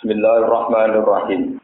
Bismillahirrahmanirrahim. 0.00 1.60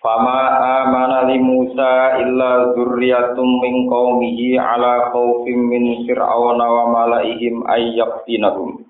Fama 0.00 0.40
amana 0.80 1.28
li 1.28 1.36
Musa 1.36 2.16
illa 2.16 2.72
dzurriyyatum 2.72 3.60
min 3.60 3.84
qaumihi 3.92 4.56
ala 4.56 5.12
khaufin 5.12 5.68
min 5.68 6.08
fir'auna 6.08 6.64
wa 6.64 6.84
malaihim 6.96 7.60
ay 7.68 7.92
yaqtinahum. 7.92 8.88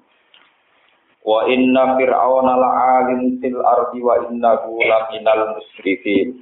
Wa 1.27 1.43
inna 1.51 1.99
fir'auna 1.99 2.55
la'alim 2.55 3.43
fil 3.43 3.59
ardi 3.67 3.99
wa 3.99 4.23
innahu 4.23 4.79
laminal 4.79 5.59
musrifin. 5.59 6.39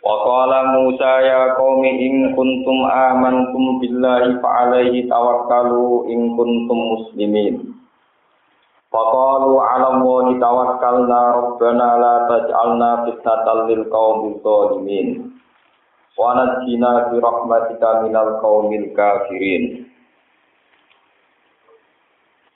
Wa 0.00 0.14
qala 0.24 0.80
Musa 0.80 1.12
ya 1.28 1.60
qaumi 1.60 1.92
in 1.92 2.32
kuntum 2.32 2.88
amantum 2.88 3.84
billahi 3.84 4.40
fa 4.40 4.64
alaihi 4.64 5.04
tawakkalu 5.12 6.08
in 6.08 6.32
kuntum 6.40 7.04
muslimin. 7.04 7.75
Faqalu 8.96 9.60
'ala 9.60 9.86
Allahi 9.92 10.40
tawakkalna 10.40 11.20
rabbana 11.36 11.88
la 12.00 12.14
taj'alna 12.32 12.90
fitnatan 13.04 13.58
lil 13.68 13.82
qaumil 13.92 14.40
zalimin. 14.40 15.36
Wa 16.16 16.32
najjina 16.32 17.12
bi 17.12 17.20
rahmatika 17.20 18.08
minal 18.08 18.40
qaumil 18.40 18.88
kafirin. 18.96 19.84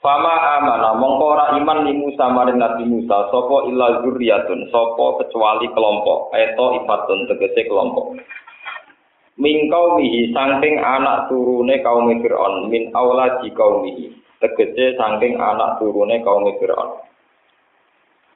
Fama 0.01 0.33
amana 0.57 0.97
mongko 0.97 1.25
ora 1.37 1.45
iman 1.61 1.85
li 1.85 1.93
Musa 1.93 2.25
maring 2.33 2.57
Nabi 2.57 2.89
Musa 2.89 3.29
sapa 3.29 3.69
illa 3.69 4.01
zurriyatun 4.01 4.73
sapa 4.73 5.21
kecuali 5.21 5.69
kelompok 5.77 6.33
eto 6.33 6.73
ifatun 6.81 7.29
tegese 7.29 7.69
kelompok 7.69 8.17
min 9.37 9.69
kaumihi 9.69 10.33
saking 10.33 10.81
anak 10.81 11.29
turune 11.29 11.77
kaum 11.85 12.09
Fir'aun 12.17 12.73
min 12.73 12.89
auladi 12.97 13.53
kaumihi 13.53 14.20
tegese 14.41 14.97
saking 14.97 15.37
anak 15.37 15.77
turune 15.77 16.19
kaum 16.25 16.49
Fir'aun. 16.57 16.89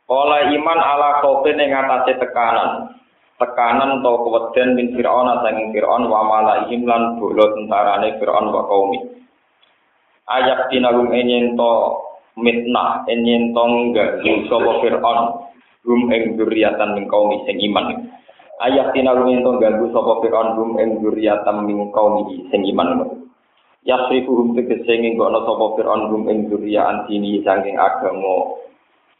Oleh 0.05 0.53
iman 0.53 0.79
ala 0.79 1.25
kope 1.25 1.49
ning 1.57 1.73
atase 1.73 2.21
tekanan. 2.21 2.93
Tekanan 3.35 3.99
atau 3.99 4.23
keweden 4.23 4.79
min 4.79 4.93
Fir'aun 4.93 5.27
saking 5.41 5.73
Fir'aun 5.73 6.07
wa 6.07 6.21
malaihim 6.23 6.85
lan 6.85 7.17
bolo 7.17 7.57
tentarane 7.57 8.21
Fir'aun 8.21 8.53
wa 8.53 8.63
kaumi 8.69 9.15
ayak 10.25 10.73
tinagum 10.73 11.13
enyen 11.13 11.53
to 11.53 11.71
mitnah 12.37 13.05
enyen 13.05 13.53
to 13.53 13.63
enggak 13.63 14.21
sapa 14.49 14.71
Fir'aun. 14.81 15.19
Rum 15.85 16.09
ing 16.09 16.33
dzurriatan 16.33 16.97
min 16.97 17.05
kaum 17.05 17.29
sing 17.45 17.61
iman. 17.61 18.09
Ayak 18.57 18.97
tinagum 18.97 19.29
yen 19.29 19.45
to 19.45 19.61
ganggu 19.61 19.93
sapa 19.93 20.21
Fir'aun 20.25 20.57
rum 20.57 20.71
ing 20.81 21.01
dzurriatan 21.01 21.65
min 21.69 21.93
kaum 21.93 22.25
sing 22.49 22.65
iman 22.73 23.21
yasrifuhum 23.85 24.57
tegese 24.57 24.93
nggono 24.97 25.45
sapa 25.45 25.65
Fir'aun 25.77 26.09
rum 26.09 26.25
ing 26.27 26.49
dzurriatan 26.49 27.05
dini 27.05 27.45
saking 27.45 27.77
agama 27.77 28.57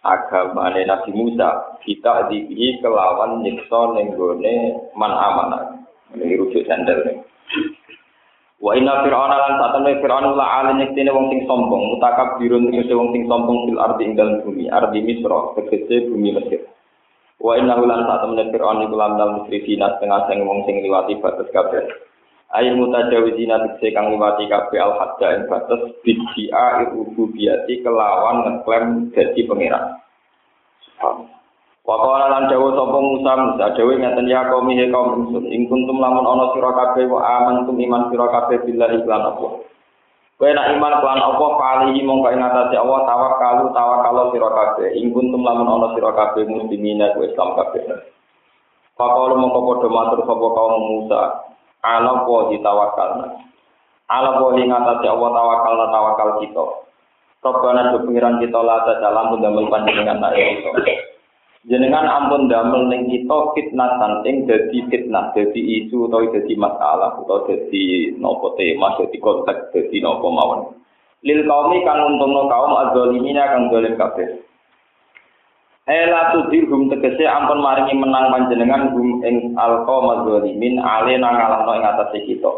agamane 0.01 0.81
Nabi 0.89 1.11
Musa 1.13 1.79
kita 1.85 2.33
dihi 2.33 2.81
kelawan 2.81 3.45
nyiksa 3.45 3.93
ning 3.93 4.17
gone 4.17 4.55
man 4.97 5.13
amanah 5.13 5.85
ini 6.17 6.37
rujuk 6.37 6.65
sandal 6.65 6.97
nih 7.05 7.21
Wa 8.55 8.71
inna 8.73 9.03
fir'auna 9.03 9.35
lan 9.35 9.53
satane 9.59 9.99
fir'aun 9.99 10.33
la 10.39 10.63
alin 10.63 10.79
yektene 10.81 11.11
wong 11.11 11.27
sing 11.27 11.43
sombong, 11.43 11.91
mutakab 11.91 12.39
birun 12.39 12.71
tegese 12.71 12.95
wong 12.95 13.11
sing 13.11 13.27
sombong 13.27 13.67
fil 13.67 13.77
ardi 13.83 14.07
ing 14.07 14.15
dalem 14.15 14.41
bumi, 14.47 14.71
ardi 14.71 15.03
Misra, 15.03 15.53
tegese 15.59 16.07
bumi 16.07 16.33
Mesir. 16.33 16.63
Wa 17.37 17.59
inna 17.59 17.75
lan 17.75 18.07
satane 18.07 18.47
fir'aun 18.55 18.87
iku 18.87 18.95
lan 18.95 19.19
dal 19.19 19.43
musrifin 19.43 19.83
setengah 19.83 20.31
sing 20.31 20.47
wong 20.47 20.63
sing 20.63 20.79
liwati 20.81 21.19
batas 21.19 21.51
kabeh. 21.51 21.83
Ayo 22.53 22.77
mutajawizina 22.77 23.57
tegese 23.57 23.89
kang 23.97 24.13
liwati 24.13 24.45
kabeh 24.45 24.77
al 24.77 24.93
hadda 25.01 25.27
ing 25.33 25.43
batas 25.49 25.81
bid'a 26.05 26.93
rububiyati 26.93 27.81
kelawan 27.81 28.45
ngeklaim 28.45 29.09
dadi 29.17 29.41
pangeran. 29.49 29.97
Subhanallah. 30.85 31.35
Wakala 31.85 32.25
lan 32.33 32.49
dawuh 32.49 32.73
sapa 32.73 32.97
Musa 32.97 33.31
Musa 33.37 33.65
dawuh 33.77 33.93
ngaten 33.93 34.25
ya 34.25 34.49
kaum 34.49 34.65
he 34.73 34.89
kaum 34.89 35.21
ingsun 35.21 35.45
ing 35.53 35.69
kuntum 35.69 36.01
lamun 36.01 36.25
ana 36.25 36.49
sira 36.57 36.73
kabeh 36.73 37.05
wa 37.05 37.21
amantum 37.21 37.77
iman 37.77 38.09
sira 38.09 38.25
kabeh 38.25 38.57
billahi 38.65 39.05
lan 39.05 39.21
apa 39.21 39.49
Kowe 40.35 40.51
nak 40.51 40.67
iman 40.73 40.93
lan 41.05 41.19
apa 41.21 41.45
palihi 41.61 42.01
mongko 42.01 42.33
ing 42.33 42.41
atase 42.41 42.73
Allah 42.73 43.05
tawakkalu 43.05 43.65
tawakkal 43.69 44.17
sira 44.33 44.49
kabeh 44.49 44.97
ing 44.97 45.13
kuntum 45.13 45.45
lamun 45.45 45.69
ana 45.69 45.93
sira 45.93 46.09
kabeh 46.09 46.49
muslimin 46.49 47.05
ku 47.13 47.21
Islam 47.21 47.53
kabeh 47.53 47.85
Pakal 48.97 49.37
mongko 49.37 49.59
padha 49.69 49.87
matur 49.93 50.19
sapa 50.25 50.47
kaum 50.57 50.81
Musa 50.89 51.21
ala 51.85 52.25
wa 52.25 52.49
ditawakkalna 52.49 53.27
ala 54.09 54.29
wa 54.41 54.53
ing 54.57 54.69
atase 54.73 55.05
Allah 55.05 55.29
tawakkalna 55.33 55.85
tawakal 55.93 56.31
kita. 56.41 56.65
Robbana 57.45 57.93
do 57.93 58.01
pengiran 58.09 58.41
kita 58.41 58.57
la 58.57 58.81
ta 58.89 58.97
dalam 58.97 59.37
ndamel 59.37 59.69
panjenengan 59.69 60.17
nak 60.17 60.33
kita. 60.33 60.97
Jenengan 61.69 62.09
ampun 62.09 62.49
damel 62.49 62.89
ning 62.89 63.05
kita 63.05 63.37
fitnah 63.53 64.01
ing 64.25 64.49
dadi 64.49 64.81
fitnah 64.89 65.29
dadi 65.33 65.61
isu 65.61 66.09
utawa 66.09 66.25
dadi 66.33 66.53
masalah 66.57 67.21
utawa 67.21 67.45
dadi 67.45 68.17
nopo 68.17 68.57
tema 68.57 68.97
dadi 68.97 69.17
konteks 69.21 69.77
dadi 69.77 69.97
nopo 70.01 70.29
mawon. 70.33 70.73
Lil 71.21 71.45
kaumi 71.45 71.85
kang 71.85 72.01
untungno 72.05 72.49
kaum 72.49 72.73
adzalimina 72.81 73.45
kang 73.45 73.69
zalim 73.69 73.93
kabeh 73.93 74.44
Ela 75.85 76.33
tudirhum 76.33 76.89
tegese 76.89 77.29
ampun 77.29 77.61
maringi 77.61 77.93
menang 77.93 78.33
panjenengan 78.33 78.89
hum 78.97 79.21
ing 79.21 79.53
alqaum 79.53 80.09
adzalimin 80.17 80.81
ale 80.81 81.13
nang 81.21 81.37
ngalahno 81.37 81.71
ing 81.77 81.85
atase 81.85 82.25
kita. 82.25 82.49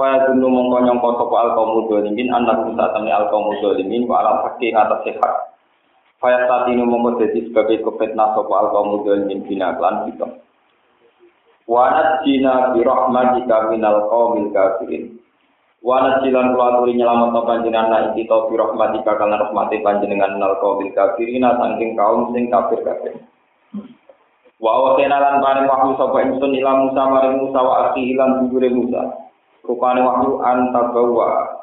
Fa 0.00 0.24
gunu 0.24 0.48
mongko 0.48 0.88
nyangka 0.88 1.08
sapa 1.20 1.36
alqaum 1.44 1.84
adzalimin 1.84 2.32
anak 2.32 2.64
musa 2.64 2.88
tamne 2.96 3.12
alqaum 3.12 3.52
adzalimin 3.52 4.08
wa 4.08 4.24
ala 4.24 4.48
hakki 4.48 4.72
atase 4.72 5.12
hak. 5.20 5.48
Faya 6.18 6.50
saat 6.50 6.66
ini 6.74 6.82
mongko 6.82 7.22
sebagai 7.30 7.78
kefitnah 7.78 8.34
sopa 8.34 8.54
al 8.58 8.68
kaum 8.74 9.06
min 9.06 9.46
bina 9.46 9.78
klan 9.78 10.10
kita. 10.10 10.26
Wanat 11.70 12.26
jina 12.26 12.74
bi 12.74 12.82
rahmatika 12.82 13.70
minal 13.70 14.10
qaumil 14.10 14.50
kafirin. 14.50 15.17
Wanat 15.78 16.26
jilan 16.26 16.58
kulaturi 16.58 16.98
nyelamat 16.98 17.30
no 17.30 17.46
panjenengan 17.46 17.86
na 17.90 17.98
kita 18.10 18.50
bi 18.50 18.58
rahmatika 18.58 19.14
karena 19.14 19.38
rahmati 19.38 19.78
panjenengan 19.78 20.34
minal 20.34 20.58
qaumil 20.58 20.90
kafirin 20.90 21.46
saking 21.46 21.94
kaum 21.94 22.34
sing 22.34 22.50
kafir 22.50 22.82
kafir. 22.82 23.14
Wa 24.58 24.70
awakena 24.74 25.22
lan 25.22 25.38
paring 25.38 25.70
wahyu 25.70 25.94
sapa 25.94 26.18
ingsun 26.26 26.58
ila 26.58 26.82
Musa 26.82 27.02
maring 27.06 27.46
Musa 27.46 27.60
wa 27.62 27.74
akhi 27.90 28.10
ilan 28.10 28.50
bujure 28.50 28.74
Musa. 28.74 29.02
Rupane 29.62 30.02
wahyu 30.02 30.42
antabawa 30.42 31.58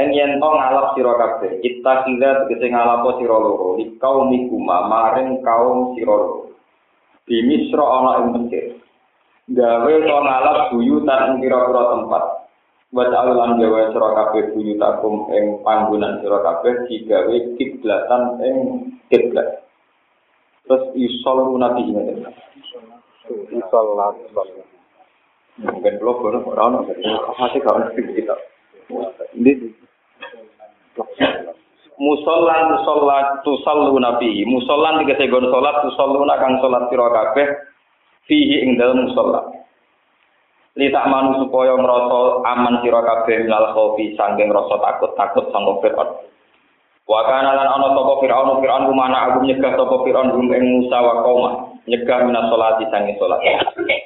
En 0.00 0.16
yen 0.16 0.40
to 0.40 0.48
ngalap 0.48 0.96
sira 0.96 1.12
kabeh, 1.20 1.60
kira 1.60 2.00
tegese 2.08 2.66
ngalapo 2.72 3.20
sira 3.20 3.36
loro, 3.36 3.76
di 3.76 4.00
kaum 4.00 4.32
ikuma 4.32 4.88
maring 4.88 5.44
kaum 5.44 5.92
sira 5.92 6.16
loro. 6.16 6.56
Di 7.28 7.44
Misra 7.44 7.84
ana 7.84 8.10
ing 8.24 8.26
Mesir. 8.32 8.80
Gawe 9.52 9.92
to 9.92 10.16
ngalap 10.24 10.72
buyutan 10.72 11.20
ing 11.28 11.34
pira-pira 11.44 11.82
tempat. 11.92 12.24
Wa 12.90 13.06
ta'alan 13.06 13.62
gawe 13.62 13.94
sira 13.94 14.08
kabeh 14.18 14.50
buyutakum 14.50 15.30
ing 15.30 15.62
panggonan 15.62 16.18
sira 16.18 16.42
kabeh 16.42 16.90
digawe 16.90 17.36
kiblatan 17.54 18.22
ing 18.42 18.56
kiblat. 19.06 19.62
Terus 20.66 20.90
isol 20.98 21.54
nabi 21.54 21.86
ini. 21.86 22.26
Isol 23.54 23.86
Mungkin 25.60 26.00
belum 26.00 26.16
baru 26.24 26.40
orang 26.56 26.88
orang 26.88 27.36
masih 27.36 27.60
kawan 27.60 27.92
kita. 27.92 28.32
Ini 29.36 29.52
musolan 32.00 32.80
musolat 32.80 33.44
tusallu 33.44 33.92
nabi 34.00 34.40
musolan 34.48 35.04
tiga 35.04 35.20
segon 35.20 35.52
solat 35.52 35.84
tusallu 35.84 36.24
kang 36.24 36.56
solat 36.64 36.88
sira 36.88 37.06
kabeh 37.12 37.48
fihi 38.24 38.64
ing 38.64 38.80
dalem 38.80 39.04
musola 39.04 39.59
li 40.78 40.86
tak 40.94 41.08
manu 41.10 41.42
supaya 41.42 41.74
ngrasa 41.74 42.20
aman 42.46 42.78
sira 42.84 43.02
kabeh 43.02 43.42
milal 43.42 43.74
khofi 43.74 44.14
saking 44.14 44.54
rasa 44.54 44.76
takut 44.78 45.10
takut 45.18 45.46
sangko 45.50 45.82
Fir'aun. 45.82 46.30
Wa 47.10 47.26
kana 47.26 47.58
lan 47.58 47.66
ana 47.66 47.90
sapa 47.90 48.22
Fir'aun 48.22 48.62
Fir'aun 48.62 48.86
kumana 48.86 49.34
aku 49.34 49.42
nyegah 49.42 49.74
sapa 49.74 49.96
Fir'aun 50.06 50.30
rum 50.30 50.46
ing 50.54 50.62
Musa 50.78 50.98
wa 51.02 51.26
qauma. 51.26 51.50
Nyegah 51.90 52.22
minas 52.22 52.46
salati 52.46 52.86
sange 52.86 53.18
salat. 53.18 53.42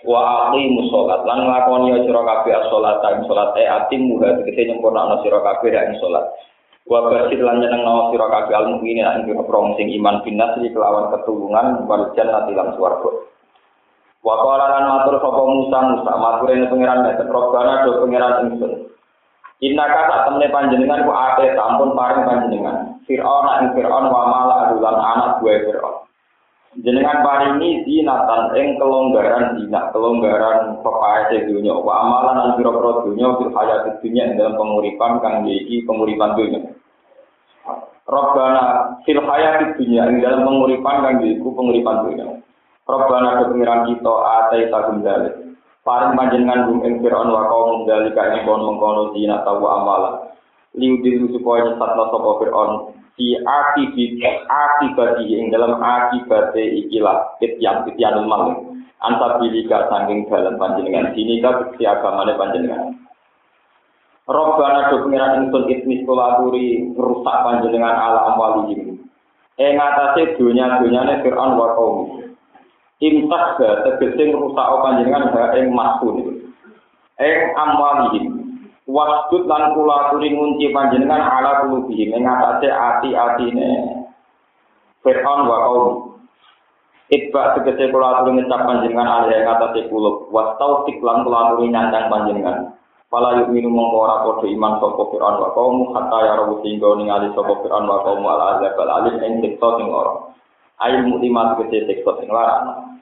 Wa 0.08 0.48
aqimu 0.48 0.88
salat 0.88 1.20
lan 1.28 1.44
nglakoni 1.44 2.00
sira 2.08 2.22
kabeh 2.24 2.54
salat 2.72 2.96
ing 3.12 3.22
salat. 3.28 3.50
E 3.60 3.64
atim 3.68 4.00
muga 4.08 4.40
tegese 4.40 4.72
nyempurna 4.72 5.20
sira 5.20 5.44
kabeh 5.44 5.68
ing 5.68 6.00
salat. 6.00 6.24
Wa 6.88 7.12
basid 7.12 7.44
lan 7.44 7.60
nyeneng 7.60 7.84
nawa 7.84 8.08
sira 8.08 8.24
kabeh 8.24 8.56
al 8.56 8.72
mukminin 8.72 9.04
ing 9.04 9.28
pira 9.28 9.60
sing 9.76 9.86
iman 10.00 10.24
binas 10.24 10.56
kelawan 10.56 11.12
ketulungan 11.12 11.84
wal 11.84 12.08
jannati 12.16 12.56
lan 12.56 12.72
swarga. 12.72 13.33
Wa 14.24 14.34
qala 14.40 14.64
lan 14.72 14.84
matur 14.88 15.20
sapa 15.20 15.42
Musa 15.44 15.78
Musa 15.84 16.12
maturene 16.16 16.72
pangeran 16.72 17.04
nek 17.04 17.20
robbana 17.28 17.84
do 17.84 18.00
pangeran 18.00 18.48
ingsun. 18.48 18.72
Inna 19.60 19.84
kata 19.84 20.16
temne 20.28 20.48
panjenengan 20.48 21.04
ku 21.04 21.12
ate 21.12 21.52
sampun 21.52 21.92
paring 21.92 22.24
panjenengan. 22.24 23.04
Fir'aun 23.04 23.46
ing 23.60 23.68
Fir'aun 23.76 24.08
wa 24.08 24.22
mala 24.32 24.54
adulan 24.68 24.96
anak 24.96 25.44
buah 25.44 25.60
Fir'aun. 25.68 25.96
Jenengan 26.74 27.22
paringi 27.22 27.86
dinatan 27.86 28.50
ing 28.58 28.80
kelonggaran 28.82 29.54
dina, 29.54 29.94
kelonggaran 29.94 30.82
pepae 30.82 31.46
dunya, 31.46 31.70
wa 31.70 32.02
amalan 32.02 32.34
lan 32.34 32.50
pira-pira 32.58 33.06
dunya 33.06 33.30
fil 33.38 33.54
hayat 33.54 34.02
dunya 34.02 34.34
dalam 34.34 34.58
penguripan 34.58 35.22
kang 35.22 35.46
iki 35.46 35.86
penguripan 35.86 36.34
dunya. 36.34 36.60
Robbana 38.10 38.98
fil 39.06 39.22
hayati 39.22 39.78
dunia 39.78 40.02
ing 40.10 40.18
dalam 40.18 40.42
penguripan 40.42 40.96
kang 41.06 41.14
iku 41.22 41.54
penguripan 41.54 42.10
dunia. 42.10 42.26
Robbana 42.84 43.40
ke 43.40 43.44
pengiran 43.48 43.88
kita 43.88 44.12
atai 44.12 44.68
tagum 44.68 45.00
dalik. 45.00 45.56
Paring 45.84 46.16
panjenengan 46.16 46.68
gum 46.68 46.80
ing 46.84 47.00
Fir'aun 47.00 47.28
wa 47.28 47.44
kaum 47.48 47.84
dalika 47.84 48.32
ing 48.32 48.48
kon 48.48 48.60
mengkono 48.60 49.12
dina 49.12 49.40
tawa 49.44 49.80
amala. 49.80 50.10
Liu 50.76 51.00
dilu 51.04 51.32
supaya 51.32 51.68
nyesatna 51.68 52.04
sapa 52.08 52.30
Fir'aun 52.40 52.72
di 53.20 53.36
akibat 53.40 54.48
akibat 54.48 55.20
ing 55.24 55.52
dalam 55.52 55.76
akibat 55.80 56.56
ikilah 56.56 57.36
kityan 57.40 57.84
kityan 57.88 58.24
mal. 58.28 58.52
Antabilika 59.04 59.92
saking 59.92 60.24
dalam 60.32 60.56
panjenengan 60.56 61.12
dini 61.12 61.44
ka 61.44 61.68
agamane 61.76 62.32
panjenengan. 62.40 62.96
Robbana 64.24 64.88
do 64.88 65.04
pengiran 65.04 65.44
ingsun 65.44 65.68
itmis 65.68 66.00
kolaturi 66.08 66.96
rusak 66.96 67.36
panjenengan 67.44 67.92
ala 67.92 68.32
amwalihim. 68.32 69.04
Ing 69.60 69.74
atase 69.76 70.40
dunya-dunyane 70.40 71.20
Fir'aun 71.20 71.60
wa 71.60 71.76
kaum. 71.76 72.23
Imtak 73.02 73.58
ga 73.58 73.82
tegese 73.82 74.30
rusak 74.30 74.68
panjenengan 74.86 75.34
ha 75.34 75.50
ing 75.58 75.74
maksun. 75.74 76.46
Ing 77.18 77.38
amwalihim. 77.58 78.24
Wasdud 78.86 79.48
lan 79.50 79.74
kulaturi 79.74 80.30
ngunci 80.30 80.70
panjenengan 80.70 81.24
ala 81.24 81.64
kulubihim 81.64 82.14
ing 82.14 82.22
atase 82.28 82.68
ati-atine 82.70 83.70
Fir'aun 85.02 85.40
wa 85.50 85.56
kaum. 85.66 85.86
Itba 87.10 87.58
tegese 87.58 87.90
kulaturi 87.90 88.38
ngecap 88.38 88.62
panjenengan 88.62 89.10
ala 89.10 89.26
ing 89.34 89.42
atase 89.42 89.90
kulub. 89.90 90.30
Wastau 90.30 90.86
tiklan 90.86 91.26
kulaturi 91.26 91.74
nyandang 91.74 92.06
panjenengan. 92.06 92.78
Pala 93.10 93.42
yuk 93.42 93.50
minum 93.50 93.74
mongko 93.74 93.96
ora 94.06 94.16
iman 94.46 94.72
sapa 94.78 95.02
Fir'aun 95.10 95.36
wa 95.42 95.48
kaum 95.50 95.74
hatta 95.98 96.18
ya 96.22 96.34
rawu 96.38 96.62
singgo 96.62 96.94
ningali 96.94 97.30
sapa 97.34 97.58
Fir'aun 97.58 97.90
wa 97.90 98.06
kaum 98.06 98.22
ala 98.22 98.58
azab 98.58 98.78
al 98.78 98.90
alim 99.02 99.18
ing 99.18 99.32
siksa 99.42 99.68
sing. 99.82 99.90
Ail 100.82 101.06
muklimat 101.06 101.60
gede 101.62 101.86
siksa 101.86 102.18
sing 102.18 102.26
larang. 102.26 102.98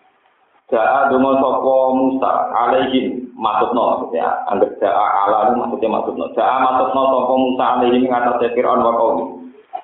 Ja'a 0.69 1.13
donga 1.13 1.37
sapa 1.41 1.75
Musa 1.97 2.31
alaihim 2.53 3.33
maksudno 3.37 3.81
maksudnya 3.93 4.45
anggap 4.49 4.73
ja'a 4.81 5.07
ala 5.29 5.53
maksudnya 5.57 5.89
maksudno. 5.89 6.25
Ja'a 6.37 6.57
maksudno 6.61 7.03
sapa 7.13 7.35
Musa 7.37 7.65
alaihim 7.77 8.09
ngatas 8.09 8.53
Fir'aun 8.53 8.81
wa 8.81 8.93
kaum. 8.97 9.19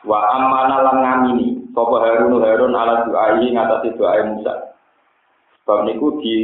Wa 0.04 0.18
amana 0.36 0.76
lan 0.84 0.96
ngamini 1.04 1.72
sapa 1.76 1.96
Harun 2.00 2.40
Harun 2.40 2.72
ala 2.76 3.04
doa 3.08 3.36
ini 3.40 3.56
ngatas 3.56 3.84
doa 3.96 4.20
Musa. 4.24 4.54
Sebab 5.64 5.84
niku 5.84 6.16
di 6.24 6.36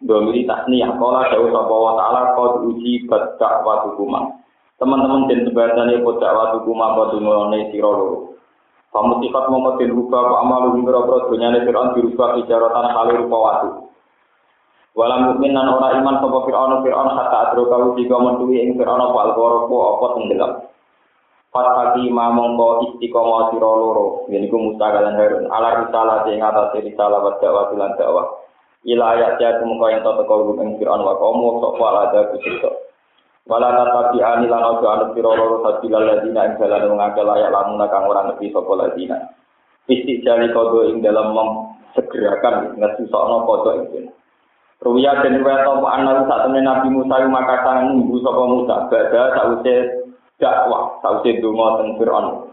domiri 0.00 0.48
tasniyah 0.48 0.96
kala 0.96 1.28
jauh 1.28 1.52
sapa 1.52 1.74
wa 1.76 1.92
taala 1.96 2.20
qad 2.32 2.52
uji 2.68 3.04
badak 3.06 3.54
wa 3.62 3.92
teman-teman 4.80 5.30
den 5.30 5.46
sebadane 5.46 6.02
badak 6.02 6.32
wa 6.32 6.44
tukuma 6.56 6.96
padungane 6.98 7.70
sira 7.70 7.86
loro 7.86 8.31
Kamu 8.92 9.24
mau 9.24 9.80
den 9.80 9.96
rupa 9.96 10.20
apa 10.20 10.34
amal 10.44 10.76
ing 10.76 10.84
boro 10.84 11.32
dunyane 11.32 11.64
Fir'aun 11.64 11.96
dirubah 11.96 12.36
ijaratan 12.44 12.86
kali 12.92 13.12
rupa 13.24 13.36
watu. 13.40 13.68
Walam 14.92 15.32
mukmin 15.32 15.56
nan 15.56 15.72
ora 15.72 15.96
iman 15.96 16.20
sapa 16.20 16.38
Fir'aun 16.44 16.84
Fir'aun 16.84 17.08
hatta 17.16 17.36
adro 17.48 17.72
kau 17.72 17.96
tiga 17.96 18.20
mentuwi 18.20 18.60
ing 18.60 18.76
Fir'aun 18.76 19.00
apa 19.00 19.18
alqoro 19.32 19.64
apa 19.96 20.06
tenggelam. 20.12 20.52
Fatati 21.48 22.04
ma 22.12 22.32
mongko 22.36 22.92
istiqomah 22.92 23.52
sira 23.52 23.72
loro, 23.76 24.28
yen 24.28 24.44
iku 24.44 24.56
Musa 24.60 24.88
lan 24.88 25.16
Harun. 25.16 25.48
Ala 25.48 25.84
risalah 25.84 26.28
sing 26.28 26.40
atase 26.40 26.84
risalah 26.84 27.24
wa 27.24 27.36
dakwah 27.40 27.72
lan 27.72 27.96
dakwah. 27.96 28.42
ila 28.82 29.14
ayat 29.14 29.38
ya 29.38 29.62
yang 29.62 30.02
tata 30.02 30.22
kau 30.26 30.52
ing 30.58 30.76
Fir'aun 30.76 31.00
wa 31.06 31.14
sok 31.16 31.78
wala 31.78 32.10
ada 32.10 32.34
kusito 32.34 32.91
wala 33.50 33.68
tatapi 33.74 34.22
ani 34.22 34.46
lan 34.46 34.62
ojo 34.62 34.86
anu 34.86 35.04
piro 35.14 35.34
loro 35.34 35.66
sabila 35.66 35.98
ladina 35.98 36.46
ing 36.46 36.54
dalan 36.62 36.94
mengakel 36.94 37.26
layak 37.26 37.50
lamun 37.50 37.82
kang 37.90 38.06
ora 38.06 38.30
nepi 38.30 38.54
sapa 38.54 38.72
ladina 38.78 39.18
istijali 39.90 40.54
kodo 40.54 40.86
ing 40.86 41.02
dalam 41.02 41.34
segerakan 41.98 42.78
ngesusokno 42.78 43.36
kodo 43.46 43.70
ing 43.82 44.10
Ruya 44.82 45.22
dan 45.22 45.38
ruya 45.38 45.62
topo 45.62 45.86
anak 45.86 46.26
saat 46.26 46.42
temen 46.42 46.66
Nabi 46.66 46.90
Musa 46.90 47.22
yang 47.22 47.30
maka 47.30 47.62
tangan 47.62 47.94
nunggu 47.94 48.18
sopo 48.18 48.50
Musa. 48.50 48.90
Bada 48.90 49.30
sausé 49.38 49.94
dakwah, 50.42 50.98
sausé 51.06 51.38
dungo 51.38 51.78
teng 51.78 51.94
Fir'aun. 52.02 52.50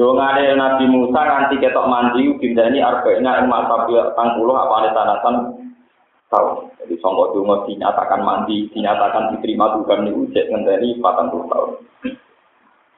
Dongane 0.00 0.56
Nabi 0.56 0.88
Musa 0.88 1.20
nganti 1.20 1.60
ketok 1.60 1.84
mandi 1.84 2.32
dindani 2.40 2.80
arba'ina 2.80 3.44
ing 3.44 3.46
mata 3.52 3.84
tang 4.16 4.40
puluh 4.40 4.56
apa 4.56 4.74
ane 4.80 4.88
tanasan 4.96 5.34
tahun. 6.30 6.70
Jadi 6.82 6.94
sangka 6.98 7.24
donga 7.34 7.56
dinyatakan 7.66 8.20
mandi, 8.22 8.66
dinyatakan 8.74 9.36
diterima 9.36 9.78
Tuhan 9.78 9.98
niku 10.06 10.22
cek 10.34 10.46
ngenteni 10.50 10.88
40 10.98 11.52
tahun. 11.52 11.70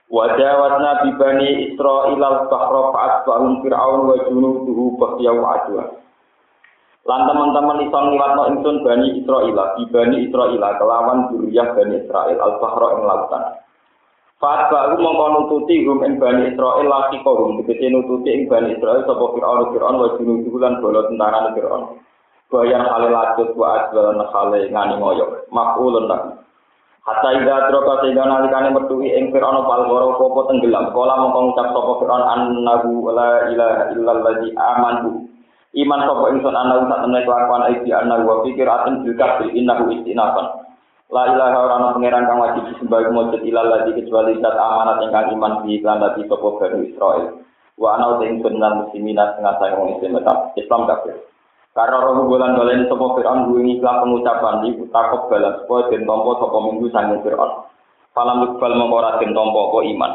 Wajah 0.08 0.52
wasna 0.56 0.92
bibani 1.04 1.48
Israel 1.69 2.16
al-Bahra 2.16 2.82
fa'asbahum 2.96 3.60
Fir'aun 3.60 4.08
wa 4.08 4.16
junuduhu 4.25 4.96
bakhya 4.96 5.36
wa 5.36 5.52
adwa. 5.52 5.84
Lan 7.04 7.20
teman-teman 7.28 7.84
iso 7.84 7.98
ngliwatno 8.00 8.42
ingsun 8.56 8.76
Bani 8.84 9.20
Israel, 9.20 9.56
bibani 9.76 10.16
Israel 10.24 10.64
kelawan 10.81 11.28
duriyah 11.28 11.76
Bani 11.76 12.00
Israel 12.00 12.38
al-Bahra 12.40 12.88
ing 12.96 13.02
lautan. 13.04 13.44
Fat 14.38 14.70
baru 14.70 15.02
mongko 15.02 15.26
nututi 15.34 15.82
hum 15.82 16.00
ing 16.06 16.16
Bani 16.22 16.54
Israil 16.54 16.86
laki 16.86 17.19
kohum 17.26 17.58
tegese 17.60 17.90
nututi 17.90 18.32
ing 18.32 18.42
Bani 18.46 18.78
Israil 18.78 19.02
sapa 19.02 19.24
Fir'aun 19.34 19.74
Fir'aun 19.74 19.98
wa 19.98 20.08
junudu 20.16 20.56
lan 20.56 20.78
bala 20.81 21.04
tentara 21.10 21.52
Fir'aun. 21.52 22.00
Bayan 22.48 22.80
hale 22.80 23.12
lajut 23.12 23.52
wa 23.60 23.76
asbalan 23.76 24.24
hale 24.32 24.72
ngani 24.72 24.94
ngoyo. 24.96 25.44
Maf'ulun 25.52 26.08
lagi. 26.08 26.32
Hatta 27.08 27.40
ida 27.40 27.68
droka 27.72 28.04
sehingga 28.04 28.24
nalikane 28.24 28.68
metuhi 28.72 29.16
ing 29.16 29.32
Fir'aun 29.32 29.64
pal 29.64 29.84
goro 29.88 30.16
popo 30.20 30.44
tenggelam. 30.48 30.92
Kala 30.92 31.24
mongko 31.24 31.40
ngucap 31.44 31.66
sapa 31.72 31.92
Fir'aun 32.04 32.24
annahu 32.24 33.08
la 33.12 33.48
ilaha 33.52 33.92
illalladzi 33.96 34.52
amantu. 34.56 35.28
Iman 35.76 36.04
sapa 36.04 36.24
ingsun 36.36 36.56
ana 36.56 36.84
sak 36.84 37.00
temne 37.04 37.20
kelakuan 37.28 37.64
aidi 37.68 37.92
annahu 37.92 38.24
wa 38.24 38.36
fikir 38.44 38.68
aten 38.68 39.04
juga 39.04 39.44
innahu 39.44 39.92
istinafan. 39.92 40.68
La 41.12 41.28
ilaha 41.32 41.56
ora 41.64 41.74
ana 41.80 41.88
pangeran 41.96 42.28
kang 42.28 42.40
wajib 42.40 42.64
disembah 42.72 43.08
mujud 43.08 43.40
ilal 43.40 43.68
ladzi 43.72 43.92
kecuali 43.96 44.40
zat 44.40 44.56
amanat 44.56 45.04
ingkang 45.04 45.32
iman 45.36 45.64
di 45.64 45.80
iklan 45.80 46.00
dadi 46.00 46.28
sapa 46.28 46.48
Bani 46.60 46.92
Israil. 46.92 47.24
Wa 47.76 47.96
ana 47.96 48.20
ingsun 48.20 48.56
lan 48.56 48.84
muslimin 48.84 49.16
setengah 49.16 49.76
wong 49.80 50.00
Islam 50.00 50.16
tetap 50.20 50.36
Islam 50.56 50.84
kafir. 50.84 51.16
Karena 51.76 52.00
roh 52.00 52.26
bulan 52.26 52.56
dolen 52.56 52.88
sapa 52.88 53.06
Fir'aun 53.15 53.53
duwe 53.53 53.62
iklan 53.76 54.00
pengucapan 54.03 54.67
di 54.67 54.82
takok 54.91 55.29
balas 55.31 55.62
supaya 55.62 55.93
den 55.93 56.09
tampa 56.09 56.31
sapa 56.41 56.59
minggu 56.65 56.87
sange 56.91 57.17
Fir'aun. 57.23 57.69
Falam 58.17 58.43
mongko 58.59 58.97
ora 58.99 59.20
den 59.20 59.37
tampa 59.37 59.61
apa 59.69 59.79
iman. 59.87 60.12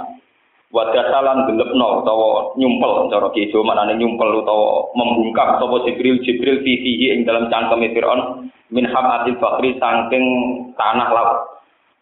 Wadasalan 0.74 1.46
gelepno 1.46 2.02
utawa 2.02 2.58
nyumpel 2.58 3.06
cara 3.14 3.30
kijo 3.30 3.62
manane 3.62 3.94
nyumpel 3.94 4.42
utawa 4.42 4.90
membungkam 4.98 5.62
sapa 5.62 5.76
Jibril 5.86 6.18
Jibril 6.26 6.66
fihi 6.66 7.14
ing 7.14 7.30
dalam 7.30 7.48
cangkeme 7.48 7.94
Fir'aun 7.94 8.50
min 8.74 8.90
hamatil 8.90 9.38
bakri 9.38 9.78
saking 9.78 10.26
tanah 10.74 11.10
laut. 11.14 11.53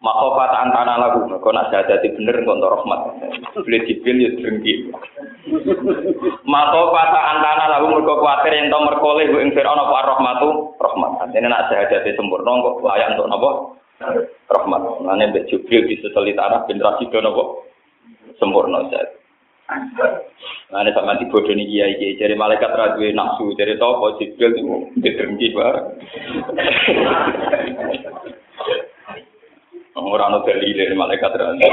Makofat 0.02 0.50
tanah 0.50 0.98
lagu, 0.98 1.30
kau 1.38 1.54
nak 1.54 1.70
jadi 1.70 2.02
bener 2.18 2.42
untuk 2.42 2.74
rahmat. 2.74 3.22
Beli 3.54 3.86
jibil 3.86 4.18
ya 4.18 4.30
drengki. 4.34 4.90
Makofat 6.42 7.08
tanah 7.14 7.66
lagu 7.70 7.86
mereka 7.86 8.18
khawatir 8.18 8.50
yang 8.50 8.66
tau 8.74 8.82
merkoleh 8.82 9.30
bu 9.30 9.38
ingfir 9.38 9.62
ono 9.62 9.86
apa 9.86 10.10
rahmatu 10.10 10.74
rahmat. 10.82 11.30
Ini 11.30 11.46
nak 11.46 11.70
jadi 11.70 12.18
sempurna 12.18 12.50
kok 12.50 12.82
layak 12.82 13.14
untuk 13.14 13.30
nopo 13.30 13.50
rahmat. 14.50 14.82
Nanti 15.06 15.30
beli 15.30 15.46
jibil 15.46 15.86
di 15.86 15.94
setelit 16.02 16.34
tanah 16.34 16.66
generasi 16.66 17.06
ke 17.06 17.22
nopo 17.22 17.70
sempurna 18.42 18.82
saja. 18.90 19.06
Nah, 20.74 20.82
ini 20.82 20.90
sama 20.92 21.16
di 21.16 21.30
bodoh 21.30 21.54
ini 21.54 21.64
kiai 21.70 21.94
kiai 21.96 22.18
jadi 22.18 22.34
malaikat 22.34 22.74
radwe 22.74 23.14
nafsu 23.14 23.54
jadi 23.54 23.78
toko 23.78 24.18
jibril 24.18 24.52
itu 24.58 24.74
diterenggi 24.98 25.54
bareng. 25.54 25.86
Orang 29.92 30.32
ada 30.32 30.48
dalil 30.48 30.72
dari 30.72 30.94
malaikat 30.96 31.36
radwe. 31.36 31.68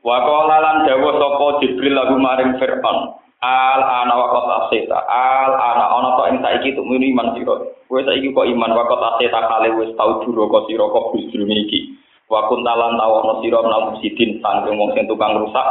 Wakola 0.00 0.56
lan 0.62 0.76
dawa 0.88 1.10
sopo 1.20 1.46
jibril 1.60 1.92
lagu 1.92 2.16
maring 2.16 2.56
fir'aun. 2.56 3.18
Al 3.44 3.80
ana 3.84 4.14
wakot 4.16 4.46
aseta. 4.64 4.96
Al 5.04 5.52
ana 5.52 5.84
ana 5.92 6.08
to 6.16 6.22
ing 6.32 6.38
saiki 6.40 6.78
muni 6.80 7.12
iman 7.12 7.36
sira. 7.36 7.60
Kowe 7.90 8.00
saiki 8.00 8.32
kok 8.32 8.48
iman 8.48 8.72
wakot 8.72 9.02
aseta 9.02 9.50
kale 9.50 9.68
wis 9.76 9.92
tau 10.00 10.24
duraka 10.24 10.64
sira 10.70 10.88
kok 10.88 11.12
bujur 11.12 11.44
iki. 11.44 11.92
Wa 12.32 12.48
kuntalan 12.48 12.96
tawono 12.96 13.44
sira 13.44 13.60
menawa 13.60 14.00
sidin 14.00 14.40
sangking 14.40 14.80
wong 14.80 14.96
sing 14.96 15.04
tukang 15.04 15.36
rusak 15.36 15.66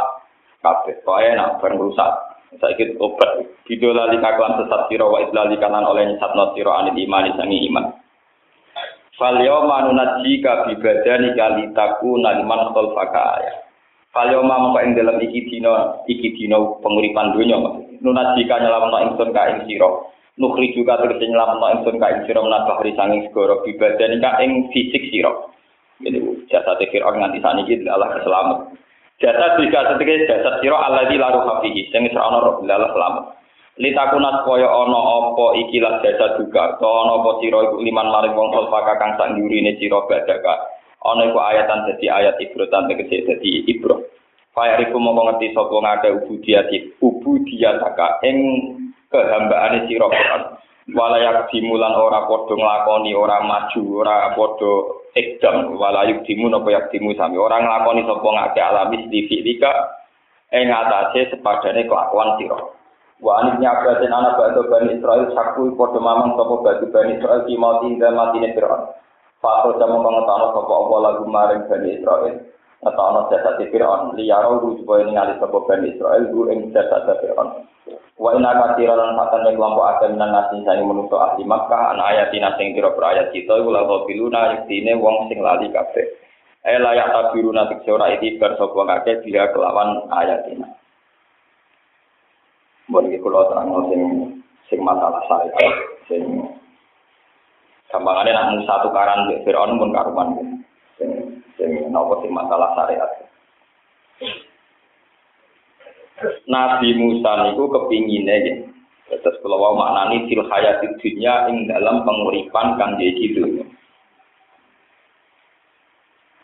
kabeh. 0.62 1.02
Kok 1.02 1.18
enak 1.18 1.58
bareng 1.58 1.82
rusak. 1.82 2.10
Saiki 2.62 2.94
obat. 3.02 3.42
Video 3.66 3.90
lali 3.90 4.22
kaklan 4.22 4.62
sesat 4.62 4.86
sira 4.86 5.10
wa 5.10 5.18
idlali 5.18 5.58
kanan 5.58 5.82
oleh 5.82 6.06
nyesatno 6.14 6.54
sira 6.54 6.78
anil 6.78 6.94
iman 6.94 7.34
sangi 7.34 7.66
iman. 7.66 7.90
Fal 9.16 9.40
yawma 9.40 9.88
nunajji 9.88 10.44
ka 10.44 10.68
bi 10.68 10.76
badani 10.76 11.32
kalitaku 11.32 12.20
naliman 12.20 12.68
khalfaka 12.76 13.40
ya. 13.40 13.52
Fal 14.12 14.28
yawma 14.28 14.60
mongko 14.60 14.80
ing 14.84 14.92
dalam 14.92 15.16
iki 15.24 15.48
dina 15.48 16.04
iki 16.04 16.36
dina 16.36 16.60
penguripan 16.84 17.32
donya 17.32 17.56
maksudnya. 17.56 17.96
Nunajji 18.04 18.44
ka 18.44 18.60
nyelametno 18.60 18.98
ingsun 19.08 19.32
ka 19.32 19.42
ing 19.56 19.58
sira. 19.64 19.88
Nukri 20.36 20.76
juga 20.76 21.00
tegese 21.00 21.32
nyelametno 21.32 21.66
ingsun 21.80 21.96
ka 21.96 22.12
ing 22.12 22.20
sira 22.28 22.44
menabah 22.44 22.76
sanging 22.84 23.24
segara 23.32 23.56
bi 23.64 23.72
badani 23.80 24.16
ka 24.20 24.30
ing 24.44 24.68
fisik 24.76 25.08
sira. 25.08 25.32
Jadi 26.04 26.20
jasa 26.52 26.76
tekir 26.76 27.00
orang 27.00 27.24
nganti 27.24 27.40
saat 27.40 27.56
ini 27.56 27.88
adalah 27.88 28.20
keselamat. 28.20 28.58
Jasa 29.16 29.56
juga 29.56 29.96
sebagai 29.96 30.28
jasa 30.28 30.60
siro 30.60 30.76
Allah 30.76 31.08
di 31.08 31.16
laru 31.16 31.40
hafihi, 31.40 31.88
isra 31.88 32.20
ono 32.20 32.38
roh 32.44 32.54
bilalah 32.60 32.92
lama. 32.92 33.32
Litakuna 33.76 34.40
supaya 34.40 34.72
ono 34.72 34.96
opo 34.96 35.52
ikilah 35.52 36.00
jasa 36.00 36.40
juga, 36.40 36.80
to 36.80 36.88
ono 36.88 37.20
opo 37.20 37.44
siro 37.44 37.60
iku 37.60 37.76
liman 37.84 38.08
maring 38.08 38.32
wong 38.32 38.48
solfaka 38.56 38.96
kang 38.96 39.20
sak 39.20 39.36
ini 39.36 39.76
siro 39.76 40.08
badaka. 40.08 40.72
Ono 41.04 41.20
iku 41.28 41.36
ayatan 41.36 41.84
jadi 41.92 42.06
ayat 42.08 42.40
ibrotan 42.40 42.88
tegese 42.88 43.28
jadi 43.28 43.68
ibro. 43.68 44.00
Faya 44.56 44.80
riku 44.80 44.96
mau 44.96 45.12
ngerti 45.12 45.52
sopo 45.52 45.84
ngada 45.84 46.08
ubudiyati, 46.08 46.96
ubudiyataka, 47.04 48.24
ing 48.24 48.36
kehambaan 49.12 49.84
siro 49.84 50.08
Quran. 50.08 50.42
Walayak 50.96 51.52
dimulan 51.52 51.98
ora 52.00 52.24
podo 52.24 52.56
nglakoni 52.56 53.12
ora 53.12 53.44
maju 53.44 53.82
ora 54.00 54.32
podo 54.32 55.04
ekdam 55.16 55.74
walayuk 55.74 56.22
dimu 56.28 56.46
nopo 56.46 56.68
yak 56.70 56.92
dimu 56.92 57.16
sami 57.16 57.40
orang 57.40 57.64
nglakoni 57.64 58.06
sapa 58.06 58.28
ngake 58.28 58.60
alami 58.62 58.96
di 59.08 59.26
fi'lika 59.26 59.72
ing 60.52 60.68
atase 60.68 61.32
sepadane 61.32 61.88
kelakuan 61.88 62.36
sira 62.38 62.75
wa 63.24 63.32
anis 63.40 63.56
nyabatin 63.60 64.12
anak 64.12 64.36
batu 64.36 64.68
bani 64.68 65.00
Israel 65.00 65.32
saku 65.32 65.72
podo 65.72 65.96
mamang 65.96 66.36
sapa 66.36 66.54
batu 66.60 66.86
bani 66.92 67.16
Israel 67.16 67.48
di 67.48 67.56
mati 67.56 67.96
dan 67.96 68.12
mati 68.12 68.44
Fir'aun 68.44 68.92
Fakul 69.36 69.76
jamu 69.76 70.00
pengetahuan 70.00 70.52
sapa 70.52 70.72
Allah 70.72 70.98
lagu 71.00 71.24
maring 71.24 71.62
bani 71.64 71.88
Israel 71.96 72.34
Ngetokno 72.84 73.20
jasa 73.32 73.50
Fir'aun 73.56 74.12
liyaro 74.20 74.60
supaya 74.80 75.08
ningali 75.08 75.34
sapa 75.40 75.58
bani 75.64 75.96
Israel 75.96 76.28
gu 76.28 76.40
ing 76.52 76.58
jasa 76.76 77.08
Fir'aun 77.08 77.64
Wa 78.16 78.32
inna 78.32 78.56
katsira 78.56 78.96
lan 78.96 79.12
fatan 79.12 79.44
ing 79.44 79.60
kelompok 79.60 79.84
akeh 79.92 80.08
minan 80.08 80.32
nasi 80.32 80.64
sing 80.64 80.88
menungso 80.88 81.20
ahli 81.20 81.44
Makkah 81.44 81.92
an 81.92 82.00
ayatina 82.00 82.56
sing 82.56 82.72
kira 82.72 82.88
ayat 82.96 83.28
kita 83.28 83.60
iku 83.60 83.68
la 83.68 83.84
biluna 83.84 84.56
yektine 84.56 84.96
wong 84.96 85.28
sing 85.28 85.44
lali 85.44 85.68
kabeh. 85.68 86.16
Eh 86.64 86.80
layak 86.80 87.12
tabiruna 87.12 87.68
tik 87.68 87.84
ora 87.92 88.16
iki 88.16 88.40
bar 88.40 88.56
sapa 88.56 88.72
ngake 88.72 89.20
dia 89.28 89.52
kelawan 89.52 90.08
ayatina. 90.08 90.64
Mun 92.86 93.10
iki 93.10 93.18
kula 93.18 93.50
terang 93.50 93.70
sing 93.90 94.02
sing 94.70 94.80
masalah 94.82 95.22
saya 95.26 95.66
sing 96.06 96.22
gampangane 97.90 98.30
nak 98.30 98.54
Musa 98.54 98.82
tukaran 98.82 99.26
mbek 99.26 99.42
Firaun 99.42 99.78
pun 99.78 99.90
karuan 99.90 100.28
sing 100.98 101.10
sing 101.58 101.70
napa 101.90 102.22
sing 102.22 102.30
masalah 102.30 102.74
syariat. 102.78 103.10
Nabi 106.46 106.88
Musa 106.96 107.30
niku 107.44 107.68
kepingine 107.68 108.36
ya. 108.46 108.54
Terus 109.06 109.38
kalau 109.38 109.62
mau 109.62 109.86
maknani 109.86 110.26
fil 110.26 110.42
hayati 110.42 110.98
dunya 110.98 111.46
ing 111.46 111.70
dalam 111.70 112.02
penguripan 112.02 112.74
kang 112.74 112.98
jadi 112.98 113.38
dunia. 113.38 113.66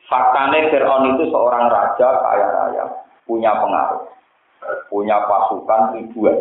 Faktanya 0.06 0.68
Fir'aun 0.68 1.16
itu 1.16 1.24
seorang 1.32 1.72
raja 1.72 2.08
kaya 2.20 2.46
raya, 2.52 2.84
punya 3.24 3.48
pengaruh, 3.56 4.04
punya 4.88 5.16
pasukan 5.26 5.98
ribuan. 5.98 6.36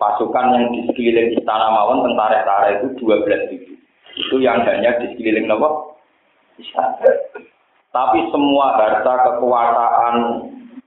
Pasukan 0.00 0.46
yang 0.58 0.64
di 0.74 0.82
sekeliling 0.90 1.38
istana 1.38 1.70
mawon 1.70 2.02
tentara-tentara 2.02 2.74
itu 2.74 2.86
dua 2.98 3.22
belas 3.22 3.46
ribu. 3.46 3.78
Itu 4.18 4.42
yang 4.42 4.66
hanya 4.66 4.98
di 4.98 5.14
sekeliling 5.14 5.46
nopo. 5.46 5.94
Tapi 7.92 8.18
semua 8.34 8.74
harta 8.74 9.14
kekuasaan 9.30 10.16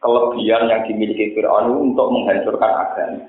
kelebihan 0.03 0.67
yang 0.67 0.82
dimiliki 0.84 1.32
Fir'aun 1.32 1.94
untuk 1.94 2.12
menghancurkan 2.12 2.72
agama. 2.75 3.24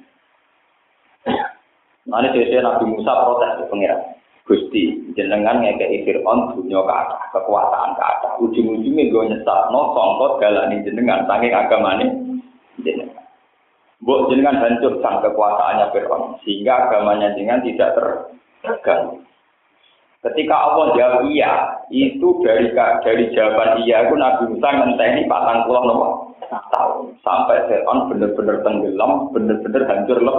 Nah 2.07 2.19
ini 2.23 2.35
sesuai 2.35 2.63
Nabi 2.63 2.85
Musa 2.87 3.13
protes 3.13 3.53
ke 3.59 3.65
pengiran. 3.71 4.01
Gusti, 4.47 4.95
jenengan 5.19 5.59
ngekei 5.59 6.07
Fir'aun 6.07 6.55
dunia 6.55 6.83
ke 6.83 6.93
atas, 6.95 7.23
kekuasaan 7.35 7.99
ke 7.99 8.03
atas. 8.03 8.33
Ujung-ujungnya 8.43 9.11
gue 9.11 9.23
nyesat, 9.27 9.61
no 9.75 9.91
songkot 9.95 10.39
galani 10.39 10.87
jenengan, 10.87 11.27
saking 11.27 11.51
agamanya 11.51 12.07
jenengan. 12.11 12.26
Bu 14.05 14.29
jenengan 14.29 14.61
hancurkan 14.61 15.25
kekuasaannya 15.25 15.89
Fir'aun, 15.89 16.37
sehingga 16.45 16.89
agamanya 16.89 17.33
jenengan 17.33 17.65
tidak 17.65 17.97
terganggu. 17.97 19.25
Ketika 20.21 20.53
Allah 20.53 20.87
jawab 20.99 21.21
iya, 21.33 21.81
itu 21.89 22.45
dari 22.45 22.75
dari 22.77 23.25
jawaban 23.33 23.87
iya 23.87 24.05
itu 24.05 24.15
Nabi 24.19 24.53
Musa 24.53 24.69
ngenteni 24.69 25.25
patang 25.31 25.65
nomor 25.71 26.35
tahun 26.51 27.17
sampai 27.25 27.65
Fir'aun 27.71 28.13
benar-benar 28.13 28.61
tenggelam, 28.61 29.33
benar-benar 29.33 29.83
hancur 29.89 30.19
loh. 30.21 30.39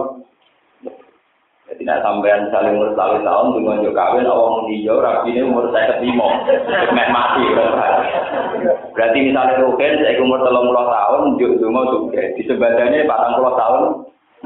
Jadi 1.67 1.83
nak 1.83 1.99
sampean 1.99 2.47
saling 2.47 2.79
umur 2.79 2.95
tahun 2.95 3.27
tahun 3.27 3.51
tunggu 3.51 3.75
aja 3.75 3.91
kawin 3.91 4.23
awang 4.23 4.71
hijau 4.71 5.03
rapi 5.03 5.35
ini 5.35 5.51
umur 5.51 5.67
saya 5.75 5.99
ketimo, 5.99 6.31
mek 6.95 7.11
mati. 7.11 7.43
Berarti 8.95 9.17
misalnya 9.19 9.59
Rukin 9.59 9.99
saya 9.99 10.15
umur 10.23 10.39
telung 10.47 10.71
puluh 10.71 10.87
tahun, 10.87 11.35
juk 11.35 11.59
tunggu 11.59 11.83
juga 11.91 12.23
di 12.39 12.41
sebadanya 12.47 13.03
patang 13.03 13.35
puluh 13.35 13.53
tahun 13.59 13.81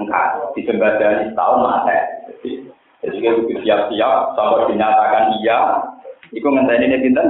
enggak, 0.02 0.28
di 0.58 0.62
sebadanya 0.66 1.30
setahun 1.30 1.60
mati. 1.62 1.98
Jadi 3.06 3.18
kita 3.22 3.38
butuh 3.38 3.58
siap-siap 3.70 4.14
sampai 4.34 4.66
dinyatakan 4.74 5.26
iya, 5.46 5.58
itu 6.34 6.46
ngenteni 6.50 6.90
ini 6.90 7.06
pinter 7.06 7.26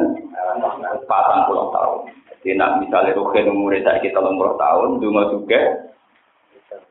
patang 1.04 1.52
puluh 1.52 1.68
tahun. 1.76 2.16
Jadi 2.40 2.56
nak 2.56 2.80
misalnya 2.80 3.12
Rukin 3.12 3.52
umur 3.52 3.76
saya 3.84 4.00
kita 4.00 4.24
umur 4.24 4.56
tahun, 4.56 5.04
dungo 5.04 5.36
juga 5.36 5.92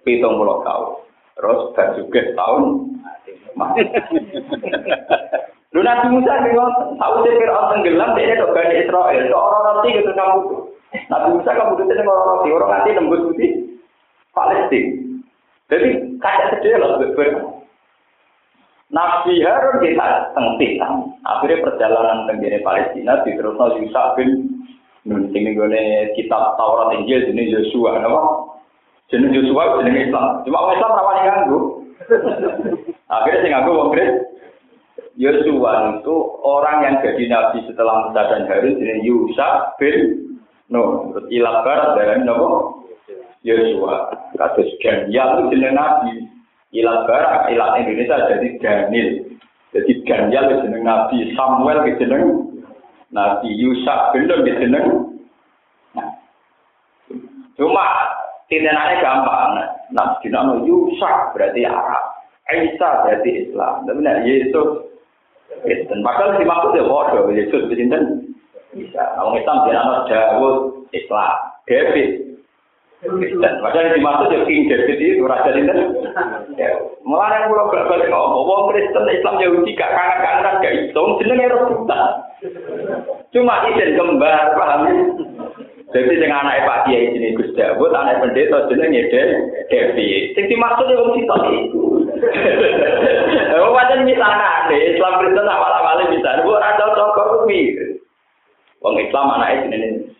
pitung 0.04 0.36
puluh 0.36 0.60
tahun. 0.68 1.08
Terus 1.40 1.60
juga 1.96 2.20
tahun 2.36 2.62
mati. 3.58 3.82
Lu 5.70 5.80
Nabi 5.80 6.06
Musa 6.12 6.44
bilang, 6.44 6.98
tahu 6.98 7.14
sih 7.24 7.32
Fir'aun 7.38 7.70
tenggelam, 7.72 8.12
dia 8.18 8.34
itu 8.36 8.46
Bani 8.52 8.74
Israel. 8.84 9.22
Itu 9.24 9.36
orang 9.38 9.62
nanti 9.64 9.88
gitu 9.96 10.12
kamu. 10.12 10.40
Nabi 11.08 11.28
Musa 11.38 11.50
kamu 11.54 11.78
tuh 11.78 11.86
jadi 11.88 12.02
orang 12.04 12.28
nanti, 12.28 12.48
orang 12.50 12.70
nanti 12.74 12.88
nembus 12.92 13.24
putih 13.30 13.50
Palestina. 14.34 14.92
Jadi 15.70 15.88
kayak 16.18 16.58
sedih 16.58 16.82
loh, 16.82 16.98
Nabi 18.90 19.38
Harun 19.46 19.78
kita 19.78 20.34
tengtikan. 20.34 21.14
Akhirnya 21.22 21.62
perjalanan 21.62 22.26
tenggine 22.26 22.58
Palestina 22.66 23.22
diterusno 23.22 23.78
Yusuf 23.78 24.18
bin 24.18 24.50
Nun 25.06 25.32
sing 25.32 25.48
nggone 25.48 26.12
kitab 26.12 26.60
Taurat 26.60 26.92
Injil 26.98 27.24
jenenge 27.24 27.56
Yosua 27.56 28.04
napa? 28.04 28.20
Jenenge 29.10 29.42
Yosua 29.42 29.82
jenenge 29.82 30.06
Islam. 30.06 30.46
Cuma 30.46 30.62
wong 30.62 30.74
Islam 30.78 30.94
rawani 30.94 31.22
ganggu. 31.26 31.58
Akhirnya 33.10 33.42
sing 33.42 33.52
ganggu 33.52 33.70
wong. 33.74 33.90
Yosua 35.18 36.00
itu 36.00 36.14
orang 36.46 36.86
yang 36.86 36.94
jadi 37.02 37.24
nabi 37.26 37.58
setelah 37.66 38.08
Musa 38.08 38.22
dan 38.30 38.46
Harun 38.46 38.78
jenenge 38.78 39.04
Yusa 39.04 39.74
bin 39.76 39.96
Nun. 40.70 41.10
Terus 41.12 41.26
ilat 41.34 41.66
barat 41.66 41.98
dari 41.98 42.22
napa? 42.22 42.78
Yosua. 43.42 44.14
Kados 44.38 44.70
Ganyal 44.78 45.28
itu 45.42 45.58
jenenge 45.58 45.74
nabi. 45.74 46.14
Ilat 46.70 47.02
barat, 47.10 47.50
ilat 47.50 47.82
Indonesia 47.82 48.30
jadi 48.30 48.48
Daniel. 48.62 49.26
Jadi 49.74 49.92
Ganyal 50.06 50.62
jenenge 50.62 50.86
nabi, 50.86 51.34
Samuel 51.34 51.82
jenenge 51.98 52.50
Nabi 53.10 53.50
Yusak 53.58 54.14
belum 54.14 54.46
diseneng. 54.46 54.86
Nah, 55.98 56.08
cuma 57.58 57.86
tindakannya 58.50 59.00
gampang. 59.00 59.50
Nah, 59.94 60.18
dinamo 60.20 60.66
Yusak 60.66 61.32
berarti 61.32 61.62
Arab. 61.64 62.04
Isa 62.50 62.88
berarti 63.06 63.30
Islam. 63.46 63.86
Tapi 63.86 64.00
nah, 64.02 64.26
Yesus 64.26 64.90
Kristen. 65.62 66.02
Padahal 66.02 66.34
dimaksud 66.36 66.74
ya 66.74 66.82
bodoh. 66.82 67.30
Yesus 67.30 67.70
Kristen 67.70 68.34
bisa. 68.74 69.02
Kalau 69.14 69.38
Islam 69.38 69.64
dinamo 69.70 69.94
Dawud 70.10 70.56
Islam. 70.90 71.34
David 71.70 72.10
Kristen. 73.00 73.54
Padahal 73.62 73.94
dimaksud 73.94 74.28
ya 74.34 74.40
King 74.44 74.66
David 74.66 74.98
itu 74.98 75.22
Raja 75.22 75.50
Kristen. 75.54 75.78
Mulai 77.06 77.42
yang 77.42 77.50
pulau 77.50 77.72
balik 77.72 78.12
ngomong, 78.12 78.44
wong 78.44 78.62
Kristen 78.70 79.08
Islam 79.08 79.40
Yahudi 79.40 79.72
gak 79.72 79.88
kanan-kanan 79.88 80.62
gak 80.62 80.74
hitung, 80.76 81.16
jenenge 81.18 81.48
rebutan. 81.48 82.22
Cuma 83.32 83.66
izin 83.72 83.96
kembar, 83.96 84.52
paham? 84.54 84.82
Jadi 85.90 86.22
dengan 86.22 86.46
anak 86.46 86.62
Pak 86.70 86.80
Kiai 86.86 87.10
ini 87.10 87.34
Gus 87.34 87.50
Dawud, 87.58 87.90
anak 87.90 88.22
pendeta 88.22 88.70
jenenge 88.70 89.10
Devi. 89.66 90.30
Sing 90.38 90.46
dimaksud 90.46 90.86
wong 90.86 91.18
sitok 91.18 91.40
iku. 91.50 91.82
Oh, 93.60 93.74
pancen 93.74 94.06
misalnya, 94.06 94.70
Islam 94.70 95.18
Kristen 95.18 95.46
awal-awalnya 95.46 96.14
bisa, 96.14 96.46
bu 96.46 96.54
ora 96.54 96.78
cocok 96.78 97.12
kok 97.12 97.30
kuwi. 97.42 97.74
Wong 98.80 98.94
Islam 99.02 99.34
anake 99.36 99.66
jenenge 99.66 100.10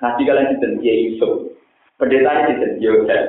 Nanti 0.00 0.24
kalian 0.24 0.56
dinten 0.56 0.80
Kiai 0.80 1.12
Yusuf. 1.12 1.52
Pendetanya 2.00 2.48
dinten 2.48 2.80
Yosef. 2.80 3.22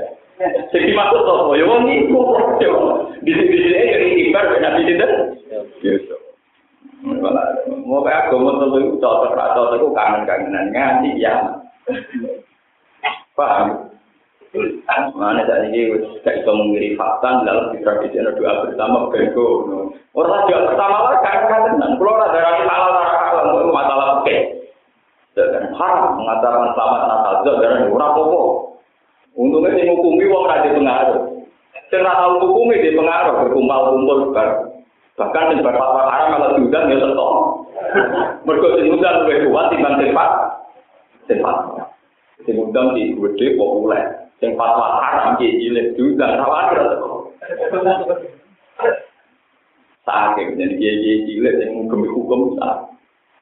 Sing 0.72 0.82
dimaksud 0.86 1.26
apa? 1.26 1.52
Ya 1.58 1.66
wong 1.66 1.90
iku. 1.90 2.22
Di 3.26 3.32
sini 3.34 3.74
ya 3.74 3.98
ibar 4.30 4.46
Nabi 4.62 4.88
dinten 4.88 5.12
Yusuf. 5.84 6.22
Mau 7.04 8.02
kayak 8.02 8.30
agama 8.30 8.58
tentu 8.58 8.78
itu 8.82 8.98
cocok 8.98 9.38
atau 9.38 9.76
itu 9.78 9.88
kangen-kangenan 9.94 10.74
ngaji 10.74 11.10
ya. 11.22 11.36
Paham? 13.38 13.68
Mana 15.14 15.44
saat 15.46 15.70
ini 15.70 15.92
kita 16.24 16.42
bisa 16.42 16.52
mengiri 16.52 16.98
fakta 16.98 17.46
dalam 17.46 17.70
kita 17.76 18.00
di 18.02 18.18
ada 18.18 18.32
doa 18.34 18.66
bersama 18.66 19.12
bego. 19.12 19.48
Orang 20.16 20.48
doa 20.50 20.60
bersama 20.72 20.98
lah 21.12 21.16
kan 21.22 21.40
kan 21.46 21.62
dengan 21.76 22.00
keluar 22.00 22.32
dari 22.32 22.64
halal 22.66 22.92
halal 22.96 23.46
itu 23.62 23.72
masalah 23.76 24.08
oke. 24.24 24.38
Dan 25.38 25.70
hal 25.78 25.94
mengatakan 26.18 26.74
selamat 26.74 27.02
Natal 27.06 27.34
itu 27.44 27.52
dengan 27.62 27.94
orang 27.94 28.14
popo. 28.18 28.42
Untungnya 29.38 29.78
sih 29.78 29.86
hukumi 29.86 30.26
uang 30.26 30.50
rajin 30.50 30.74
pengaruh. 30.82 31.22
Cerita 31.94 32.10
tahu 32.18 32.32
hukumi 32.42 32.82
di 32.82 32.98
pengaruh 32.98 33.46
berkumpul 33.46 33.82
kumpul 33.94 34.20
ber. 34.34 34.50
Bahkan 35.14 35.54
di 35.54 35.62
beberapa 35.62 36.02
haram 36.10 36.34
kalau 36.34 36.50
diundang 36.58 36.90
ya 36.90 36.98
tentu. 36.98 37.28
Mergo 38.50 38.68
diundang 38.82 39.30
lebih 39.30 39.54
kuat 39.54 39.70
dibanding 39.70 40.18
pak. 40.18 40.57
Sing 41.28 41.44
fatwa. 41.44 41.84
Sing 42.48 42.56
undang 42.56 42.96
di 42.96 43.12
gede 43.12 43.60
populer. 43.60 44.32
Sing 44.40 44.56
fatwa 44.56 45.04
haram 45.04 45.36
ki 45.36 45.60
cilik 45.60 45.94
diundang 46.00 46.40
khawatir 46.40 46.80
tetep. 46.88 47.14
Sakit, 50.08 50.56
jadi 50.56 50.76
kiai 50.80 51.18
cilik 51.28 51.54
yang 51.60 51.84
menghukumi 51.84 52.08
hukum 52.08 52.56
sah. 52.56 52.88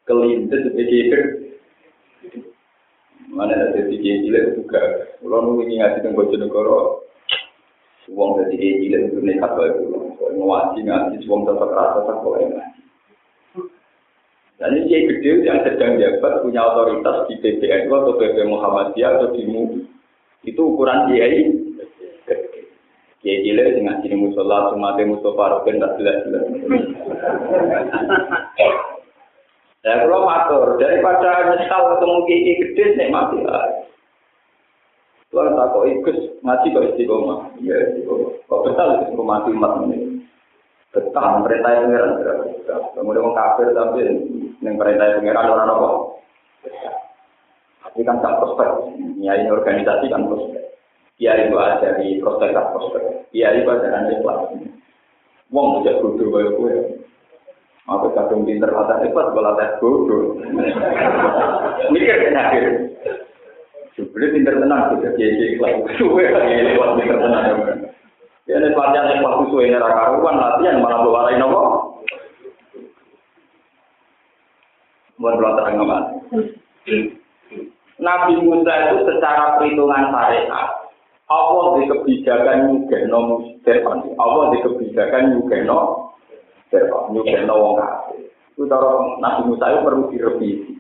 Kelintes 0.10 0.66
sebagai 0.66 1.46
Mana 3.36 3.52
ada 3.52 3.76
jadi 3.76 4.00
cilik 4.00 4.56
juga. 4.56 4.82
Kalau 5.20 5.44
nunggu 5.44 5.68
ngaji 5.68 6.00
dengan 6.00 6.16
Bojonegoro, 6.16 7.04
uang 8.08 8.30
dari 8.40 8.80
cilik 8.80 9.12
itu 9.12 9.20
nekat 9.20 9.52
baik 9.60 9.76
dulu. 9.82 10.16
Kalau 10.16 10.46
ngaji 10.46 10.80
ngaji, 10.88 11.16
uang 11.28 11.42
tetap 11.44 11.70
rasa 11.74 12.00
tak 12.08 12.18
boleh 12.24 12.48
ngaji. 12.48 12.85
Dan 14.56 14.72
ini 14.72 14.88
kiai 14.88 15.08
gede 15.12 15.44
yang 15.44 15.60
sedang 15.68 16.00
jabat 16.00 16.40
punya 16.40 16.64
otoritas 16.64 17.28
di 17.28 17.36
PPNU 17.44 17.92
atau 17.92 18.16
PP 18.16 18.48
Muhammadiyah 18.48 19.20
atau 19.20 19.36
di 19.36 19.44
MUI. 19.44 19.84
Itu 20.48 20.76
ukuran 20.76 21.12
kiai 21.12 21.66
Kiai 23.26 23.42
cilik 23.42 23.74
sing 23.74 23.90
ngaji 23.90 24.08
musola, 24.22 24.70
sumate 24.70 25.02
musola, 25.02 25.58
roken 25.58 25.82
tak 25.82 25.98
jelas-jelas. 25.98 26.46
Ya 29.82 30.02
kalau 30.06 30.30
matur 30.30 30.78
daripada 30.78 31.50
nyesal 31.50 31.82
ketemu 31.98 32.18
kiai 32.30 32.54
gede 32.62 32.84
nek 32.94 33.10
mati 33.10 33.38
lah. 33.42 33.66
Tuhan 35.34 35.58
tak 35.58 35.74
kok 35.74 35.90
ikut 35.90 36.18
ngaji 36.46 36.68
kok 36.70 36.86
istiqomah. 36.94 37.40
Ya 37.66 37.76
istiqomah. 37.90 38.30
Kok 38.46 38.62
betul 38.62 38.90
itu 39.10 39.24
mati 39.26 39.50
umat 39.58 39.74
ini. 39.90 39.98
Betah 40.94 41.42
perintah 41.42 41.82
pangeran. 41.82 42.10
Kemudian 42.94 43.26
orang 43.26 43.34
kafir 43.34 43.68
tapi 43.74 44.02
yang 44.64 44.76
perintah 44.80 45.20
pangeran 45.20 45.52
orang 45.52 45.72
apa? 45.72 45.90
Tapi 47.84 48.00
kan 48.04 48.20
tak 48.20 48.38
prospek. 48.40 48.70
Nyai 49.20 49.48
organisasi 49.48 50.06
kan 50.12 50.28
prospek. 50.28 50.62
Kiai 51.16 51.48
itu 51.48 51.56
ada 51.56 51.96
di 51.96 52.20
prospek 52.20 52.52
tak 52.52 52.76
prospek. 52.76 53.04
Kiai 53.32 53.64
itu 53.64 53.70
ada 53.72 54.04
di 54.04 54.20
kelas. 54.20 54.40
Wong 55.48 55.80
bisa 55.80 56.04
kudu 56.04 56.28
kaya 56.28 56.50
gue. 56.60 56.76
Aku 57.86 58.10
kadung 58.18 58.50
pinter 58.50 58.74
latih 58.74 59.06
hebat, 59.06 59.30
kalau 59.30 59.46
latih 59.46 59.70
bodoh. 59.78 60.42
Mikir 61.94 62.18
kan 62.18 62.36
akhir. 62.36 62.66
Sebenarnya 63.96 64.34
pinter 64.36 64.54
tenang, 64.60 64.82
bisa 64.98 65.10
kiai 65.16 65.56
kelas. 65.56 65.76
Suwe 65.96 66.26
lagi 66.34 66.66
lewat 66.66 66.90
pinter 67.00 67.18
tenang. 67.22 67.46
Ya 68.46 68.62
ini 68.62 68.76
pelatihan 68.76 69.10
yang 69.10 69.26
waktu 69.26 69.44
suwe 69.50 69.72
ini 69.72 69.78
karuan 69.80 70.36
latihan 70.36 70.84
malah 70.84 71.00
bawa 71.02 71.32
lain 71.32 71.46
apa? 71.46 71.62
Mohon 75.16 75.36
pelatihan 75.40 75.74
nggak 75.80 76.04
Nabi 77.96 78.34
Musa 78.44 78.74
itu 78.92 79.08
secara 79.08 79.56
perhitungan 79.56 80.12
syariat, 80.12 80.68
Allah 81.32 81.80
di 81.80 81.88
kebijakan 81.88 82.58
nyugeno 82.76 83.40
Fir'aun. 83.64 84.14
Allah 84.20 84.52
di 84.52 84.60
kebijakan 84.60 85.32
nyugeno 85.32 86.12
Fir'aun, 86.68 87.16
nyugeno 87.16 87.54
wong 87.56 87.74
kafir. 87.80 88.28
Itu 88.54 88.68
cara 88.68 89.00
Nabi 89.24 89.42
Musa 89.48 89.66
itu 89.72 89.80
perlu 89.88 90.04
direvisi. 90.12 90.72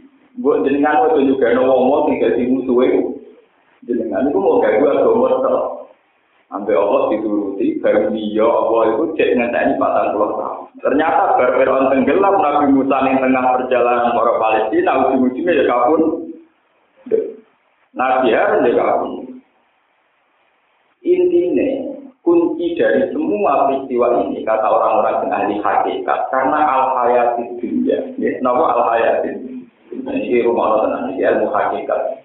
Buat 0.44 0.68
jenengan 0.68 1.08
itu 1.08 1.34
nyugeno 1.34 1.62
wong 1.64 1.82
wong 1.88 2.02
tinggal 2.12 2.36
di 2.36 2.44
musuh 2.52 2.80
itu. 2.84 3.02
Jenengan 3.88 4.28
itu 4.28 4.36
mau 4.36 4.60
gak 4.60 4.84
gue 4.84 4.92
agama 4.92 5.40
terus. 5.40 5.66
Sampai 6.46 6.78
Allah 6.78 7.10
dituruti, 7.10 7.82
baru 7.82 8.14
dia 8.14 8.46
Allah 8.46 8.82
itu 8.94 9.04
cek 9.18 9.34
ngenteni 9.34 9.82
patang 9.82 10.14
puluh 10.14 10.38
tahun. 10.38 10.62
Ternyata 10.78 11.24
berperon 11.42 11.90
tenggelam 11.90 12.36
Nabi 12.38 12.66
Musa 12.70 12.98
yang 13.02 13.18
tengah 13.18 13.44
perjalanan 13.58 14.14
para 14.14 14.34
Palestina, 14.38 14.92
ujung-ujungnya 15.10 15.58
ya 15.58 15.66
kabun. 15.66 16.02
Nabi 17.98 18.30
Harun 18.30 18.68
ya 18.70 18.74
kabun. 18.78 19.12
Intinya, 21.06 21.70
kunci 22.22 22.78
dari 22.78 23.10
semua 23.10 23.70
peristiwa 23.70 24.26
ini, 24.26 24.42
kata 24.46 24.66
orang-orang 24.66 25.26
yang 25.26 25.34
ahli 25.34 25.56
hakikat, 25.62 26.20
karena 26.30 26.60
al-hayati 26.66 27.44
dunia. 27.62 27.98
Ya, 28.18 28.30
kenapa 28.42 28.74
al-hayati 28.74 29.30
Ini 29.96 30.44
rumah 30.44 30.66
Allah 30.66 30.82
tenang, 30.86 31.06
ilmu 31.14 31.48
hakikat. 31.54 32.25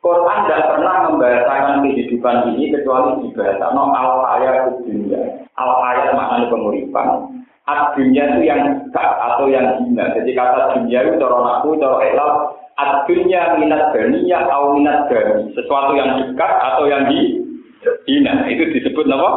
Quran 0.00 0.48
tidak 0.48 0.64
pernah 0.72 1.12
membahasakan 1.12 1.84
kehidupan 1.84 2.56
ini 2.56 2.72
kecuali 2.72 3.20
dibahasakan 3.20 3.76
no 3.76 3.92
al 3.92 4.24
hayat 4.24 4.80
dunia. 4.80 5.44
Al 5.60 5.70
hayat 5.84 6.16
maknanya 6.16 6.48
penguripan. 6.48 7.08
Ad 7.68 8.00
dunia 8.00 8.22
itu 8.32 8.48
yang 8.48 8.60
dekat 8.64 9.10
atau 9.20 9.44
yang 9.52 9.76
hina. 9.76 10.16
Jadi 10.16 10.32
kata 10.32 10.72
dunia 10.72 10.98
itu 11.04 11.20
cara 11.20 11.38
aku, 11.60 11.76
cara 11.76 12.00
elal. 12.08 12.30
Ad 12.80 13.04
dunia 13.04 13.60
minat 13.60 13.92
dania 13.92 14.48
atau 14.48 14.72
minat 14.72 15.12
dani. 15.12 15.52
Sesuatu 15.52 15.92
yang 15.92 16.16
dekat 16.16 16.48
atau 16.48 16.88
yang 16.88 17.04
hina. 18.08 18.32
Itu 18.48 18.72
disebut 18.72 19.04
apa? 19.04 19.30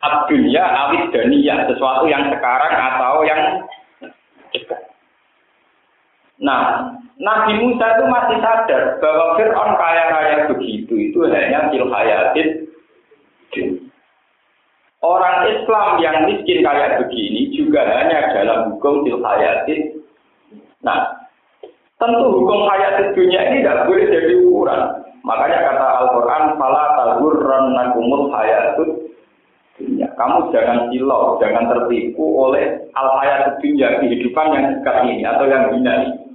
Ad 0.00 0.14
dunia 0.32 0.64
awit 0.64 1.12
dania. 1.12 1.68
Sesuatu 1.68 2.08
yang 2.08 2.32
sekarang 2.32 2.72
atau 2.72 3.28
yang. 3.28 3.60
Nah, 6.36 6.92
Nabi 7.16 7.56
Musa 7.64 7.96
itu 7.96 8.04
masih 8.12 8.38
sadar 8.44 9.00
bahwa 9.00 9.40
Fir'aun 9.40 9.72
kaya 9.80 10.04
raya 10.12 10.36
begitu 10.52 10.92
itu 10.92 11.24
hanya 11.24 11.72
fil 11.72 11.88
hayatin 11.88 12.48
Orang 15.00 15.48
Islam 15.48 16.02
yang 16.02 16.28
miskin 16.28 16.60
kayak 16.60 17.00
begini 17.00 17.48
juga 17.56 17.88
hanya 17.88 18.36
dalam 18.36 18.74
hukum 18.74 19.06
fil 19.06 19.22
hayatin. 19.24 20.02
Nah, 20.84 21.24
tentu 21.96 22.26
hukum 22.36 22.68
hayatin 22.68 23.16
dunia 23.16 23.40
ini 23.48 23.64
tidak 23.64 23.88
boleh 23.88 24.06
jadi 24.12 24.32
ukuran. 24.44 24.82
Makanya 25.26 25.58
kata 25.58 25.86
Al-Quran, 26.04 26.42
Fala 26.54 26.84
nakumul 27.74 28.30
hayatut 28.30 29.10
dunia. 29.74 30.06
Kamu 30.14 30.54
jangan 30.54 30.86
silau, 30.92 31.36
jangan 31.42 31.66
tertipu 31.66 32.46
oleh 32.46 32.86
al-hayat 32.94 33.58
dunia, 33.58 33.98
kehidupan 33.98 34.54
yang 34.54 34.64
dekat 34.78 34.96
ini 35.02 35.26
atau 35.26 35.44
yang 35.50 35.64
hina 35.74 35.94
ini. 36.06 36.25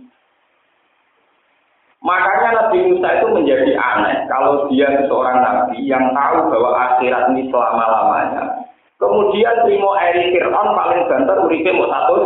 Makanya 2.02 2.50
Nabi 2.58 2.90
Musa 2.90 3.10
itu 3.14 3.28
menjadi 3.30 3.72
aneh 3.78 4.26
kalau 4.26 4.66
dia 4.74 4.90
seorang 5.06 5.38
nabi 5.38 5.86
yang 5.86 6.10
tahu 6.18 6.50
bahwa 6.50 6.74
akhirat 6.74 7.30
ini 7.30 7.46
selama-lamanya. 7.54 8.66
Kemudian 8.98 9.66
terima 9.66 9.98
eri 10.10 10.34
Fir'aun 10.34 10.78
paling 10.78 11.06
banter 11.06 11.38
uripe 11.46 11.70
mau 11.74 11.90
satu. 11.90 12.18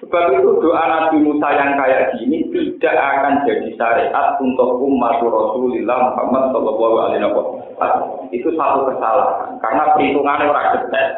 Sebab 0.00 0.32
itu 0.32 0.50
doa 0.58 0.84
Nabi 0.90 1.22
Musa 1.22 1.54
yang 1.54 1.78
kayak 1.78 2.18
gini 2.18 2.48
tidak 2.50 2.96
akan 2.98 3.46
jadi 3.46 3.68
syariat 3.78 4.34
untuk 4.42 4.82
umat 4.82 5.22
Rasulullah 5.22 6.14
Muhammad 6.14 6.50
Shallallahu. 6.50 8.30
Itu 8.34 8.48
satu 8.58 8.90
kesalahan 8.90 9.58
karena 9.62 9.82
perhitungannya 9.94 10.50
orang 10.50 10.68
detail. 10.78 11.10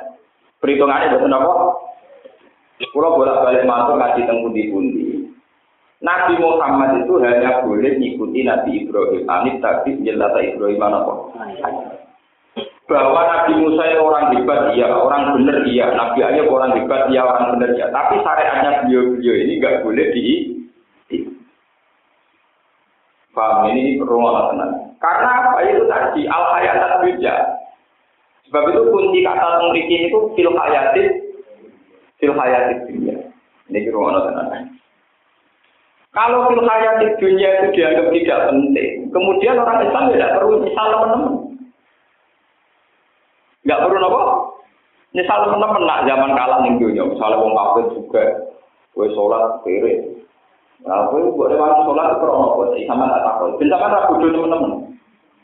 Perhitungannya 0.60 1.14
betul 1.14 1.32
apa? 1.32 1.52
Kalau 2.80 3.14
bolak-balik 3.20 3.68
masuk 3.68 3.96
ngaji 4.00 4.20
teng 4.24 4.40
pundi-pundi. 4.42 5.22
Nabi 6.02 6.34
Muhammad 6.42 7.06
itu 7.06 7.14
hanya 7.22 7.62
boleh 7.62 7.94
mengikuti 7.94 8.42
Nabi 8.42 8.82
Ibrahim. 8.82 9.22
Anit 9.30 9.62
tapi 9.62 10.02
jelas 10.02 10.34
Ibrahim 10.34 10.82
apa? 10.82 11.14
Bahwa 12.90 13.20
Nabi 13.22 13.52
Musa 13.62 13.86
itu 13.86 14.02
orang 14.02 14.34
hebat, 14.34 14.74
iya. 14.74 14.90
Orang 14.90 15.38
benar, 15.38 15.62
iya. 15.62 15.94
Nabi 15.94 16.18
Ayub 16.26 16.50
orang 16.50 16.74
hebat, 16.74 17.06
iya. 17.06 17.22
Orang 17.22 17.54
benar, 17.54 17.70
iya. 17.78 17.86
Tapi 17.94 18.18
syariatnya 18.18 18.70
beliau-beliau 18.82 19.34
ini 19.46 19.52
nggak 19.62 19.78
boleh 19.86 20.06
di, 20.10 20.24
di. 21.06 21.16
Paham 23.32 23.70
ini 23.70 23.96
rumah 24.02 24.50
tenang. 24.52 24.92
Karena 24.98 25.30
apa 25.48 25.58
itu 25.70 25.86
tadi 25.86 26.26
al 26.26 26.44
hayat 26.52 27.00
dunia. 27.00 27.34
Sebab 28.50 28.68
itu 28.68 28.82
kunci 28.92 29.18
kata 29.24 29.64
memiliki 29.64 30.12
itu 30.12 30.18
fil 30.36 30.52
hayatin 30.52 31.21
fil 32.22 32.38
hayatin 32.38 32.86
dunia. 32.86 33.16
Ini 33.66 33.90
rumah 33.90 34.22
tenang. 34.22 34.78
Kalau 36.14 36.46
fil 36.46 36.62
di 36.62 37.08
dunia 37.18 37.48
itu 37.58 37.66
dianggap 37.74 38.06
tidak 38.14 38.40
penting, 38.54 39.10
kemudian 39.10 39.58
orang 39.58 39.82
Islam 39.82 40.14
tidak 40.14 40.38
perlu 40.38 40.54
misal 40.62 40.86
teman-teman. 40.94 41.34
Nggak 43.66 43.80
perlu 43.82 44.06
apa? 44.06 44.22
Misal 45.18 45.38
teman-teman 45.50 45.82
nak 45.82 46.04
zaman 46.06 46.30
kalah 46.38 46.58
nih 46.62 46.78
dunia, 46.78 47.02
misalnya 47.10 47.42
wong 47.42 47.52
kafir 47.58 47.84
juga, 47.98 48.24
gue 48.94 49.06
sholat 49.18 49.44
kiri. 49.66 49.94
Nah, 50.86 51.10
gue 51.10 51.30
buat 51.34 51.54
orang 51.54 51.84
sholat 51.86 52.06
itu 52.14 52.26
sih? 52.76 52.82
Sama 52.86 53.10
tak 53.10 53.22
takut. 53.26 53.58
Bisa 53.58 53.76
kan 53.80 53.98
dulu 54.14 54.30
teman-teman. 54.30 54.81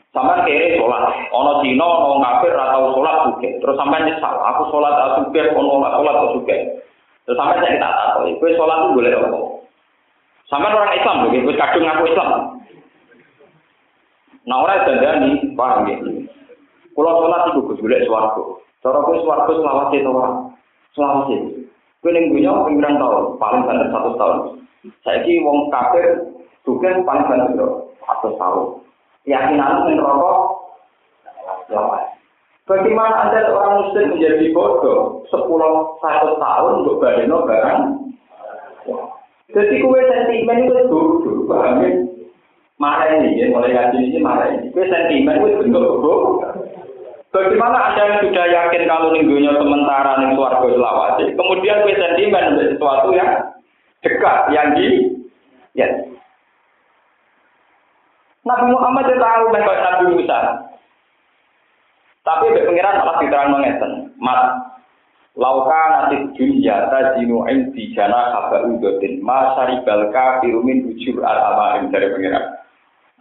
Sama 0.09 0.41
kiri 0.41 0.81
sholat, 0.81 1.29
ono 1.29 1.61
Cina, 1.61 1.85
ono 1.85 2.17
kafir 2.17 2.57
atau 2.57 2.97
sholat 2.97 3.29
juga. 3.29 3.49
Terus 3.61 3.77
sampai 3.77 4.09
nyesal, 4.09 4.41
aku 4.41 4.65
sholat 4.73 4.89
atau 4.89 5.29
juga, 5.29 5.53
ono 5.53 5.85
sholat 5.85 6.15
atau 6.17 6.33
juga. 6.33 6.57
Terus 7.29 7.37
sampai 7.37 7.61
saya 7.61 7.77
tak 7.77 7.93
takut. 7.93 8.33
Gue 8.41 8.57
sholat 8.57 8.77
itu 8.81 8.97
boleh 8.97 9.11
apa? 9.13 9.39
Sampai 10.49 10.73
orang 10.73 10.97
Islam 10.97 11.29
wis 11.29 11.57
kadung 11.61 11.85
ngaku 11.85 12.03
Islam. 12.09 12.29
Nah 14.49 14.57
orang 14.65 14.81
dandani, 14.89 15.29
paham 15.53 15.85
ya? 15.85 15.97
Kalau 16.97 17.21
sholat 17.21 17.41
itu 17.53 17.59
gus 17.69 17.81
golek 17.85 18.01
swarga. 18.09 18.43
Cara 18.81 19.05
kowe 19.05 19.17
swarga 19.21 19.51
selawat 19.53 19.93
itu 19.93 20.09
ora? 20.09 20.29
Selawat 20.97 21.29
itu. 21.29 21.69
Ning 22.09 22.33
dunya 22.33 22.49
ping 22.65 22.81
tahun, 22.81 23.37
paling 23.37 23.61
banter 23.61 23.87
satu 23.93 24.17
tahun. 24.17 24.37
Saiki 25.05 25.37
wong 25.45 25.69
kafir 25.69 26.33
juga 26.65 26.97
paling 27.05 27.29
banter 27.29 27.69
satu 28.01 28.29
tahun. 28.41 28.78
Keyakinan 29.27 29.87
ning 29.89 29.99
rokok 29.99 30.37
selawat. 31.67 32.19
Bagaimana 32.69 33.25
Anda 33.25 33.49
orang 33.49 33.81
muslim 33.81 34.05
menjadi 34.13 34.53
bodoh 34.53 35.25
sepuluh 35.33 35.97
satu 36.05 36.37
tahun 36.37 36.85
untuk 36.85 37.01
badeno 37.01 37.41
barang? 37.41 37.79
Jadi 39.49 39.75
kue 39.81 40.01
sentimen 40.05 40.69
itu 40.69 40.85
bodoh, 40.85 41.49
paham 41.49 41.81
ya? 41.81 41.89
Marah 42.79 43.11
ini, 43.11 43.41
ya, 43.41 43.51
mulai 43.51 43.75
ngaji 43.75 43.97
ini 44.07 44.19
marah 44.21 44.53
ini. 44.53 44.69
Kue 44.69 44.85
sentimen 44.85 45.41
itu 45.41 45.65
bentuk 45.65 45.81
bodoh. 45.81 46.45
Bagaimana 47.33 47.93
Anda 47.93 48.01
yang 48.05 48.19
sudah 48.29 48.45
yakin 48.45 48.85
kalau 48.85 49.17
minggunya 49.17 49.53
sementara 49.57 50.21
nih 50.21 50.33
suarga 50.37 50.67
selawat, 50.69 51.17
kemudian 51.25 51.81
kue 51.81 51.97
sentimen 51.97 52.53
sesuatu 52.61 53.09
yang 53.17 53.49
dekat, 54.05 54.39
yang 54.53 54.77
di, 54.77 54.87
ya. 55.73 55.89
Nabi 58.49 58.65
Muhammad 58.73 59.05
itu 59.05 59.21
tahu 59.21 59.43
Nabi 59.53 60.05
Musa. 60.17 60.39
Tapi 62.25 62.45
Mbak 62.49 62.65
Pengiran 62.65 62.99
malah 63.01 63.17
diterang 63.21 63.49
mengeten. 63.53 63.91
Mat, 64.17 64.41
lauka 65.37 65.81
nanti 65.93 66.17
dunia 66.35 66.89
tajinu 66.89 67.45
di 67.73 67.93
jana 67.93 68.33
kaba 68.33 68.65
udotin. 68.65 69.21
Ma 69.21 69.53
syaribal 69.53 70.09
kafiru 70.09 70.65
min 70.65 70.89
ujur 70.89 71.21
al-amarim 71.21 71.93
dari 71.93 72.09
Pengiran. 72.09 72.45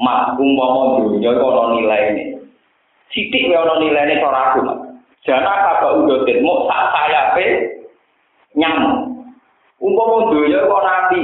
Mat, 0.00 0.36
umpama 0.40 1.04
dunia 1.04 1.30
itu 1.36 1.44
ada 1.44 1.64
nilai 1.76 2.02
ini. 2.14 2.24
Sidik 3.12 3.48
ada 3.52 3.80
nilai 3.80 4.04
ini 4.08 4.20
cara 4.20 4.40
aku, 4.52 4.60
Mat. 4.64 4.78
Jana 5.28 5.52
kaba 5.52 5.88
udotin. 6.04 6.40
Mau 6.40 6.64
sak 6.68 6.82
saya 6.92 7.36
pe 7.36 7.46
nyamuk. 8.56 9.08
Umpama 9.78 10.34
dunia 10.34 10.66
kok 10.66 10.84
nanti, 10.84 11.20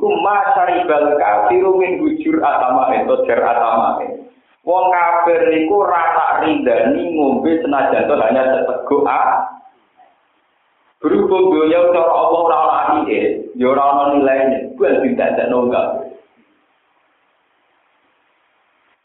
iku 0.00 0.08
ma 0.24 0.56
syaribal 0.56 1.12
kafiru 1.20 1.76
min 1.76 2.00
ujur 2.00 2.40
al-amarim. 2.40 3.04
Atau 3.04 3.28
jar 3.28 3.44
al-amarim. 3.44 4.24
Wong 4.64 4.88
kafir 4.88 5.44
niku 5.52 5.84
rasa 5.84 6.40
ridani 6.40 7.04
ngombe 7.12 7.60
senajan 7.60 8.08
to 8.08 8.16
hanya 8.16 8.42
seteguk 8.48 9.04
a. 9.04 9.44
Berhubung 11.00 11.52
dunia 11.52 11.92
cara 11.92 12.12
Allah 12.12 12.40
ora 12.44 12.58
ana 12.60 12.76
atike, 12.84 13.20
ya 13.56 13.72
ora 13.72 13.80
ana 13.88 14.04
nilaine, 14.12 14.76
kuwi 14.76 15.00
tidak 15.00 15.32
ada 15.32 15.48
nonggal. 15.48 15.86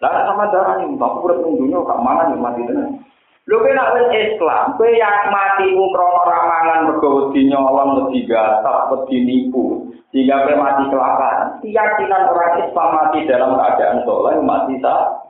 Lah 0.04 0.28
sama 0.28 0.52
darah 0.52 0.84
mbak 0.84 1.24
urip 1.24 1.40
ning 1.40 1.56
dunia 1.56 1.88
kak 1.88 2.04
mangan 2.04 2.36
yo 2.36 2.38
mati 2.40 2.68
tenan. 2.68 3.00
Lho 3.46 3.62
kowe 3.62 3.70
nek 3.78 4.10
Islam, 4.10 4.74
kowe 4.74 4.90
yang 4.90 5.30
mati 5.30 5.70
ku 5.70 5.86
krana 5.94 6.22
ramangan 6.26 6.80
mergo 6.90 7.30
wedi 7.30 7.46
nyolong 7.46 8.10
wedi 8.10 8.26
gasap 8.26 8.90
wedi 8.90 9.22
nipu, 9.22 9.86
sehingga 10.10 10.50
kowe 10.50 10.58
mati 10.58 10.90
kelaparan. 10.90 11.62
Keyakinan 11.62 12.34
orang 12.34 12.58
Islam 12.66 12.90
mati 12.98 13.30
dalam 13.30 13.54
keadaan 13.54 14.02
soleh 14.02 14.34
mati 14.42 14.82
sah. 14.82 15.30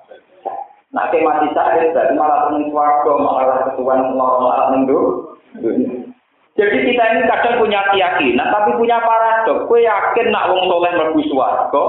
Nah, 0.95 1.11
ke 1.11 1.19
mati 1.27 1.51
saya 1.51 1.91
berarti 1.91 2.15
malah 2.15 2.47
penuh 2.47 2.71
swarga, 2.71 3.11
malah 3.19 3.57
ketuan 3.67 4.15
lorong 4.15 4.47
malah 4.47 4.67
minggu. 4.71 4.99
Jadi 6.55 6.77
kita 6.87 7.03
ini 7.19 7.27
kadang 7.27 7.59
punya 7.59 7.83
keyakinan, 7.91 8.47
tapi 8.47 8.79
punya 8.79 9.03
paradok. 9.03 9.67
Kue 9.67 9.83
yakin 9.83 10.31
nak 10.31 10.55
wong 10.55 10.71
soleh 10.71 10.91
mlebu 10.95 11.19
swarga, 11.27 11.85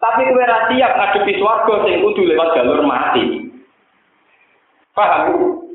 tapi 0.00 0.24
kue 0.32 0.40
ra 0.40 0.72
siap 0.72 0.92
ngadepi 0.96 1.36
sing 1.36 2.00
kudu 2.00 2.22
lewat 2.32 2.56
jalur 2.56 2.80
mati. 2.80 3.44
Paham? 4.96 5.65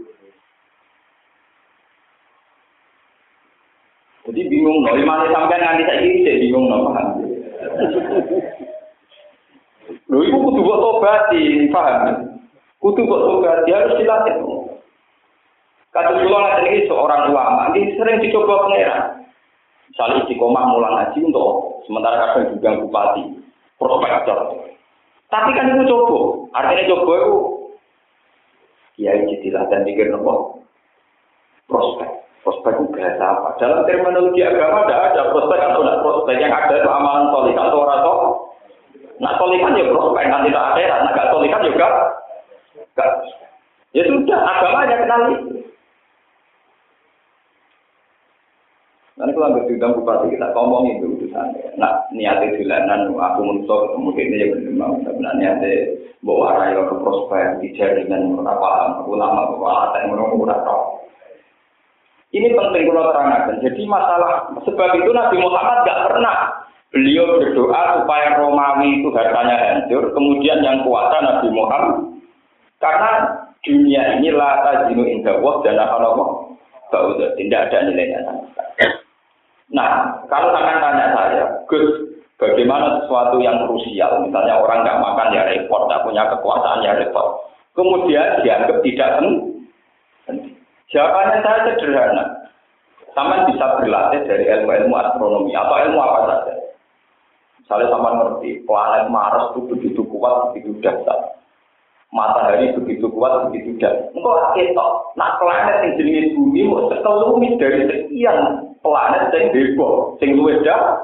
Jadi 4.31 4.47
bingung, 4.47 4.87
loh. 4.87 4.95
Imane 4.95 5.27
sampean 5.35 5.59
nganti 5.59 5.83
saiki 5.83 6.23
saya 6.23 6.39
bingung, 6.39 6.71
loh. 6.71 6.87
paham? 6.87 7.07
Lho 10.07 10.17
iku 10.23 10.37
kudu 10.39 10.59
kok 10.63 10.79
tobat, 10.79 11.21
paham? 11.75 12.01
Kudu 12.79 13.03
tobat, 13.03 13.67
dia 13.67 13.75
harus 13.83 13.99
dilatih. 13.99 14.35
Kata 15.91 16.23
pulau 16.23 16.47
ini 16.63 16.87
seorang 16.87 17.35
ulama, 17.35 17.75
ini 17.75 17.99
sering 17.99 18.23
dicoba 18.23 18.63
pangeran. 18.63 19.27
Misalnya 19.91 20.23
istiqomah 20.23 20.63
mulang 20.71 20.95
haji 20.95 21.19
untuk 21.19 21.83
sementara 21.83 22.31
kadang 22.31 22.55
juga 22.55 22.79
bupati, 22.79 23.23
prospektor. 23.75 24.39
Tapi 25.27 25.51
kan 25.51 25.75
itu 25.75 25.83
coba, 25.91 26.47
artinya 26.55 26.95
coba 26.95 27.13
itu 27.19 27.35
ya 29.03 29.11
jadi 29.19 29.47
dan 29.67 29.83
pikir 29.83 30.07
nopo 30.15 30.63
prospek. 31.67 32.20
Prospek 32.41 32.73
bahasa 32.89 33.21
apa? 33.21 33.49
Dalam 33.61 33.85
terminologi 33.85 34.41
agama 34.41 34.89
ada 34.89 35.13
ada 35.13 35.29
prospek 35.29 35.61
atau 35.61 35.85
tidak 35.85 36.01
prospek 36.01 36.35
yang 36.41 36.49
ada 36.49 36.73
itu 36.73 36.89
amalan 36.89 37.29
solik 37.29 37.53
atau 37.53 37.79
orang 37.85 38.01
Nah 39.21 39.37
solikan 39.37 39.77
ya 39.77 39.85
prospek 39.85 40.25
nanti 40.25 40.49
tak 40.49 40.65
ada, 40.73 41.05
nah 41.05 41.11
gak 41.13 41.29
solikan 41.29 41.61
juga 41.61 41.87
Ya 43.91 44.07
sudah, 44.07 44.39
agamanya 44.39 44.95
kenal 45.03 45.21
itu. 45.35 45.51
Nanti 49.19 49.37
kalau 49.37 49.47
ambil 49.53 49.67
diundang 49.69 49.93
bupati 49.99 50.33
kita 50.33 50.47
ngomong 50.55 50.83
itu 50.97 51.05
urusannya. 51.13 51.77
Nah 51.77 52.09
niatnya 52.09 52.57
jalanan 52.57 53.13
aku 53.13 53.39
menusuk 53.45 53.79
ketemu 53.85 54.09
ini 54.17 54.35
ya 54.41 54.47
benar 54.49 54.73
mau 54.79 54.93
sebenarnya 55.03 55.37
niatnya 55.37 55.71
bawa 56.25 56.43
arah 56.57 56.87
ke 56.89 56.95
prospek 57.03 57.45
di 57.61 57.67
jaringan 57.77 58.33
berapa 58.33 59.03
ulama 59.05 59.53
bawa 59.53 59.91
ada 59.91 60.07
yang 60.07 60.17
menunggu 60.17 60.47
Ini 62.31 62.47
penting 62.55 62.83
kalau 62.87 63.11
terangkan. 63.11 63.59
Jadi 63.59 63.83
masalah 63.83 64.55
sebab 64.63 64.89
itu 64.95 65.11
Nabi 65.11 65.35
Muhammad 65.39 65.83
gak 65.83 66.01
pernah 66.07 66.35
beliau 66.91 67.39
berdoa 67.39 67.81
supaya 67.99 68.39
Romawi 68.39 69.03
itu 69.03 69.09
hartanya 69.11 69.57
hancur. 69.59 70.15
Kemudian 70.15 70.63
yang 70.63 70.83
kuasa 70.87 71.19
Nabi 71.19 71.47
Muhammad 71.51 72.15
karena 72.79 73.11
dunia 73.61 74.01
ini 74.17 74.31
lata 74.31 74.89
jinu 74.89 75.05
indah 75.05 75.37
dan 75.61 75.77
apa 75.77 75.95
nopo 76.01 76.51
Baudah, 76.91 77.31
tidak 77.39 77.71
ada 77.71 77.87
nilainya. 77.87 78.19
Nah, 79.71 80.11
kalau 80.27 80.51
akan 80.51 80.83
tanya 80.83 81.15
saya, 81.15 81.43
Gus, 81.71 82.19
bagaimana 82.35 82.99
sesuatu 82.99 83.39
yang 83.39 83.63
krusial, 83.63 84.27
misalnya 84.27 84.59
orang 84.59 84.83
nggak 84.83 84.99
makan 84.99 85.31
ya 85.31 85.47
repot, 85.47 85.87
nggak 85.87 86.03
punya 86.03 86.27
kekuasaan 86.35 86.83
ya 86.83 86.99
repot. 86.99 87.47
Kemudian 87.71 88.43
dianggap 88.43 88.83
tidak 88.83 89.09
penting. 89.23 90.59
Jawabannya 90.91 91.39
saya 91.43 91.59
sederhana. 91.71 92.23
Sama 93.11 93.47
bisa 93.47 93.79
berlatih 93.79 94.23
dari 94.27 94.47
ilmu-ilmu 94.47 94.95
astronomi. 94.95 95.51
Atau 95.55 95.75
ilmu 95.87 95.99
apa 95.99 96.19
saja. 96.27 96.53
Misalnya 97.59 97.87
sama 97.91 98.09
ngerti, 98.19 98.63
planet 98.67 99.07
Mars 99.07 99.51
itu 99.51 99.59
begitu 99.67 100.01
kuat, 100.07 100.51
begitu 100.51 100.75
dahsyat 100.83 101.41
matahari 102.11 102.75
begitu 102.75 103.07
kuat 103.07 103.47
begitu 103.47 103.79
dan 103.79 104.11
engkau 104.11 104.35
ketok 104.51 105.15
nak 105.15 105.39
planet 105.39 105.79
yang 105.79 105.95
jenis 105.95 106.35
bumi 106.35 106.67
mau 106.67 106.91
sekelumit 106.91 107.55
dari 107.55 107.87
sekian 107.87 108.39
planet 108.83 109.31
yang 109.31 109.47
bebo 109.55 110.19
sing 110.19 110.35
luwes 110.35 110.59
ya 110.67 110.99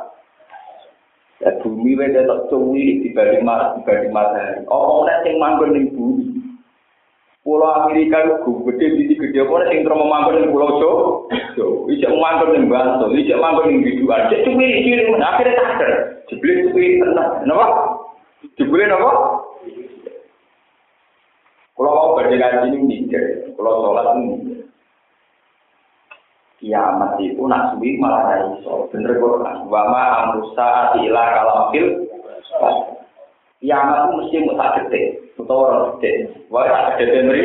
bumi 1.64 1.94
weda 1.94 2.26
tak 2.26 2.50
cuwi 2.50 3.06
dibanding 3.06 3.46
Mars 3.46 3.78
dibanding 3.78 4.10
matahari. 4.10 4.66
Oh 4.74 5.06
nek 5.06 5.22
sing 5.22 5.38
manggon 5.38 5.70
ning 5.78 5.86
bumi 5.94 6.17
Pulau 7.48 7.88
Amerika 7.88 8.28
itu 8.28 8.60
gede, 8.68 9.08
di 9.08 9.16
gede, 9.16 9.40
apa 9.40 9.72
sing 9.72 9.88
terus 9.88 10.04
manggon 10.04 10.36
ning 10.36 10.52
Pulau 10.52 10.84
Jo, 10.84 10.92
manggon 12.20 12.52
ning 12.52 12.68
Bantul, 12.68 13.16
ijek 13.16 13.40
manggon 13.40 13.72
ning 13.72 13.88
Biduan, 13.88 14.28
cek 14.28 14.44
cuwi 14.44 14.84
ciri, 14.84 15.16
akhirnya 15.16 15.56
sadar, 15.56 15.92
jebule 16.28 16.68
cuwi 16.68 17.00
tenang, 17.00 17.40
kenapa? 17.48 17.66
Jebule 18.60 18.84
napa? 18.84 19.12
Kalau 21.80 21.94
mau 21.96 22.20
berdiri 22.20 22.68
ini 22.68 22.78
mikir, 22.84 23.56
kalau 23.56 23.80
sholat 23.80 24.20
ini 24.20 24.28
mikir. 24.28 24.60
Kiamat 26.60 27.22
itu 27.24 27.48
nak 27.48 27.78
suwi 27.78 27.96
malah 28.02 28.44
iso. 28.58 28.90
Bener 28.90 29.14
Quran. 29.22 29.70
Wama 29.70 30.04
amrusa 30.26 30.90
atila 30.90 31.22
kalau 31.38 31.70
fil. 31.70 31.88
Kiamat 33.58 33.98
itu 33.98 34.14
mesti 34.22 34.38
mau 34.46 34.58
tak 34.58 34.74
detik. 34.78 35.06
Atau 35.42 35.58
orang 35.66 35.84
detik. 35.98 36.16
Wah 36.54 36.66
tak 36.70 37.02
detik 37.02 37.26
meri. 37.26 37.44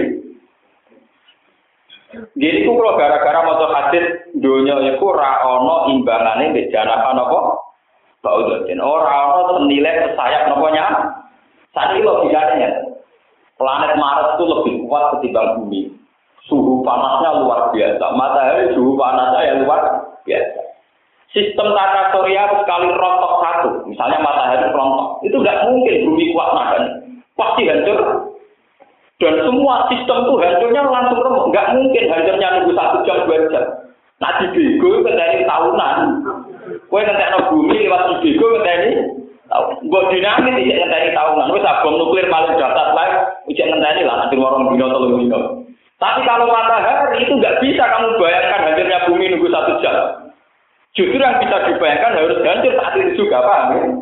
Jadi 2.12 2.68
itu 2.68 2.70
kalau 2.76 3.00
gara-gara 3.00 3.40
motor 3.40 3.72
hadis 3.72 4.04
dunia 4.36 4.76
itu 4.84 5.06
raono 5.08 5.88
imbangannya 5.88 6.52
bejana 6.52 7.00
apa 7.00 7.10
nopo? 7.16 7.40
Baudotin. 8.20 8.78
Orang 8.78 9.32
ono 9.32 9.42
senilai 9.64 10.12
sesayap 10.12 10.52
nopo 10.52 10.68
nyam. 10.68 10.92
Saat 11.72 11.96
ini 11.96 12.04
logikanya 12.04 12.68
Planet 13.56 13.96
Mars 13.96 14.36
itu 14.36 14.44
lebih 14.44 14.74
kuat 14.84 15.16
ketimbang 15.16 15.64
bumi. 15.64 15.88
Suhu 16.44 16.84
panasnya 16.84 17.40
luar 17.40 17.72
biasa. 17.72 18.04
Matahari 18.12 18.76
suhu 18.76 18.92
panasnya 19.00 19.40
yang 19.48 19.58
luar 19.64 19.80
biasa. 20.28 20.61
Sistem 21.32 21.72
tata 21.72 22.12
surya 22.12 22.44
sekali 22.60 22.88
rontok 22.92 23.34
satu, 23.40 23.70
misalnya 23.88 24.20
matahari 24.20 24.68
rontok, 24.68 25.24
itu 25.24 25.36
nggak 25.36 25.60
mungkin 25.64 25.94
bumi 26.06 26.24
kuat 26.36 26.48
nahan, 26.52 26.82
pasti 27.34 27.68
hancur. 27.68 27.98
Dan 29.16 29.38
semua 29.46 29.86
sistem 29.88 30.28
itu 30.28 30.32
hancurnya 30.36 30.82
langsung 30.86 31.20
remuk, 31.24 31.48
nggak 31.48 31.70
mungkin 31.72 32.04
hancurnya 32.12 32.48
nunggu 32.60 32.72
satu 32.76 32.96
jam 33.08 33.18
dua 33.24 33.38
jam. 33.48 33.64
Nah 34.20 34.30
di 34.38 34.46
bego 34.54 35.02
dari 35.02 35.42
tahunan, 35.48 35.96
kue 36.86 37.00
nanti 37.02 37.38
bumi 37.50 37.76
lewat 37.88 38.22
di 38.22 38.36
bego 38.36 38.60
ini 38.62 38.92
Buat 39.84 40.08
dinamis 40.08 40.64
tidak 40.64 40.88
ngenteni 40.88 41.12
tahunan, 41.12 41.52
wis 41.52 41.68
bom 41.84 42.00
nuklir 42.00 42.24
paling 42.32 42.56
dahsyat 42.56 42.96
lah, 42.96 43.36
ujian 43.44 43.68
ngenteni 43.68 44.00
lah 44.08 44.24
nanti 44.24 44.40
warung 44.40 44.72
dino 44.72 44.88
telung 44.88 45.20
dino. 45.20 45.68
Tapi 46.00 46.24
kalau 46.24 46.48
matahari 46.48 47.20
itu 47.20 47.36
nggak 47.36 47.60
bisa 47.60 47.84
kamu 47.84 48.16
bayangkan 48.16 48.72
hancurnya 48.72 49.04
bumi 49.04 49.28
nunggu 49.28 49.52
satu 49.52 49.72
jam. 49.84 49.96
Justru 51.02 51.18
yang 51.18 51.42
bisa 51.42 51.66
dibayangkan 51.66 52.14
harus 52.14 52.38
hancur 52.46 52.72
saat 52.78 52.94
itu 52.94 53.26
juga, 53.26 53.42
paham? 53.42 53.98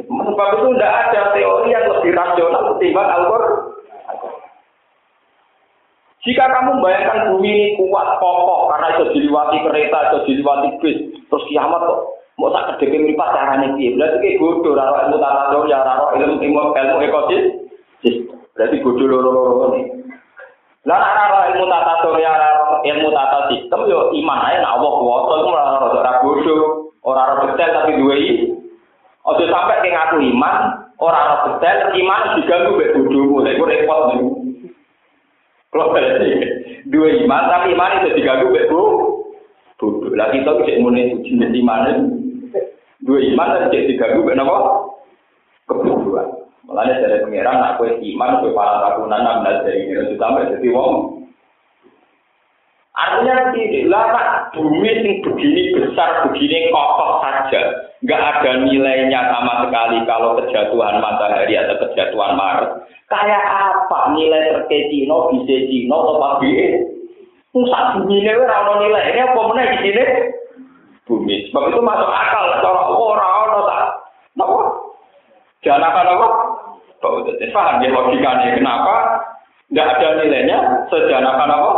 Sebab 0.00 0.48
itu 0.56 0.66
tidak 0.72 0.92
ada 1.04 1.20
teori 1.36 1.68
yang 1.68 1.84
lebih 1.84 2.16
rasional 2.16 2.62
ketimbang 2.72 3.08
Al-Quran. 3.12 3.52
Jika 6.24 6.44
kamu 6.48 6.80
bayangkan 6.80 7.36
bumi 7.36 7.52
ini 7.52 7.76
kuat, 7.76 8.16
kokoh, 8.16 8.72
karena 8.72 8.96
itu 8.96 9.04
diliwati 9.12 9.60
kereta, 9.60 9.98
itu 10.08 10.18
diliwati 10.32 10.68
bis, 10.80 10.96
terus 11.28 11.44
kiamat 11.52 11.84
kok 11.84 12.00
Mau 12.34 12.50
tak 12.50 12.74
kedepi 12.74 12.98
mripat 12.98 13.30
carane 13.30 13.78
piye? 13.78 13.94
Berarti 13.94 14.18
kayak 14.18 14.38
bodoh 14.42 14.74
ora 14.74 15.06
ilmu 15.06 15.22
tata 15.22 15.54
ya 15.70 15.78
ora 15.86 16.18
ilmu 16.18 16.42
ilmu 16.42 16.74
ilmu 16.74 16.98
ekosis. 17.06 17.44
Berarti 18.58 18.82
bodoh 18.82 19.06
loro-loro 19.06 19.78
ini. 19.78 20.03
Lah 20.84 21.00
nek 21.00 21.16
ora 21.16 21.40
ilmu 21.48 21.64
tata 21.64 21.92
surya 22.04 22.28
ora 22.28 22.48
ilmu 22.84 23.08
tata 23.08 23.38
sistem 23.48 23.88
yo 23.88 24.12
iman 24.12 24.38
ae 24.44 24.60
nek 24.60 24.68
Allah 24.76 24.92
kuwasa 25.00 25.32
iku 25.40 25.48
ora 25.48 25.64
ora 25.80 26.12
bodoh, 26.20 26.60
ora 27.00 27.22
ora 27.24 27.42
detail 27.48 27.70
tapi 27.72 27.96
duwe 27.96 28.14
iki. 28.20 28.36
Ojo 29.24 29.44
sampai 29.48 29.80
ke 29.80 29.88
ngaku 29.88 30.20
iman, 30.36 30.56
ora 31.00 31.20
ora 31.24 31.36
detail 31.56 31.88
iman 31.88 32.22
diganggu 32.36 32.76
mek 32.76 32.92
bodohmu. 33.00 33.36
Lha 33.40 33.50
iku 33.56 33.64
repot 33.64 34.00
niku. 34.12 34.28
Kalau 35.72 35.90
dua 36.92 37.08
iman 37.24 37.42
tapi 37.48 37.72
iman 37.72 37.90
itu 38.04 38.08
diganggu 38.20 38.52
mek 38.52 38.68
bodoh. 38.68 39.24
Lah 40.12 40.28
kita 40.36 40.52
cek 40.52 40.80
muni 40.84 41.24
jenis 41.24 41.52
iman 41.64 42.12
Dua 43.04 43.20
iman 43.20 43.68
dan 43.68 43.72
diganggu 43.72 44.24
kenapa? 44.24 44.84
Kebodohan. 45.64 46.43
Mulanya 46.64 46.96
dari 47.04 47.20
pangeran, 47.20 47.60
aku 47.76 47.82
iman, 48.00 48.30
aku 48.40 48.56
para 48.56 48.80
takunan, 48.80 49.20
enam 49.20 49.44
belas 49.44 49.68
dari 49.68 49.84
ini, 49.84 50.00
itu 50.00 50.16
sampai 50.16 50.48
jadi 50.48 50.68
wong. 50.72 50.94
Artinya 52.94 53.52
ini, 53.52 53.84
lah 53.90 54.48
bumi 54.54 54.86
yang 54.86 55.20
begini 55.20 55.76
besar, 55.76 56.24
begini 56.24 56.72
kokoh 56.72 57.20
saja, 57.20 57.62
nggak 58.00 58.22
ada 58.22 58.50
nilainya 58.64 59.20
sama 59.28 59.66
sekali 59.66 59.98
kalau 60.08 60.40
kejatuhan 60.40 61.02
matahari 61.04 61.52
atau 61.58 61.76
kejatuhan 61.84 62.32
Mars. 62.38 62.86
Kayak 63.12 63.44
apa 63.44 64.16
nilai 64.16 64.56
terkecino, 64.56 65.36
bisa 65.36 65.68
cino, 65.68 65.96
atau 66.00 66.16
pagi? 66.16 66.80
Pusat 67.52 67.84
bumi 68.00 68.24
ini 68.24 68.30
ora 68.32 68.72
nilai, 68.80 69.10
ini 69.12 69.20
apa 69.20 69.40
mana 69.42 69.62
di 69.68 69.78
sini? 69.84 70.04
bumi. 71.04 71.48
Sebab 71.48 71.62
itu 71.72 71.80
masuk 71.84 72.10
akal 72.10 72.44
cara 72.64 72.82
ora 72.88 72.88
ono 72.88 72.98
tak. 72.98 73.02
Napa? 73.04 73.33
Jangan 75.64 75.96
apa? 75.96 76.28
Bau 77.00 77.20
jadi 77.24 77.52
paham 77.52 77.84
ya 77.84 77.88
logikanya 77.92 78.56
kenapa 78.56 78.94
tidak 79.68 79.90
ada 79.96 80.08
nilainya 80.20 80.58
sejanakan 80.88 81.52
apa? 81.52 81.72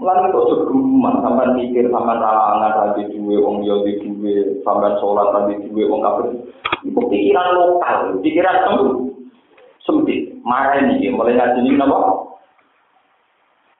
Mulai 0.00 0.32
kok 0.32 0.48
segeman 0.48 1.14
sampai 1.20 1.54
mikir 1.60 1.84
sampai 1.92 2.16
ralangan 2.16 2.72
tadi 2.72 3.12
dua 3.14 3.36
wong 3.44 3.66
yo 3.68 3.84
di 3.84 4.00
dua 4.00 4.58
sampai 4.64 4.96
sholat 4.96 5.28
tadi 5.34 5.54
dua 5.70 5.84
wong 5.86 6.00
kafir. 6.00 6.26
Itu 6.88 7.00
pikiran 7.10 7.48
lokal, 7.52 8.16
pikiran 8.24 8.56
sempit. 9.84 10.32
Marah 10.40 10.80
ini 10.80 11.12
mulai 11.12 11.36
ngaji 11.36 11.60
ini 11.68 11.76
apa? 11.76 11.98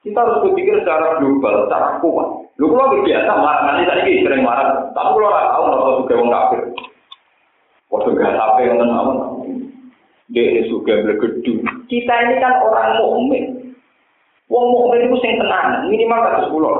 Kita 0.05 0.17
harus 0.17 0.41
berpikir 0.45 0.81
secara 0.81 1.21
global, 1.21 1.65
secara 1.65 1.97
kuat. 2.01 2.40
Lu 2.61 2.69
kalau 2.69 3.01
biasa 3.01 3.31
marah, 3.41 3.61
nanti 3.73 3.89
tadi 3.89 4.21
sering 4.21 4.45
marah. 4.45 4.93
Tapi 4.93 5.17
kalau 5.17 5.33
orang 5.33 5.49
tahu, 5.49 5.63
nggak 5.65 5.97
juga 5.97 6.13
orang 6.13 6.29
kafir. 6.29 6.61
Waktu 7.89 8.09
gak 8.15 8.37
sampai 8.37 8.67
yang 8.69 8.77
tenang, 8.77 9.09
dia 10.29 10.61
juga 10.69 10.93
bergedung. 11.01 11.59
Kita 11.89 12.13
ini 12.23 12.37
kan 12.37 12.53
orang 12.61 13.01
mukmin. 13.01 13.43
Wong 14.47 14.65
mukmin 14.77 15.09
itu 15.09 15.17
sing 15.25 15.41
tenang, 15.41 15.89
minimal 15.89 16.21
kasus 16.21 16.51
pulau. 16.53 16.75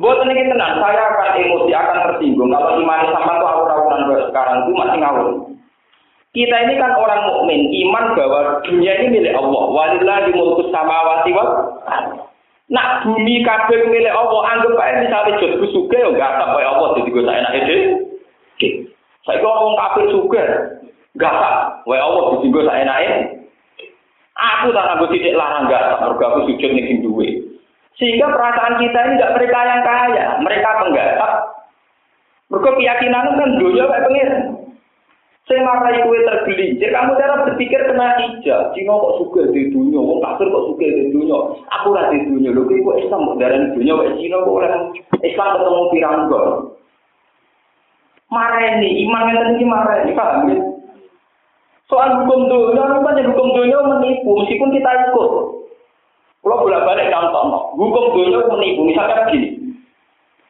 Buat 0.00 0.24
ini 0.24 0.48
tenang, 0.48 0.80
saya 0.80 1.02
akan 1.12 1.38
emosi, 1.38 1.70
akan 1.70 1.98
tersinggung. 2.10 2.48
Kalau 2.48 2.80
iman 2.80 3.12
sama 3.12 3.32
tuh 3.44 3.48
awur-awuran 3.52 4.24
sekarang 4.32 4.56
itu 4.64 4.72
masih 4.72 4.98
ngawur. 5.04 5.28
Kita 6.34 6.56
ini 6.66 6.74
kan 6.80 6.96
orang 6.98 7.30
mukmin, 7.30 7.60
iman 7.86 8.04
bahwa 8.18 8.58
dunia 8.66 9.04
ini 9.04 9.20
milik 9.20 9.36
Allah. 9.38 9.64
Walillahi 9.70 10.34
mulku 10.34 10.66
samawati 10.72 11.30
wal 11.30 11.50
Nak 12.72 13.04
bumi 13.04 13.44
kabeh 13.44 13.92
milik 13.92 14.08
Allah, 14.08 14.40
anggap 14.56 14.80
aja 14.80 15.04
misalnya 15.04 15.36
jodku 15.36 15.68
suka 15.68 16.00
ya 16.00 16.08
enggak 16.08 16.32
tak 16.40 16.48
kaya 16.48 16.68
Allah 16.72 16.88
jadi 16.96 17.12
gue 17.12 17.22
enak 17.28 17.52
ide. 17.60 17.76
Saya 19.28 19.36
kok 19.36 19.52
ngomong 19.52 19.76
kafir 19.76 20.04
suka, 20.08 20.44
enggak 21.12 21.34
tak 21.36 21.54
kaya 21.84 22.00
Allah 22.00 22.22
jadi 22.40 22.46
gue 22.48 22.62
saya 22.64 22.80
enak 22.88 22.98
Aku 24.34 24.72
tak 24.72 24.84
nanggung 24.88 25.12
titik 25.12 25.36
larang 25.36 25.68
enggak 25.68 25.92
tak 25.92 26.00
mergo 26.08 26.24
aku 26.24 26.40
sujud 26.48 26.70
ning 26.72 27.04
duwe. 27.04 27.28
Sehingga 28.00 28.32
perasaan 28.32 28.80
kita 28.80 28.98
ini 28.98 29.12
enggak 29.20 29.32
mereka 29.36 29.58
yang 29.68 29.82
kaya, 29.84 30.26
mereka 30.40 30.68
penggarap. 30.80 31.32
Mergo 32.48 32.70
keyakinan 32.80 33.28
kan 33.36 33.50
dunia 33.60 33.84
kayak 33.92 34.04
pengiran. 34.08 34.63
Sing 35.44 35.60
marai 35.60 36.00
kue 36.00 36.24
tergelincir, 36.24 36.88
kamu 36.88 37.20
cara 37.20 37.44
berpikir 37.44 37.76
kena 37.84 38.16
ijab. 38.16 38.72
Cina 38.72 38.96
kok 38.96 39.20
suka 39.20 39.52
di 39.52 39.68
dunia, 39.68 40.00
wong 40.00 40.24
kok 40.24 40.40
suka 40.40 40.88
di 40.88 41.12
dunia. 41.12 41.36
Aku 41.68 41.92
lah 41.92 42.08
di 42.08 42.24
dunia, 42.24 42.48
lho 42.48 42.64
kok 42.64 42.96
Islam 42.96 43.28
kok 43.28 43.36
di 43.36 43.76
dunia, 43.76 43.92
kok 43.92 44.12
Cina 44.16 44.40
kok 44.40 44.56
orang 44.56 44.84
Islam 45.20 45.48
ketemu. 45.60 46.48
Marah 48.32 48.62
ini, 48.80 49.04
iman 49.04 49.28
yang 49.28 49.36
tadi 49.36 49.64
marah 49.68 49.96
paham 50.16 50.48
ya? 50.48 50.58
Soal 51.92 52.24
hukum 52.24 52.48
dunia, 52.48 52.88
rupanya 52.88 53.28
hukum 53.28 53.48
dunia 53.52 53.78
menipu, 53.84 54.40
meskipun 54.40 54.72
kita 54.72 55.12
ikut. 55.12 55.30
Kalau 56.40 56.60
bolak 56.64 56.88
balik 56.88 57.12
contoh, 57.12 57.68
hukum 57.76 58.16
dunia 58.16 58.48
menipu, 58.48 58.80
misalkan 58.88 59.28
begini, 59.28 59.48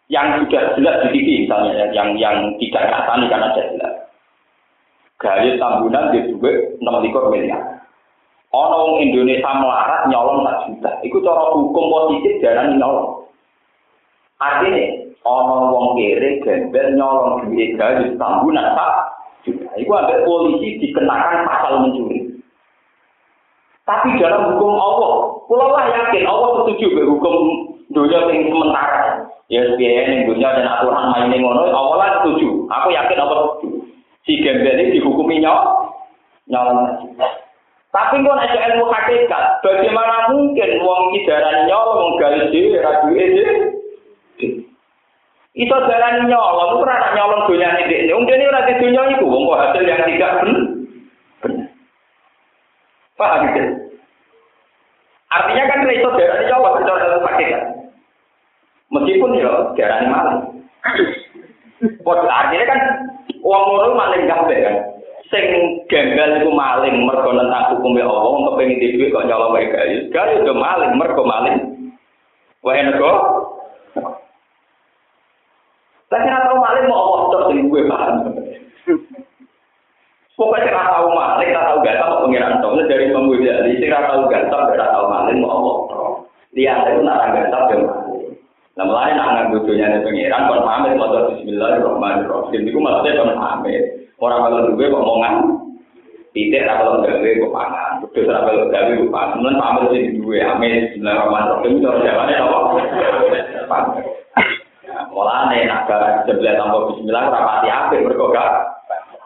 yang 0.07 0.39
sudah 0.39 0.79
jelas 0.79 1.03
di 1.11 1.19
misalnya, 1.19 1.91
yang 1.91 2.15
yang 2.15 2.55
tidak 2.63 2.95
kasani 2.95 3.27
karena 3.27 3.51
jelas 3.59 4.04
gaya 5.25 5.57
tambunan 5.57 6.13
di 6.13 6.29
duit 6.37 6.77
enam 6.85 7.01
likur 7.01 7.33
miliar. 7.33 7.81
Ono 8.53 9.01
Indonesia 9.01 9.51
melarat 9.57 10.07
nyolong 10.13 10.45
sak 10.45 10.57
juta. 10.69 10.91
Iku 11.03 11.19
cara 11.25 11.51
hukum 11.57 11.85
positif 11.91 12.39
jalan 12.45 12.77
nyolong. 12.79 13.27
Artinya, 14.39 14.85
ono 15.25 15.73
wong 15.73 15.87
kere 15.99 16.45
gembel 16.45 16.87
nyolong 16.95 17.49
duit 17.49 17.75
gaya 17.81 18.05
tambunan 18.21 18.77
sak 18.77 18.93
juta. 19.49 19.73
Iku 19.81 19.91
ada 19.97 20.23
polisi 20.29 20.79
dikenakan 20.85 21.49
pasal 21.49 21.73
mencuri. 21.83 22.21
Tapi 23.85 24.17
dalam 24.17 24.55
hukum 24.55 24.81
Allah, 24.81 25.45
pulau 25.45 25.69
lah 25.77 25.85
yakin 25.93 26.25
Allah 26.25 26.65
setuju 26.65 26.97
dengan 26.97 27.11
hukum 27.17 27.37
dunia 27.93 28.33
yang 28.33 28.49
sementara. 28.49 29.29
Ya, 29.53 29.61
biaya 29.77 30.09
yang 30.09 30.25
dunia 30.25 30.57
dan 30.57 30.73
aturan 30.73 31.13
main 31.13 31.37
ngono, 31.37 31.69
Allah 31.69 31.97
lah 32.01 32.09
setuju. 32.25 32.65
Aku 32.65 32.89
yakin 32.97 33.21
Allah 33.21 33.61
setuju 33.61 33.94
si 34.25 34.41
gembel 34.41 34.81
ini 34.81 34.97
dihukumi 35.01 35.45
nyawa 35.45 35.93
nyolong 36.49 37.09
tapi 37.95 38.27
kok 38.27 38.41
ada 38.43 38.61
ilmu 38.75 38.91
hakikat 38.91 39.63
bagaimana 39.63 40.27
mungkin 40.33 40.71
uang 40.83 41.05
kidaran 41.15 41.71
nyolong 41.71 42.19
gali 42.19 42.51
dhewe 42.51 42.83
ra 42.83 43.07
duwe 43.07 43.27
Iso 45.55 45.77
jalan 45.87 46.27
nyolong, 46.27 46.75
itu 46.75 46.83
rana 46.83 47.15
nyolong 47.15 47.47
dunia 47.47 47.79
ini. 47.87 48.11
Wong 48.11 48.27
ini 48.27 48.51
di 48.51 48.75
dunia 48.75 49.03
itu, 49.15 49.23
kok 49.23 49.61
hasil 49.63 49.87
yang 49.87 50.03
tidak 50.03 50.35
benar. 50.43 50.67
Paham 53.15 53.47
gitu? 53.55 53.63
Artinya 55.31 55.65
kan 55.71 55.87
iso 55.95 56.11
darah 56.11 56.43
nyolong, 56.43 56.75
itu 56.83 56.91
adalah 56.91 57.21
hakikat. 57.31 57.63
Meskipun 58.91 59.39
ya 59.39 59.53
darah 59.79 59.99
malah. 60.11 60.37
Artinya 62.05 62.67
kan 62.69 62.81
Wong 63.45 63.63
ngono 63.69 63.93
maling 63.93 64.25
kabeh 64.25 64.59
kan. 64.65 64.77
Sing 65.29 65.45
gembel 65.93 66.41
iku 66.41 66.49
maling 66.49 67.05
mergo 67.05 67.37
nentang 67.37 67.77
hukume 67.77 68.01
Allah, 68.01 68.25
wong 68.25 68.45
kepengin 68.49 68.81
dhuwit 68.97 69.13
kok 69.13 69.27
nyolong 69.29 69.53
wae 69.53 69.69
gawe. 69.69 69.97
Gawe 70.09 70.33
yo 70.49 70.55
maling 70.57 70.93
mergo 70.97 71.23
maling. 71.29 71.59
Wae 72.65 72.81
nego. 72.81 73.13
Tapi 76.09 76.25
ora 76.25 76.47
tau 76.49 76.57
maling 76.57 76.85
mau 76.89 77.01
Allah 77.05 77.21
tok 77.29 77.45
sing 77.53 77.69
gue 77.69 77.83
paham. 77.85 78.15
Pokoknya 80.41 80.73
ora 80.73 80.93
tau 80.97 81.09
maling, 81.13 81.49
ora 81.53 81.69
tau 81.69 81.85
gak 81.85 81.99
tau 82.01 82.23
pengiran 82.25 82.61
tok 82.65 82.81
dari 82.89 83.13
pembuat 83.13 83.45
jadi 83.45 83.73
sing 83.77 83.91
ora 83.93 84.09
tau 84.09 84.25
gak 84.33 84.49
tau 84.49 84.73
ora 84.73 84.87
tau 84.89 85.05
maling 85.13 85.39
mau 85.45 85.53
Allah. 85.53 85.77
Lihat 86.55 86.87
itu 86.87 87.01
nak 87.03 87.19
rangga 87.19 87.51
tak 87.51 87.63
dia 87.69 88.04
Nah 88.75 88.91
mulai 88.91 89.15
nak 89.15 89.55
nganggo 89.55 89.71
dunia 89.71 90.03
pengiran 90.03 90.51
kon 90.51 90.67
pamit 90.67 90.99
maca 90.99 91.31
bismillahirrahmanirrahim 91.31 92.67
iku 92.67 92.79
maksudnya 92.83 93.23
kon 93.23 93.39
pamit. 93.39 93.83
Ora 94.19 94.43
kalau 94.43 94.75
duwe 94.75 94.91
kok 94.91 94.99
omongan 94.99 95.35
Tidak 96.35 96.67
kalau 96.67 96.99
gawe 97.07 97.31
kok 97.39 97.55
pangan. 97.55 97.91
Kudu 98.03 98.27
ora 98.27 98.43
kalau 98.43 98.67
gawe 98.75 98.93
kok 98.99 99.13
pangan. 99.15 99.39
Mun 99.39 99.63
pamit 99.63 99.85
sing 99.95 100.19
duwe 100.19 100.43
amin 100.43 100.91
bismillahirrahmanirrahim 100.91 101.83
cara 101.87 101.99
jawane 102.03 102.35
apa? 102.35 102.59
Pamit. 103.71 104.05
Mulane 105.15 105.59
nak 105.71 105.87
jeblet 106.27 106.59
tanpa 106.59 106.79
bismillah 106.91 107.23
ora 107.31 107.41
pati 107.47 107.69
apik 107.71 108.03
mergo 108.03 108.27
gak 108.35 108.51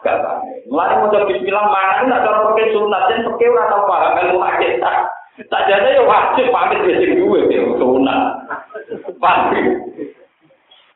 gak 0.05 0.21
pamit. 0.29 0.61
Mulane 0.69 0.93
maca 1.01 1.25
bismillah 1.25 1.65
mana 1.65 2.05
nak 2.05 2.21
cara 2.21 2.45
pakai 2.53 2.69
sunat 2.69 3.01
dan 3.09 3.25
pakai 3.25 3.49
ora 3.49 3.63
tau 3.65 3.81
paham 3.89 4.13
ilmu 4.13 4.45
hakikat. 4.45 4.97
Tak 5.49 5.65
jadi 5.65 5.97
ya 5.97 6.05
wajib 6.05 6.53
pamit 6.53 6.85
wis 6.85 7.01
duwe 7.17 7.49
ya 7.49 7.65
sunat. 7.81 8.38
Pamit. 9.19 9.67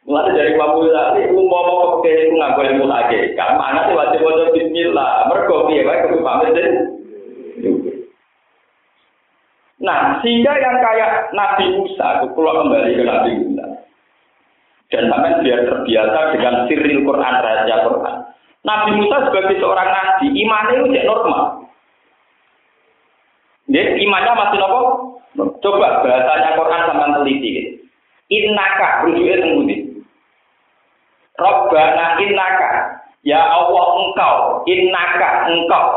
Mulane 0.04 0.36
dari 0.36 0.52
Imam 0.52 0.84
Ghazali 0.84 1.32
umpama 1.32 1.74
pakai 1.96 2.28
iku 2.28 2.36
nganggo 2.36 2.62
ilmu 2.68 2.86
hakikat, 2.92 3.50
mana 3.56 3.88
sih 3.88 3.96
wajib 3.96 4.20
maca 4.20 4.52
bismillah. 4.52 5.32
Mergo 5.32 5.72
piye 5.72 5.88
wae 5.88 6.04
kudu 6.04 6.20
pamit 6.20 6.56
Nah, 9.84 10.24
sehingga 10.24 10.56
yang 10.64 10.80
kayak 10.80 11.36
Nabi 11.36 11.76
Musa, 11.76 12.24
kalau 12.24 12.56
kembali 12.56 12.96
ke 12.96 13.04
Nabi 13.04 13.32
Musa, 13.36 13.68
dan 14.96 15.12
sampai 15.12 15.44
biar 15.44 15.60
terbiasa 15.68 16.20
dengan 16.32 16.56
siril 16.72 17.04
Quran, 17.04 17.36
raja 17.44 17.76
Quran. 17.84 18.16
Nabi 18.64 18.92
Musa 18.96 19.28
sebagai 19.28 19.60
seorang 19.60 19.90
nabi, 19.92 20.32
imannya 20.40 20.88
itu 20.88 21.04
normal. 21.04 21.68
Dia 23.68 23.92
imannya 24.00 24.32
masih 24.40 24.58
nopo. 24.64 24.80
Coba 25.60 26.00
bahasanya 26.00 26.56
Quran 26.56 26.82
sama 26.88 27.06
teliti. 27.20 27.83
Innaka, 28.34 29.06
rujuknya 29.06 29.38
tembudi. 29.46 29.78
Robbana 31.38 32.18
innaka, 32.22 32.72
ya 33.26 33.42
Allah 33.42 33.86
engkau, 34.02 34.38
innaka 34.70 35.50
engkau, 35.50 35.88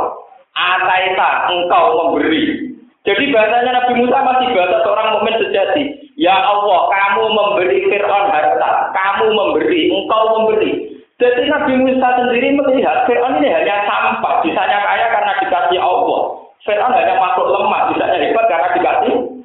ataita 0.53 1.29
engkau 1.53 1.85
memberi. 1.97 2.73
Jadi 3.05 3.31
bahasanya 3.31 3.71
Nabi 3.85 3.93
Musa 4.03 4.19
masih 4.19 4.49
bahasa 4.57 4.77
seorang 4.83 5.09
mukmin 5.17 5.37
sejati. 5.39 5.85
Ya 6.17 6.33
Allah, 6.33 6.89
kamu 6.89 7.25
memberi 7.29 7.85
Fir'aun 7.93 8.33
harta, 8.33 8.71
kamu 8.97 9.37
memberi, 9.37 9.93
engkau 9.93 10.23
memberi. 10.41 10.73
Jadi 11.21 11.43
Nabi 11.49 11.73
Musa 11.77 12.09
sendiri 12.17 12.57
melihat 12.57 13.05
Fir'aun 13.05 13.37
ini 13.41 13.53
hanya 13.53 13.85
sampah, 13.85 14.41
bisanya 14.41 14.81
kaya 14.85 15.07
karena 15.13 15.33
dikasih 15.45 15.81
Allah. 15.81 16.21
Fir'aun 16.65 16.97
hanya 16.97 17.15
makhluk 17.21 17.53
lemah, 17.53 17.93
bisanya 17.93 18.17
hebat 18.19 18.45
karena 18.49 18.69
dikasih 18.75 19.36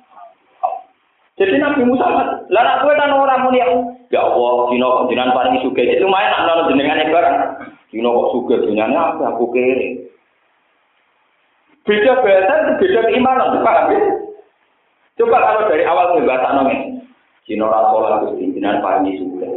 jadi 1.39 1.63
Nabi 1.63 1.87
Musa, 1.87 2.05
lah 2.51 2.63
nak 2.63 2.79
kowe 2.83 2.91
kan 2.91 3.15
orang 3.15 3.47
muni 3.47 3.63
ya 4.11 4.19
Allah, 4.19 4.67
dino 4.67 5.07
jenengan 5.07 5.31
paling 5.31 5.63
suka. 5.63 5.79
Itu 5.79 6.03
lumayan 6.03 6.31
nak 6.35 6.43
nonton 6.43 6.75
jenengan 6.75 7.07
barang. 7.07 7.37
Dino 7.87 8.09
kok 8.11 8.29
suka 8.35 8.55
jenengan 8.67 9.15
apa 9.15 9.31
aku 9.31 9.47
kere. 9.55 10.11
Beda 11.87 12.19
bahasa 12.19 12.77
beda 12.77 12.99
keimanan, 13.09 13.63
paham 13.63 13.89
ya? 13.89 13.99
Coba 15.17 15.37
kalau 15.41 15.65
dari 15.71 15.83
awal 15.87 16.19
bahasa 16.21 16.49
nongeng, 16.59 16.99
Dino 17.47 17.67
ora 17.71 17.89
sholat 17.89 18.13
Gusti 18.27 18.51
jenengan 18.51 18.83
paling 18.83 19.15
suka. 19.15 19.49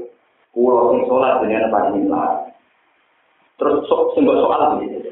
Kulo 0.54 0.94
sing 0.94 1.00
sholat 1.10 1.42
jenengan 1.42 1.74
paling 1.74 2.06
larang. 2.06 2.54
Terus 3.58 3.82
sok 3.90 4.14
sing 4.14 4.22
soal 4.26 4.78
begitu. 4.78 5.10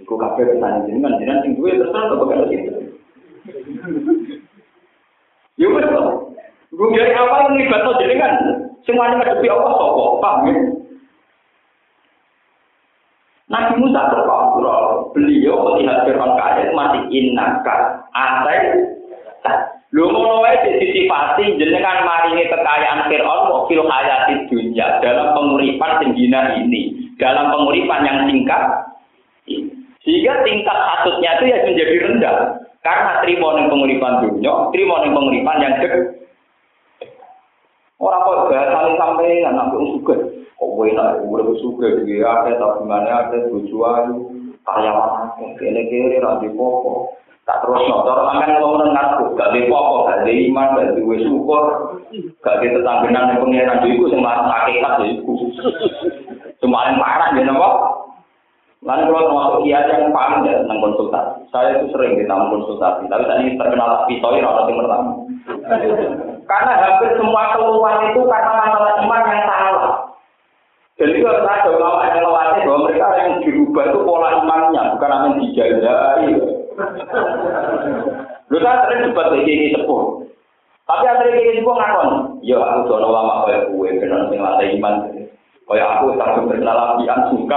Iku 0.00 0.14
kabeh 0.20 0.44
pertanyaan 0.54 0.84
jenengan, 0.86 1.16
jenengan 1.16 1.40
sing 1.40 1.56
duwe 1.56 1.72
terus 1.72 1.96
apa 1.96 2.14
bakal 2.20 2.44
gitu. 2.52 2.72
Ya 5.64 5.68
wis 5.72 5.88
to. 5.88 6.04
Gue 6.74 6.92
dari 6.92 7.16
awal 7.16 7.54
nglibatno 7.54 7.96
jenengan, 8.02 8.34
semuanya 8.84 9.22
ngadepi 9.22 9.48
Allah 9.48 9.72
sapa? 9.78 10.04
Paham 10.20 10.38
ya? 10.44 10.54
Nabi 13.48 13.72
Musa 13.80 14.10
terkontrol. 14.10 15.14
Beliau 15.14 15.62
melihat 15.70 16.04
Fir'aun 16.04 16.34
kaya 16.36 16.74
masih 16.74 17.02
innaka 17.14 18.02
atai. 18.12 18.90
Lu 19.94 20.10
ngono 20.10 20.42
wae 20.42 20.58
disifati 20.82 21.54
jenengan 21.54 22.02
maringi 22.02 22.50
kekayaan 22.50 23.06
Fir'aun 23.06 23.40
mau 23.46 23.64
fil 23.70 23.86
hayati 23.86 24.50
dunia 24.50 24.98
dalam 24.98 25.38
penguripan 25.38 26.02
tingginya 26.02 26.58
ini, 26.58 27.14
dalam 27.14 27.54
penguripan 27.54 28.02
yang 28.02 28.18
singkat. 28.26 28.62
Sehingga 30.02 30.42
tingkat 30.42 30.74
hasutnya 30.74 31.38
itu 31.38 31.44
ya 31.48 31.58
menjadi 31.62 31.94
rendah. 32.10 32.36
Karena 32.84 33.24
terima 33.24 33.56
ning 33.56 33.72
penguripan 33.72 34.20
dunia, 34.20 34.68
terima 34.68 35.00
ning 35.00 35.16
penguripan 35.16 35.56
yang 35.64 35.74
dek. 35.80 35.94
Ora 37.96 38.20
kok 38.20 38.52
bahasane 38.52 38.92
sampe 39.00 39.24
anak 39.40 39.72
kok 39.72 39.84
suka. 39.96 40.14
Kok 40.60 40.68
kowe 40.76 40.88
nak 40.92 41.24
urip 41.24 41.48
suka 41.64 42.04
iki 42.04 42.20
ate 42.20 42.60
ta 42.60 42.76
gimana 42.76 43.24
ate 43.24 43.48
tujuan 43.48 44.28
karyawan 44.68 45.32
kene 45.56 45.80
kene 45.88 46.20
ora 46.20 46.44
dipopo. 46.44 47.16
Tak 47.48 47.64
terus 47.64 47.88
motor 47.88 48.24
sampean 48.28 48.56
kalau 48.56 48.76
ngono 48.76 48.92
ngaku 48.92 49.24
gak 49.36 49.52
dipopo, 49.52 50.08
gak 50.08 50.24
di 50.24 50.48
iman, 50.48 50.76
gak 50.80 50.96
duwe 50.96 51.16
syukur, 51.24 51.64
gak 52.40 52.56
di 52.60 52.72
tetanggenan 52.72 53.36
pengiran 53.36 53.84
dhewe 53.84 53.96
iku 53.96 54.04
sing 54.12 54.20
marah 54.24 54.48
hakikat 54.48 54.92
dhewe 55.00 55.12
iku. 55.20 55.32
Cuma 56.60 56.88
marah 56.96 57.36
ya 57.36 57.44
napa? 57.44 57.93
Lalu 58.84 59.02
kalau 59.08 59.28
termasuk 59.32 59.58
kiai 59.64 59.88
yang 59.88 60.12
paling 60.12 60.44
ya 60.44 60.60
tentang 60.60 60.78
konsultasi. 60.84 61.48
Saya 61.48 61.80
itu 61.80 61.88
sering 61.88 62.20
kita 62.20 62.36
konsultasi, 62.36 63.08
tapi 63.08 63.24
tadi 63.24 63.56
terkenal 63.56 64.04
pisoi 64.04 64.44
atau 64.44 64.68
yang 64.68 64.76
pertama. 64.84 65.10
Karena 66.44 66.72
hampir 66.76 67.10
semua 67.16 67.56
keluhan 67.56 68.12
itu 68.12 68.20
karena 68.28 68.52
masalah 68.52 68.92
iman 69.00 69.22
yang 69.24 69.42
salah. 69.48 69.92
Jadi 71.00 71.16
kalau 71.24 71.48
ada 71.48 71.68
ulama 71.72 72.06
yang 72.06 72.22
melatih 72.22 72.62
bahwa 72.68 72.80
mereka 72.86 73.06
yang 73.18 73.30
dirubah 73.40 73.84
itu 73.88 73.98
pola 74.04 74.28
imannya, 74.44 74.82
bukan 74.94 75.10
yang 75.16 75.34
dijajahi. 75.40 76.28
Lu 78.52 78.56
saya 78.60 78.76
sering 78.84 79.00
debat 79.08 79.26
kayak 79.32 79.48
ini 79.48 79.74
sepuh. 79.74 80.02
Tapi 80.84 81.02
yang 81.08 81.18
kayak 81.24 81.56
sepuh 81.56 81.74
ngakon, 81.74 82.08
ya 82.44 82.60
aku 82.60 82.80
jono 82.92 83.06
ulama 83.10 83.48
kayak 83.48 83.72
gue, 83.72 83.88
benar 83.96 84.28
sing 84.28 84.38
latih 84.44 84.68
iman. 84.76 84.94
Kayak 85.64 85.88
aku 85.96 86.04
tak 86.20 86.44
berkenal 86.44 86.76
apian 86.76 87.20
suka. 87.32 87.56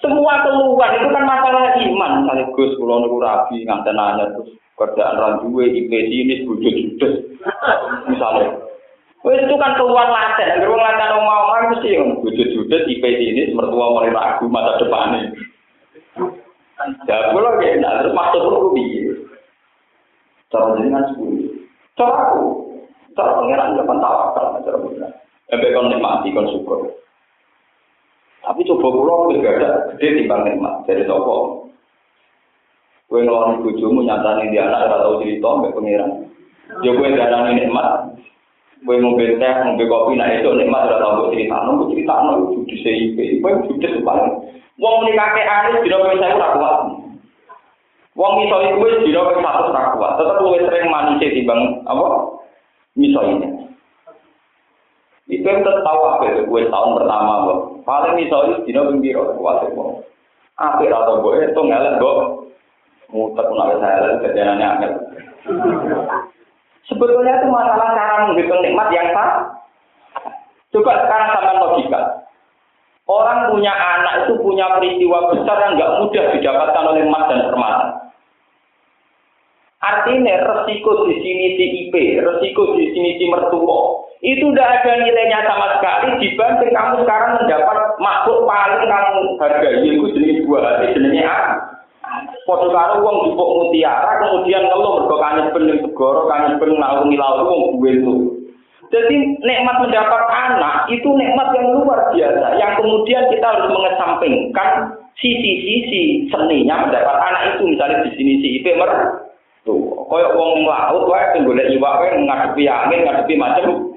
Semua 0.00 0.40
keluhan 0.40 0.96
itu 0.96 1.08
kan 1.12 1.24
masalah 1.28 1.76
iman. 1.76 2.12
Sekaligus 2.24 2.72
kalau 2.80 3.04
nunggu 3.04 3.20
rabi 3.20 3.68
nganten 3.68 3.92
nanya 3.92 4.24
terus 4.32 4.56
kerjaan 4.80 5.20
randuwe 5.20 5.68
IP 5.68 5.92
ini 5.92 6.48
bojo 6.48 6.68
judes. 6.72 7.14
Misalnya. 8.08 8.56
Wes 9.20 9.44
itu 9.44 9.54
kan 9.60 9.76
keluhan 9.76 10.08
laten. 10.08 10.64
Kalau 10.64 10.80
laten 10.80 11.12
mau 11.20 11.44
mau 11.52 11.68
mesti 11.68 12.00
yang 12.00 12.16
bojo 12.24 12.44
judes 12.48 12.88
IP 12.88 13.04
ini 13.04 13.52
mertua 13.52 13.92
mulai 13.92 14.16
ragu 14.16 14.48
masa 14.48 14.80
depannya. 14.80 15.36
Ya, 17.04 17.36
kalau 17.36 17.60
kayak 17.60 17.84
nah, 17.84 18.00
terus 18.00 18.16
maksud 18.16 18.40
perlu 18.40 18.72
bikin. 18.72 19.28
Cara 20.48 20.80
dengan 20.80 21.04
sepuluh. 21.12 21.52
Cara 21.92 22.14
aku, 22.32 22.69
cara 23.16 23.38
pengiran 23.38 23.76
jangan 23.78 23.98
tawakal, 23.98 24.44
cara 24.62 24.78
pengiran. 24.78 25.12
Sampai 25.50 25.74
kon 25.74 25.90
nikmati, 25.90 26.28
kon 26.30 26.50
syukur. 26.50 26.80
Tapi 28.40 28.64
coba 28.64 28.88
pulau 28.88 29.30
juga 29.30 29.50
ada 29.60 29.70
gede 29.94 30.24
timbang 30.24 30.42
nikmat 30.48 30.88
dari 30.88 31.04
toko. 31.04 31.68
Kue 33.10 33.20
ngeloni 33.26 33.60
bujumu 33.66 34.06
nyatani 34.06 34.54
di 34.54 34.56
anak 34.56 34.86
ora 34.86 35.02
tau 35.02 35.20
cerita 35.20 35.48
mbek 35.60 35.74
pangeran. 35.76 36.10
Yo 36.80 36.96
kue 36.96 37.10
darani 37.12 37.58
nikmat. 37.58 38.16
Kue 38.80 38.96
ngombe 38.96 39.36
teh, 39.36 39.54
ngombe 39.66 39.84
kopi 39.84 40.16
nah 40.16 40.30
itu 40.32 40.50
nikmat 40.56 40.88
ora 40.88 41.02
tau 41.02 41.28
cerita. 41.28 41.56
Nunggu 41.68 41.92
cerita 41.92 42.14
nunggu 42.24 42.64
di 42.64 42.76
CIP. 42.80 43.18
Kue 43.44 43.52
judes 43.68 44.00
paling. 44.06 44.34
Wong 44.80 44.94
muni 45.04 45.12
kakek 45.12 45.44
anis 45.44 45.84
dina 45.84 46.00
kowe 46.00 46.16
saya 46.16 46.38
ora 46.40 46.48
kuat. 46.56 46.76
Wong 48.16 48.32
iso 48.48 48.56
iku 48.64 48.80
wis 48.80 49.04
dina 49.04 49.20
kowe 49.20 49.36
satu 49.36 49.68
ora 49.68 49.92
kuat. 49.92 50.12
Tetep 50.16 50.40
luwih 50.40 50.64
sering 50.64 50.88
manise 50.88 51.28
timbang 51.36 51.60
apa? 51.84 52.39
Miso 52.98 53.20
ini. 53.22 53.48
Itu 55.30 55.46
yang 55.46 55.62
tahu 55.62 56.00
apa 56.10 56.42
gue 56.42 56.60
tahun 56.66 56.90
pertama 56.98 57.32
kok. 57.46 57.58
Paling 57.86 58.14
misalnya 58.18 58.66
dino 58.66 58.90
pembiro 58.90 59.30
kuat 59.38 59.62
kok. 59.70 60.02
Apa 60.58 60.82
atau 60.82 61.22
gue 61.22 61.46
itu 61.46 61.60
ngelak 61.62 62.02
kok. 62.02 62.18
Muter 63.10 63.44
pun 63.46 63.58
ada 63.58 63.74
saya 63.78 64.18
kejadiannya 64.22 64.66
angel. 64.66 64.92
Sebetulnya 66.86 67.42
itu 67.42 67.46
masalah 67.50 67.94
cara 67.94 68.26
menghitung 68.26 68.62
nikmat 68.62 68.90
yang 68.90 69.10
sah. 69.14 69.50
Coba 70.70 71.06
sekarang 71.06 71.28
sama 71.34 71.62
logika. 71.62 72.02
Orang 73.10 73.50
punya 73.50 73.74
anak 73.74 74.26
itu 74.26 74.38
punya 74.38 74.70
peristiwa 74.78 75.34
besar 75.34 75.58
yang 75.58 75.74
nggak 75.74 75.94
mudah 75.98 76.24
didapatkan 76.30 76.84
oleh 76.94 77.02
emas 77.02 77.26
dan 77.26 77.42
permata. 77.50 78.09
Artinya 79.80 80.44
resiko 80.44 81.08
di 81.08 81.16
sini 81.24 81.56
si 81.56 81.64
IP, 81.88 82.20
resiko 82.20 82.76
di 82.76 82.92
sini 82.92 83.16
si 83.16 83.24
mertua, 83.32 84.04
itu 84.20 84.52
tidak 84.52 84.84
ada 84.84 84.92
nilainya 85.00 85.40
sama 85.48 85.80
sekali 85.80 86.20
dibanding 86.20 86.68
kamu 86.76 87.00
sekarang 87.00 87.40
mendapat 87.40 87.78
makhluk 87.96 88.44
paling 88.44 88.84
kamu 88.84 89.20
hargai, 89.40 89.80
yaitu 89.80 90.06
jenis 90.12 90.44
buah 90.44 90.60
hati, 90.60 90.92
jenisnya 90.92 91.24
apa? 91.24 91.70
Padha 92.44 92.68
karo 92.68 92.94
wong 93.06 93.16
jupuk 93.30 93.48
mutiara 93.56 94.20
kemudian 94.20 94.66
ngeluh 94.66 95.00
mergo 95.00 95.16
kangen 95.22 95.48
ben 95.54 95.78
segara, 95.80 96.22
kangen 96.26 96.58
ben 96.58 96.70
ngalungi 96.76 97.16
laut 97.16 97.46
wong 97.46 97.60
duwe 97.78 97.90
itu. 97.96 98.14
Jadi 98.90 99.16
nikmat 99.46 99.76
mendapat 99.78 100.22
anak 100.26 100.90
itu 100.90 101.06
nikmat 101.14 101.54
yang 101.54 101.78
luar 101.78 102.10
biasa 102.10 102.58
yang 102.58 102.74
kemudian 102.74 103.22
kita 103.30 103.46
harus 103.46 103.70
mengesampingkan 103.70 104.98
sisi-sisi 105.14 106.26
seninya 106.26 106.90
mendapat 106.90 107.16
anak 107.22 107.42
itu 107.54 107.70
misalnya 107.70 108.02
di 108.02 108.10
sini 108.18 108.32
si 108.42 108.48
IP 108.58 108.66
mer 108.74 108.90
tuh 109.62 110.06
koyo 110.08 110.28
wong 110.36 110.64
laut 110.64 111.04
wae 111.08 111.24
sing 111.32 111.44
golek 111.44 111.68
iwak 111.70 111.98
wae 112.00 112.16
ngadepi 112.16 112.64
angin 112.66 113.04
ngadepi 113.04 113.34
macam 113.36 113.92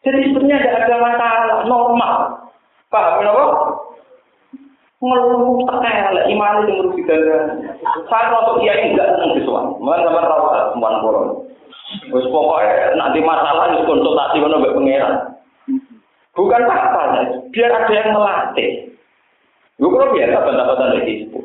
jadi 0.00 0.18
sebenarnya 0.32 0.58
tidak 0.64 0.80
ada 0.88 0.96
masalah 1.00 1.58
normal 1.68 2.14
paham 2.88 3.14
kenapa 3.20 3.44
ngeluh 5.00 5.64
tekel 5.64 6.16
iman 6.36 6.54
itu 6.64 6.72
merugi 6.76 7.02
saya 8.08 8.36
untuk 8.36 8.60
dia 8.60 8.76
enggak 8.76 9.16
senang 9.16 9.32
disuan 9.36 9.66
mana 9.80 10.04
sama 10.04 10.20
rawat 10.28 10.76
sembilan 10.76 11.00
puluh 11.00 11.50
Wes 12.10 12.26
pokoknya 12.30 12.94
nanti 12.94 13.18
masalah 13.18 13.74
itu 13.74 13.82
konsultasi 13.82 14.38
mana 14.38 14.62
mbak 14.62 14.74
pangeran. 14.78 15.14
Bukan 16.38 16.62
apa 16.70 17.02
biar 17.50 17.70
ada 17.74 17.90
yang 17.90 18.14
melatih. 18.14 18.94
Gue 19.74 19.90
kalau 19.90 20.14
biasa 20.14 20.36
bantah-bantah 20.38 20.88
dari 20.94 21.26
itu. 21.26 21.40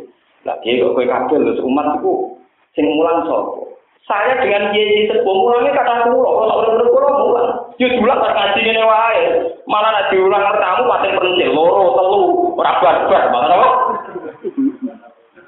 Lagi 0.45 0.77
kok 0.77 0.93
kue 0.93 1.09
kabel 1.09 1.41
terus 1.41 1.65
umat 1.65 1.97
itu 1.97 2.34
sing 2.76 2.86
mulang 2.95 3.23
sopo. 3.26 3.76
Saya 4.05 4.38
dengan 4.38 4.69
kiai 4.69 5.09
sepuh 5.09 5.34
mulangnya 5.34 5.73
kata 5.82 6.13
pulau, 6.13 6.45
kalau 6.45 6.61
udah 6.61 6.86
pulau 6.86 7.11
mulang. 7.26 7.49
Justru 7.82 8.05
bilang 8.05 8.21
tak 8.21 8.38
ngaji 8.38 8.61
ini 8.61 8.84
wae, 8.86 9.21
malah 9.65 9.89
nak 9.89 10.07
diulang 10.13 10.45
tamu 10.61 10.84
pasti 10.93 11.09
pencil, 11.17 11.49
loro, 11.57 11.97
telu, 11.97 12.21
rabar, 12.53 13.09
bar, 13.09 13.23
mana 13.34 13.55
apa? 13.57 13.69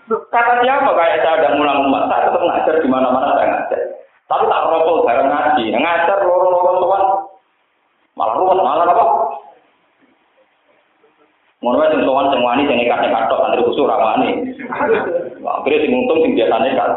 Kata 0.07 0.53
siapa 0.65 0.89
kayak 0.89 1.21
saya 1.21 1.35
ada 1.37 1.49
mulang 1.53 1.85
umat, 1.85 2.09
saya 2.09 2.33
tetap 2.33 2.41
ngajar 2.41 2.75
di 2.81 2.87
mana-mana 2.89 3.37
saya 3.37 3.47
ngajar. 3.53 3.81
Tapi 4.25 4.43
tak 4.49 4.63
rokok 4.73 5.05
bareng 5.05 5.29
ngaji. 5.29 5.63
Ngajar 5.77 6.17
loro-loro 6.25 6.71
tuan. 6.81 7.03
Malah 8.17 8.35
ruwet, 8.41 8.57
malah 8.57 8.89
apa? 8.89 9.05
Ngono 11.61 11.77
wae 11.77 11.89
sing 11.93 12.01
sowan 12.05 12.29
sing 12.33 12.41
wani 12.41 12.69
sing 12.69 12.77
nekat-nekat 12.81 13.29
tok 13.29 13.41
santri 13.45 13.65
usul 13.65 13.85
ra 13.85 13.97
wani. 13.97 14.29
Akhirnya 15.45 15.77
sing 15.85 15.91
untung 15.93 16.25
sing 16.25 16.33
biasa 16.33 16.55
nekat. 16.61 16.91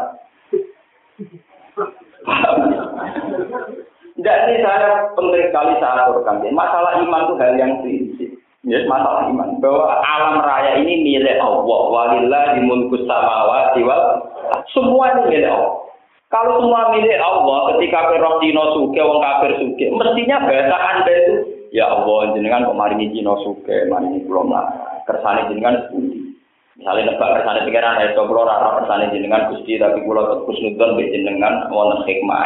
Tidak 4.17 4.37
ini 4.45 4.55
saya 4.61 5.09
penting 5.17 5.49
sekali 5.49 5.73
saya 5.81 6.05
aturkan. 6.05 6.45
Masalah 6.53 7.01
iman 7.01 7.25
itu 7.25 7.33
hal 7.41 7.53
yang 7.57 7.73
prinsip. 7.81 8.29
Ya, 8.61 8.77
masalah 8.85 9.25
iman 9.33 9.57
bahwa 9.57 9.89
alam 10.05 10.37
raya 10.45 10.77
ini 10.77 11.01
milik 11.01 11.41
Allah. 11.41 11.81
Walillahi 11.89 12.61
mulku 12.61 13.01
samawati 13.09 13.81
wal 13.81 14.21
semua 14.69 15.17
ini 15.17 15.19
milik 15.33 15.49
Allah. 15.49 15.73
Kalau 16.31 16.63
semua 16.63 16.95
milik 16.95 17.19
Allah, 17.19 17.75
ketika 17.75 18.07
perok 18.07 18.39
dino 18.39 18.63
suke, 18.71 19.01
wong 19.03 19.19
kafir 19.19 19.51
suke, 19.59 19.85
mestinya 19.91 20.39
bahasa 20.47 20.77
anda 20.79 21.11
itu, 21.11 21.35
ya 21.75 21.91
Allah, 21.91 22.31
jenengan 22.31 22.71
kok 22.71 22.79
maringi 22.79 23.11
dino 23.11 23.35
suke, 23.43 23.91
maringi 23.91 24.23
belum 24.23 24.47
lah, 24.47 24.63
kersane 25.03 25.51
jenengan 25.51 25.83
sepundi. 25.83 26.20
Misalnya 26.81 27.13
nebak 27.13 27.29
kersane 27.37 27.61
pikiran, 27.69 28.01
ya 28.01 28.09
so 28.17 28.25
kalau 28.25 28.41
rara 28.41 28.81
kersane 28.81 29.13
jenengan 29.13 29.53
gusti, 29.53 29.77
tapi 29.77 30.01
kalau 30.01 30.49
terus 30.49 30.57
nudon 30.65 30.97
jenengan, 30.97 31.69
wonten 31.69 32.01
hikmah 32.09 32.41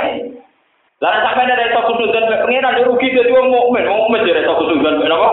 Lalu 0.99 1.19
sampai 1.23 1.47
dari 1.47 1.71
sok 1.71 1.87
kusnudon 1.87 2.27
be 2.27 2.43
pengiran, 2.43 2.75
ya 2.75 2.83
rugi 2.83 3.15
jadi 3.15 3.31
wong 3.31 3.47
mukmin, 3.47 3.87
wong 3.87 3.99
mukmin 4.11 4.27
jadi 4.27 4.43
kusnudon 4.43 4.99
be 4.99 5.07
apa? 5.07 5.29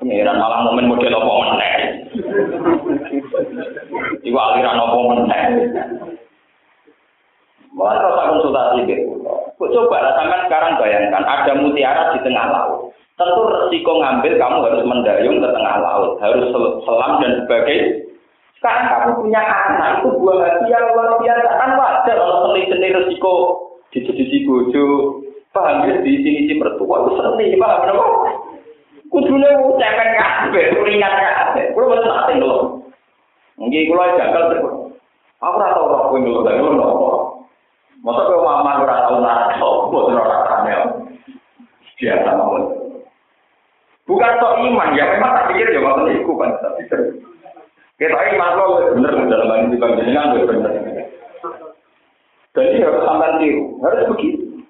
Pengiran 0.00 0.40
malah 0.40 0.60
mukmin 0.64 0.88
model 0.88 1.20
apa 1.20 1.32
meneh. 1.36 1.74
Iku 4.24 4.38
aliran 4.40 4.80
apa 4.80 4.98
meneh. 5.04 5.44
Mulai 7.76 8.00
rasa 8.00 8.22
konsultasi 8.32 8.88
gitu. 8.88 9.20
Coba 9.60 10.00
lah 10.00 10.12
sampai 10.16 10.48
sekarang 10.48 10.80
bayangkan 10.80 11.28
ada 11.28 11.52
mutiara 11.60 12.16
di 12.16 12.24
tengah 12.24 12.46
laut. 12.48 12.88
Tentu 13.18 13.42
resiko 13.50 13.98
ngambil 13.98 14.32
kamu 14.38 14.56
harus 14.62 14.86
mendayung 14.86 15.42
ke 15.42 15.48
tengah 15.50 15.76
laut, 15.82 16.22
harus 16.22 16.54
selam 16.86 17.12
dan 17.18 17.32
sebagainya. 17.42 18.08
Sekarang 18.58 18.86
kamu 18.90 19.10
punya 19.22 19.42
anak 19.42 20.02
itu 20.02 20.08
buah 20.18 20.38
hati 20.42 20.66
yang 20.70 20.86
luar 20.90 21.14
biasa 21.18 21.46
kan 21.46 21.70
wajar 21.78 22.14
kalau 22.18 22.50
seni-seni 22.50 22.90
resiko 22.90 23.34
di 23.94 24.02
sisi 24.02 24.42
bojo 24.42 24.86
paham 25.54 25.86
ya 25.86 26.02
di 26.02 26.18
sini 26.22 26.50
si 26.50 26.54
mertua 26.58 27.06
itu 27.06 27.10
seni 27.22 27.54
paham 27.54 27.86
kenapa? 27.86 28.06
Kudune 29.08 29.48
ucapan 29.62 30.10
kabeh, 30.18 30.74
ringan 30.84 31.14
kabeh. 31.16 31.64
Kulo 31.72 31.84
mboten 31.86 32.12
ate 32.12 32.32
lho. 32.36 32.82
Nggih 33.62 33.88
kulo 33.88 34.02
janggal 34.18 34.42
terus. 34.52 34.74
Aku 35.38 35.54
ora 35.54 35.72
tau 35.72 35.86
ora 35.86 35.98
kowe 36.10 36.18
lho. 36.18 36.98
Masa 38.02 38.26
kau 38.26 38.42
mama 38.42 38.84
ora 38.84 39.06
tau 39.06 39.22
nak 39.22 39.54
sopo 39.56 40.12
ora 40.12 40.50
rame. 40.50 40.72
Biasa 41.94 42.30
mawon. 42.36 42.62
Bukan 44.08 44.40
sok 44.40 44.56
iman 44.64 44.96
ya, 44.96 45.04
memang 45.14 45.36
tak 45.36 45.46
pikir 45.52 45.68
ya 45.68 45.84
waktu 45.84 46.16
itu 46.16 46.32
kan 46.32 46.48
tapi 46.64 46.80
kita 47.98 48.14
iman 48.14 48.56
lo 48.56 48.94
bener 48.94 49.12
dalam 49.26 49.50
hal 49.52 49.58
ini 49.68 49.76
kan 49.76 49.98
jenengan 49.98 50.32
bener. 50.46 50.72
Jadi 52.56 52.80
harus 52.80 53.04
sampai 53.04 53.36
tiru, 53.42 53.76
harus 53.84 54.08
begitu. 54.14 54.64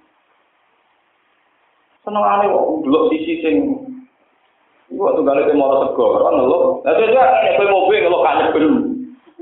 Seneng 2.02 2.24
aneh 2.24 2.48
kok, 2.50 2.66
belok 2.82 3.06
sisi 3.12 3.34
sing 3.44 3.56
Waktu 4.88 5.20
kali 5.20 5.44
ke 5.44 5.52
mau 5.52 5.84
sego, 5.84 6.16
orang 6.16 6.40
ngeluh. 6.40 6.80
Nah, 6.80 6.96
itu 6.96 7.12
juga 7.12 7.24
ini 7.44 7.64
mobil 7.68 8.00
ngeluh 8.00 8.24
kanyet 8.24 8.48
belum. 8.56 8.74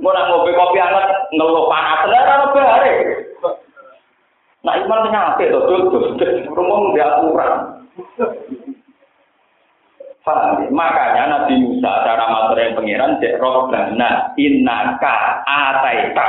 Mau 0.02 0.10
nak 0.10 0.26
ngopi 0.26 0.50
kopi 0.58 0.82
hangat 0.82 1.06
ngeluh 1.30 1.70
panas, 1.70 2.02
ada 2.10 2.50
apa 2.50 2.60
hari? 2.60 2.92
Nah 4.66 4.74
iman 4.82 5.06
penyakit 5.06 5.54
tuh, 5.54 5.62
tuh, 5.70 6.18
tuh, 6.18 6.30
rumah 6.50 6.90
dia 6.98 7.06
aturan. 7.06 7.52
Paham 10.26 10.66
Makanya 10.74 11.22
Nabi 11.30 11.54
Musa 11.62 12.02
cara 12.02 12.26
materi 12.26 12.74
pengiran 12.74 13.22
cek 13.22 13.38
robbana 13.38 14.34
innaka 14.46 15.42
ataita. 15.42 16.28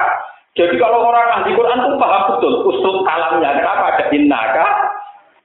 Jadi 0.57 0.74
kalau 0.82 1.05
orang 1.05 1.41
ahli 1.41 1.53
Quran 1.53 1.86
itu 1.86 1.97
paham 2.01 2.24
betul 2.34 2.53
usul 2.65 3.05
kalamnya 3.05 3.61
kenapa 3.61 3.93
ada 3.93 4.05
innaka 4.09 4.68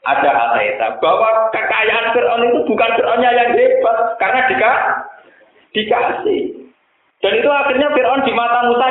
ada 0.08 0.30
ataita 0.32 0.86
bahwa 0.98 1.52
kekayaan 1.52 2.16
Fir'aun 2.16 2.42
itu 2.48 2.58
bukan 2.64 2.90
Fir'aunnya 2.96 3.30
yang 3.36 3.50
hebat 3.54 3.96
karena 4.16 4.40
jika 4.48 4.70
dikasih. 5.76 6.42
Dan 7.22 7.32
itu 7.38 7.48
akhirnya 7.52 7.88
Fir'aun 7.94 8.24
di 8.26 8.32
mata 8.34 8.66
Musa. 8.66 8.86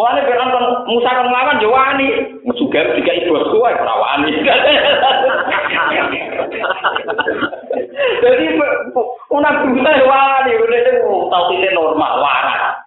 Mulane 0.00 0.24
Fir'aun 0.24 0.48
kon 0.48 0.66
Musa 0.88 1.12
kon 1.12 1.28
nglawan 1.28 1.60
yo 1.60 1.68
wani. 1.68 2.08
Musugar 2.48 2.88
tiga 2.96 3.12
ibu 3.20 3.36
kuwi 3.52 3.68
ora 3.68 3.94
wani. 4.00 4.32
Jadi 8.24 8.44
una 9.28 9.50
Musa 9.60 9.92
wani, 10.08 10.52
udah 10.56 10.80
tau 11.04 11.52
kita 11.52 11.76
normal 11.76 12.16
waras. 12.16 12.80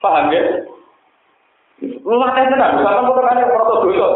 Paham 0.00 0.32
ya? 0.32 0.40
Rumah 2.00 2.32
teh 2.32 2.48
tenan, 2.48 2.80
sama 2.80 3.04
motorane 3.04 3.44
proto 3.52 3.84
dosa. 3.84 4.08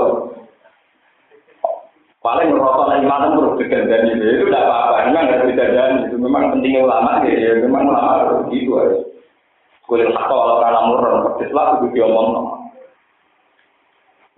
Paling 2.25 2.49
merosot 2.49 2.89
iman 2.97 3.37
terus 3.37 3.57
digandani 3.61 4.17
itu 4.17 4.49
tidak 4.49 4.65
apa-apa, 4.65 5.09
memang 5.09 5.25
harus 5.29 5.49
digandani 5.53 6.09
itu 6.09 6.17
memang 6.21 6.53
pentingnya 6.53 6.85
ulama 6.85 7.25
ya, 7.29 7.61
memang 7.61 7.89
ulama 7.93 8.45
begitu 8.49 8.77
harus. 8.77 9.01
Kulit 9.91 10.07
satu 10.15 10.31
kalau 10.39 10.63
karena 10.63 10.87
murah, 10.87 11.19
persis 11.27 11.51
lah 11.51 11.83
itu 11.83 11.91
diomong. 11.91 12.63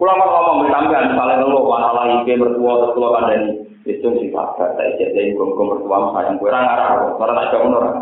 Pulang 0.00 0.16
mau 0.16 0.32
ngomong 0.32 0.64
bersambian, 0.64 1.12
misalnya 1.12 1.44
dulu 1.44 1.68
masalah 1.68 2.08
ide 2.08 2.40
bertua 2.40 2.72
terus 2.80 2.94
pulau 2.96 3.12
kan 3.12 3.28
dan 3.28 3.42
itu 3.84 4.08
sih 4.16 4.32
pak, 4.32 4.56
saya 4.56 4.96
jadi 4.96 5.36
gom-gom 5.36 5.76
bertua 5.76 6.16
sayang 6.16 6.40
gue 6.40 6.48
orang 6.48 6.64
arah, 6.64 7.12
orang 7.20 7.36
tak 7.36 7.52
jauh 7.52 7.68
orang. 7.68 8.00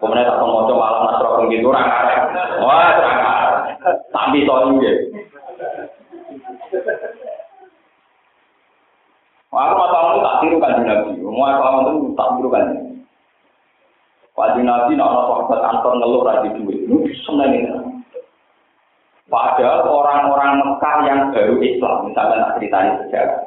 Kemudian 0.00 0.24
tak 0.24 0.40
mau 0.40 0.64
coba 0.64 0.80
malam 0.80 1.02
nasro 1.12 1.28
begitu 1.44 1.68
orang 1.68 1.92
arah, 1.92 2.18
wah 2.64 2.88
orang 2.96 3.18
arah, 3.20 3.52
tapi 4.08 4.48
ini. 4.48 4.90
Wah, 9.52 9.60
aku 9.68 9.74
masalah 9.76 10.08
itu 10.08 10.20
tak 10.24 10.36
tiru 10.40 10.56
kan 10.56 10.72
nabi, 10.88 11.20
mau 11.20 11.84
itu 11.84 12.16
tak 12.16 12.28
tiru 12.40 12.48
kan. 12.48 12.87
Pak 14.38 14.54
Nabi 14.54 14.94
nak 14.94 15.10
orang 15.10 15.26
sahabat 15.26 15.60
antar 15.66 15.92
ngeluh 15.98 16.22
lagi 16.22 16.48
duit, 16.54 16.86
itu 16.86 17.10
seneng 17.26 17.58
ini. 17.58 17.70
Padahal 19.26 19.82
orang-orang 19.82 20.62
Mekah 20.62 20.96
yang 21.10 21.20
baru 21.34 21.58
Islam, 21.58 22.06
misalnya 22.06 22.46
nak 22.46 22.54
ceritanya 22.54 23.02
sejarah, 23.02 23.40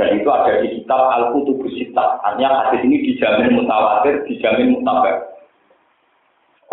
dan 0.00 0.16
itu 0.16 0.28
ada 0.32 0.64
di 0.64 0.80
kitab 0.80 0.96
Al-Qutubus 0.96 1.76
Sittah. 1.76 2.24
Artinya 2.24 2.72
hadis 2.72 2.80
ini 2.88 3.04
dijamin 3.04 3.52
mutawatir, 3.52 4.24
dijamin 4.32 4.80
mutabar. 4.80 5.28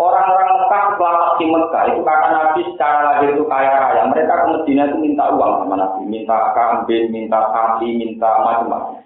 Orang-orang 0.00 0.64
Mekah 0.64 0.82
setelah 0.96 1.36
di 1.36 1.46
Mekah 1.52 1.82
itu 1.92 2.00
kata 2.00 2.26
Nabi 2.32 2.60
secara 2.72 2.98
lahir 3.04 3.36
itu 3.36 3.44
kaya 3.44 3.68
raya. 3.68 4.02
Mereka 4.08 4.32
ke 4.32 4.46
Medina 4.48 4.82
itu 4.88 4.96
minta 4.96 5.28
uang 5.28 5.52
sama 5.60 5.74
Nabi, 5.76 6.02
minta 6.08 6.56
kambing, 6.56 7.12
minta 7.12 7.52
sapi, 7.52 7.88
minta 8.00 8.30
macam-macam. 8.40 9.04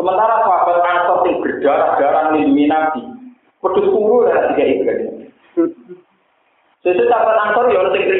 Sementara 0.00 0.40
sahabat 0.48 0.80
Ansor 0.80 1.28
yang 1.28 1.44
berdarah-darah 1.44 2.22
melindungi 2.32 2.64
Nabi, 2.72 3.02
Pedus 3.62 3.86
kuru 3.94 4.26
lah 4.26 4.50
tiga 4.52 4.64
itu 4.66 4.82
kan. 4.82 4.98
Sesuatu 6.82 7.04
sahabat 7.06 7.36
ansor 7.46 7.70
ya 7.70 7.78
orang 7.78 7.94
tinggi. 7.94 8.18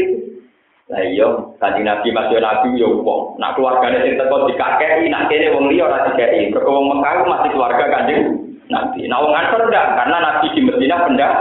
Nah 0.86 1.02
iya, 1.02 1.26
kanjeng 1.58 1.82
Nabi 1.82 2.14
masih 2.14 2.38
Nabi 2.38 2.78
ya 2.78 2.86
wong. 2.86 3.34
Nak 3.42 3.58
keluarganya 3.58 4.06
sing 4.06 4.14
teko 4.14 4.46
dikakei, 4.46 5.10
nak 5.10 5.26
kene 5.26 5.50
wong 5.50 5.66
liya 5.66 5.90
ora 5.90 6.06
dikakei. 6.14 6.54
Mergo 6.54 6.70
wong 6.70 6.86
Mekah 6.94 7.26
masih 7.26 7.50
keluarga 7.50 7.84
kanjeng 7.90 8.22
Nabi. 8.70 9.10
Nah 9.10 9.18
wong 9.18 9.34
ansor 9.34 9.66
enggak, 9.66 9.86
karena 9.98 10.16
Nabi 10.22 10.46
di 10.54 10.60
Madinah 10.62 11.00
pendak. 11.10 11.34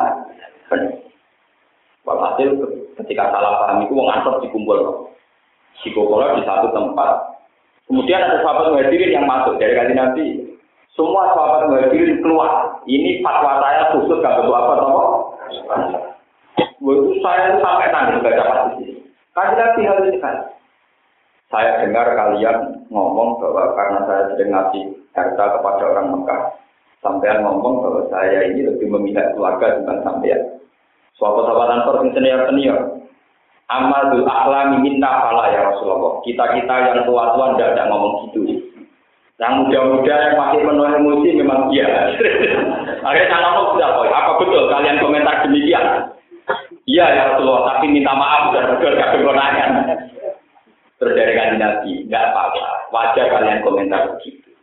Walhasil 2.02 2.50
ketika 2.98 3.30
salah 3.30 3.54
paham 3.62 3.86
itu 3.86 3.94
wong 3.94 4.10
ansor 4.10 4.42
dikumpul. 4.42 5.14
Sikokola 5.86 6.42
di 6.42 6.44
satu 6.46 6.74
tempat. 6.74 7.38
Kemudian 7.86 8.24
ada 8.24 8.42
sahabat 8.42 8.74
muhajirin 8.74 9.14
yang 9.14 9.30
masuk 9.30 9.62
dari 9.62 9.78
kanjeng 9.78 10.02
Nabi. 10.02 10.51
Semua 10.92 11.32
sahabat 11.32 11.72
muhajirin 11.72 12.20
keluar. 12.20 12.84
Ini 12.84 13.24
fatwa 13.24 13.64
saya 13.64 13.96
khusus 13.96 14.20
gak 14.20 14.36
betul 14.44 14.52
apa 14.52 14.74
apa. 14.76 15.04
Waktu 16.82 17.12
saya 17.24 17.56
sampai 17.62 17.94
nangis 17.94 18.20
baca 18.26 18.44
hadis 18.44 18.76
ini. 18.84 18.94
Kaji 19.32 19.54
nabi 19.56 19.82
harus 19.88 20.12
sekali. 20.12 20.42
Saya 21.52 21.84
dengar 21.84 22.08
kalian 22.16 22.88
ngomong 22.92 23.40
bahwa 23.40 23.76
karena 23.76 24.00
saya 24.08 24.22
sedang 24.32 24.52
ngasih 24.56 24.84
harta 25.12 25.46
kepada 25.60 25.84
orang 25.84 26.08
Mekah, 26.16 26.42
sampean 27.04 27.44
ngomong 27.44 27.84
bahwa 27.84 28.02
saya 28.08 28.48
ini 28.48 28.68
lebih 28.72 28.88
memihak 28.88 29.36
keluarga 29.36 29.80
dibanding 29.80 30.04
sampean. 30.08 30.42
Suatu 31.20 31.44
sahabat 31.44 31.70
ansor 31.76 31.96
senior 32.16 32.48
senior. 32.50 32.80
Amadul 33.72 34.28
ahlami 34.28 34.84
minna 34.84 35.24
fala 35.24 35.48
ya 35.52 35.72
Rasulullah. 35.72 36.20
Kita-kita 36.28 36.76
yang 36.92 37.08
tua-tua 37.08 37.56
tidak 37.56 37.80
ada 37.80 37.84
ngomong 37.88 38.28
gitu. 38.28 38.61
Yang 39.42 39.54
muda-muda 39.58 40.14
yang 40.22 40.36
masih 40.38 40.60
penuh 40.62 40.86
emosi 40.86 41.30
memang 41.42 41.74
iya. 41.74 41.90
Akhirnya 43.10 43.34
saya 43.34 43.42
ngomong 43.42 43.68
sudah, 43.74 43.90
apa 44.06 44.32
betul 44.38 44.70
kalian 44.70 45.02
komentar 45.02 45.42
demikian? 45.42 46.14
Iya 46.86 47.06
ya 47.10 47.22
Rasulullah, 47.34 47.74
tapi 47.74 47.90
minta 47.90 48.14
maaf 48.14 48.54
dan 48.54 48.70
betul 48.78 48.94
kadang 49.02 49.26
konangan. 49.26 49.72
Terus 51.02 51.18
dari 51.18 51.58
Nabi, 51.58 52.06
nggak 52.06 52.22
apa-apa, 52.30 52.94
wajar 52.94 53.26
kalian 53.34 53.66
komentar 53.66 54.14
begitu. 54.14 54.54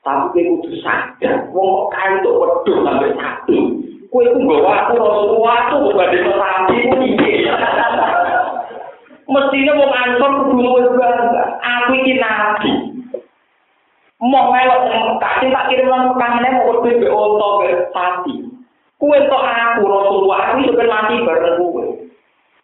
Tapi 0.00 0.24
kue 0.32 0.42
kudu 0.64 0.80
sadar, 0.80 1.52
wong 1.52 1.92
kain 1.92 2.24
itu 2.24 2.32
wedus 2.32 2.78
sampai 2.80 3.12
satu. 3.12 3.58
Kue 4.08 4.24
itu 4.24 4.38
gak 4.40 4.64
waktu 4.64 4.92
Rasulullah 4.96 5.68
bukan 5.68 6.08
di 6.08 6.18
sampai 6.24 6.76
itu. 6.80 7.00
Mestinya 9.28 9.72
mau 9.76 9.92
ansor 9.92 10.30
kudu 10.48 10.96
bangga. 10.96 11.44
Aku 11.60 11.92
ini 12.00 12.16
nabi. 12.16 12.91
mau 14.22 14.54
melok 14.54 14.86
tengah 14.86 15.02
Mekah, 15.10 15.32
sing 15.42 15.50
tak 15.50 15.66
kirim 15.66 15.90
nang 15.90 16.14
Mekah 16.14 16.30
meneh 16.38 16.50
mau 16.54 16.66
kudu 16.70 17.02
be 17.02 17.08
onto 17.10 17.48
be 17.58 17.68
pati. 17.90 18.34
Kuwe 19.02 19.18
to 19.26 19.34
aku 19.34 19.82
Rasulullah 19.82 20.38
aku 20.54 20.56
iso 20.62 20.72
ben 20.78 20.86
mati 20.86 21.14
bareng 21.26 21.58
kuwe. 21.58 21.84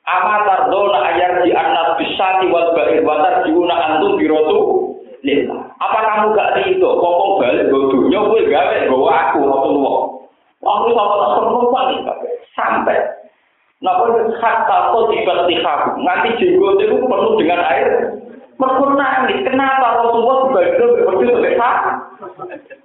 Apa 0.06 0.46
tardona 0.46 1.02
ayat 1.10 1.42
di 1.42 1.50
anak 1.50 1.98
bisati 1.98 2.46
wal 2.46 2.78
bahir 2.78 3.02
watar 3.02 3.42
diuna 3.42 3.74
antum 3.74 4.14
birotu 4.14 4.94
lila. 5.26 5.66
Apa 5.82 5.98
kamu 5.98 6.38
gak 6.38 6.54
rido? 6.62 6.90
Kokong 6.94 7.42
balik 7.42 7.66
bodoh. 7.74 8.06
dunya 8.06 8.22
kowe 8.22 8.40
gawe 8.40 8.76
gowo 8.86 9.08
aku 9.10 9.38
Rasulullah. 9.42 9.98
Waktu 10.62 10.88
sama 10.94 11.14
tak 11.18 11.32
perempuan 11.42 11.86
sampai. 12.54 12.98
Nah, 13.78 13.94
kalau 13.94 14.26
kata 14.42 14.90
kau 14.90 15.06
tiba-tiba, 15.06 15.74
nanti 16.02 16.34
jenggot 16.42 16.82
itu 16.82 16.98
penuh 16.98 17.34
dengan 17.38 17.62
air. 17.62 18.10
Mereka 18.58 18.84
nangis. 18.98 19.38
Kenapa 19.46 20.02
Rasulullah 20.02 20.36
sebagai 20.50 20.70
berbeda 21.06 21.34
sebagai 21.38 22.76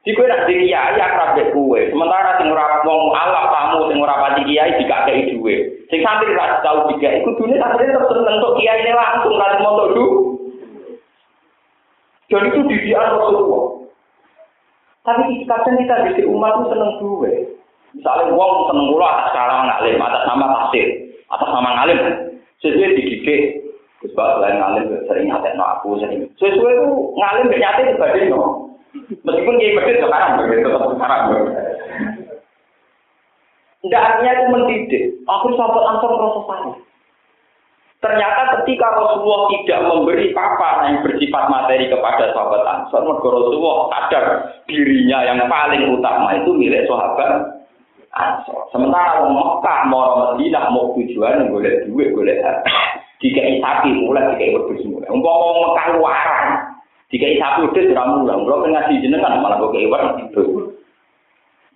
Di 0.00 0.16
kowe 0.16 0.24
nak 0.24 0.48
kiai 0.48 0.96
akrab 0.96 1.36
kowe. 1.52 1.76
Sementara 1.76 2.40
sing 2.40 2.48
ora 2.48 2.80
wong 2.82 3.12
alam 3.12 3.46
tamu 3.52 3.78
sing 3.92 4.00
ora 4.00 4.16
pati 4.16 4.48
kiai 4.48 4.80
dikakei 4.80 5.28
duwe. 5.30 5.84
Sing 5.92 6.00
santri 6.00 6.32
ra 6.32 6.58
tau 6.64 6.88
dikai 6.88 7.20
iku 7.20 7.36
dune 7.36 7.60
santri 7.60 7.84
tetep 7.84 8.08
tok 8.08 8.56
kiai 8.56 8.80
ne 8.80 8.92
langsung 8.96 9.36
lan 9.36 9.60
montok 9.60 9.92
du. 9.92 10.06
Dan 12.32 12.48
itu 12.48 12.62
didikan 12.64 13.18
Rasulullah. 13.18 13.90
Tapi 15.04 15.44
kadang 15.44 15.76
kita 15.76 15.94
di 16.16 16.22
umat 16.30 16.52
itu 16.56 16.64
seneng 16.72 16.90
duwe. 17.02 17.32
Misalnya 17.92 18.32
wong 18.32 18.70
seneng 18.70 18.86
kula 18.94 19.08
atas 19.10 19.34
cara 19.34 19.54
ngalim, 19.66 19.98
atas 19.98 20.22
nama 20.30 20.46
tafsir, 20.46 20.86
atas 21.26 21.50
nama 21.50 21.70
ngalim. 21.82 21.98
Sesuai 22.62 22.94
dididik, 22.94 23.40
Sebab 24.00 24.28
selain 24.40 24.56
ngalim 24.56 24.84
sering 25.04 25.28
nyatet 25.28 25.52
no 25.60 25.64
aku 25.76 26.00
sering. 26.00 26.24
Sesuai 26.40 26.72
itu 26.72 26.88
ngalim 27.20 27.52
gak 27.52 27.62
nyatet 27.62 27.84
dibanding 27.92 28.26
no. 28.32 28.42
Meskipun 29.22 29.60
kiai 29.60 29.76
medit 29.76 30.00
sekarang 30.00 30.40
begitu 30.40 30.66
tetap 30.72 30.90
sekarang. 30.96 31.22
Tidak 33.80 34.02
artinya 34.02 34.32
itu 34.32 34.44
mendidik. 34.52 35.04
Aku 35.24 35.46
sampai 35.56 35.84
ansor 35.88 36.12
proses 36.16 36.44
Ternyata 38.00 38.56
ketika 38.56 38.96
Rasulullah 38.96 39.52
tidak 39.52 39.80
memberi 39.84 40.32
apa 40.32 40.88
yang 40.88 41.04
bersifat 41.04 41.52
materi 41.52 41.84
kepada 41.92 42.32
sahabat 42.32 42.64
Ansor, 42.64 43.04
maka 43.04 43.28
Rasulullah 43.28 43.76
sadar 43.92 44.24
dirinya 44.64 45.20
yang 45.20 45.36
paling 45.44 45.84
utama 46.00 46.32
itu 46.32 46.48
milik 46.56 46.88
sahabat 46.88 47.60
Ansor. 48.16 48.72
Sementara 48.72 49.20
orang 49.20 49.36
Mekah 49.36 49.80
mau 49.92 50.16
Madinah 50.16 50.64
mau 50.72 50.96
tujuan 50.96 51.52
boleh 51.52 51.84
duit 51.92 52.08
boleh 52.16 52.40
harta. 52.40 52.72
Jika 53.20 53.40
sapi 53.60 53.88
mulai 54.00 54.32
jika 54.36 54.56
wedhus 54.56 54.84
mulai. 54.88 55.12
Umpama 55.12 55.46
Mekah 55.52 55.86
luaran, 55.92 56.48
jika 57.12 57.28
sapi 57.36 57.58
wedhus 57.68 57.92
ora 57.92 58.04
mulang, 58.16 58.48
kula 58.48 58.56
ngaji 58.64 59.04
jenengan 59.04 59.44
malah 59.44 59.60
kok 59.60 59.76
kewan 59.76 60.04
itu. 60.24 60.44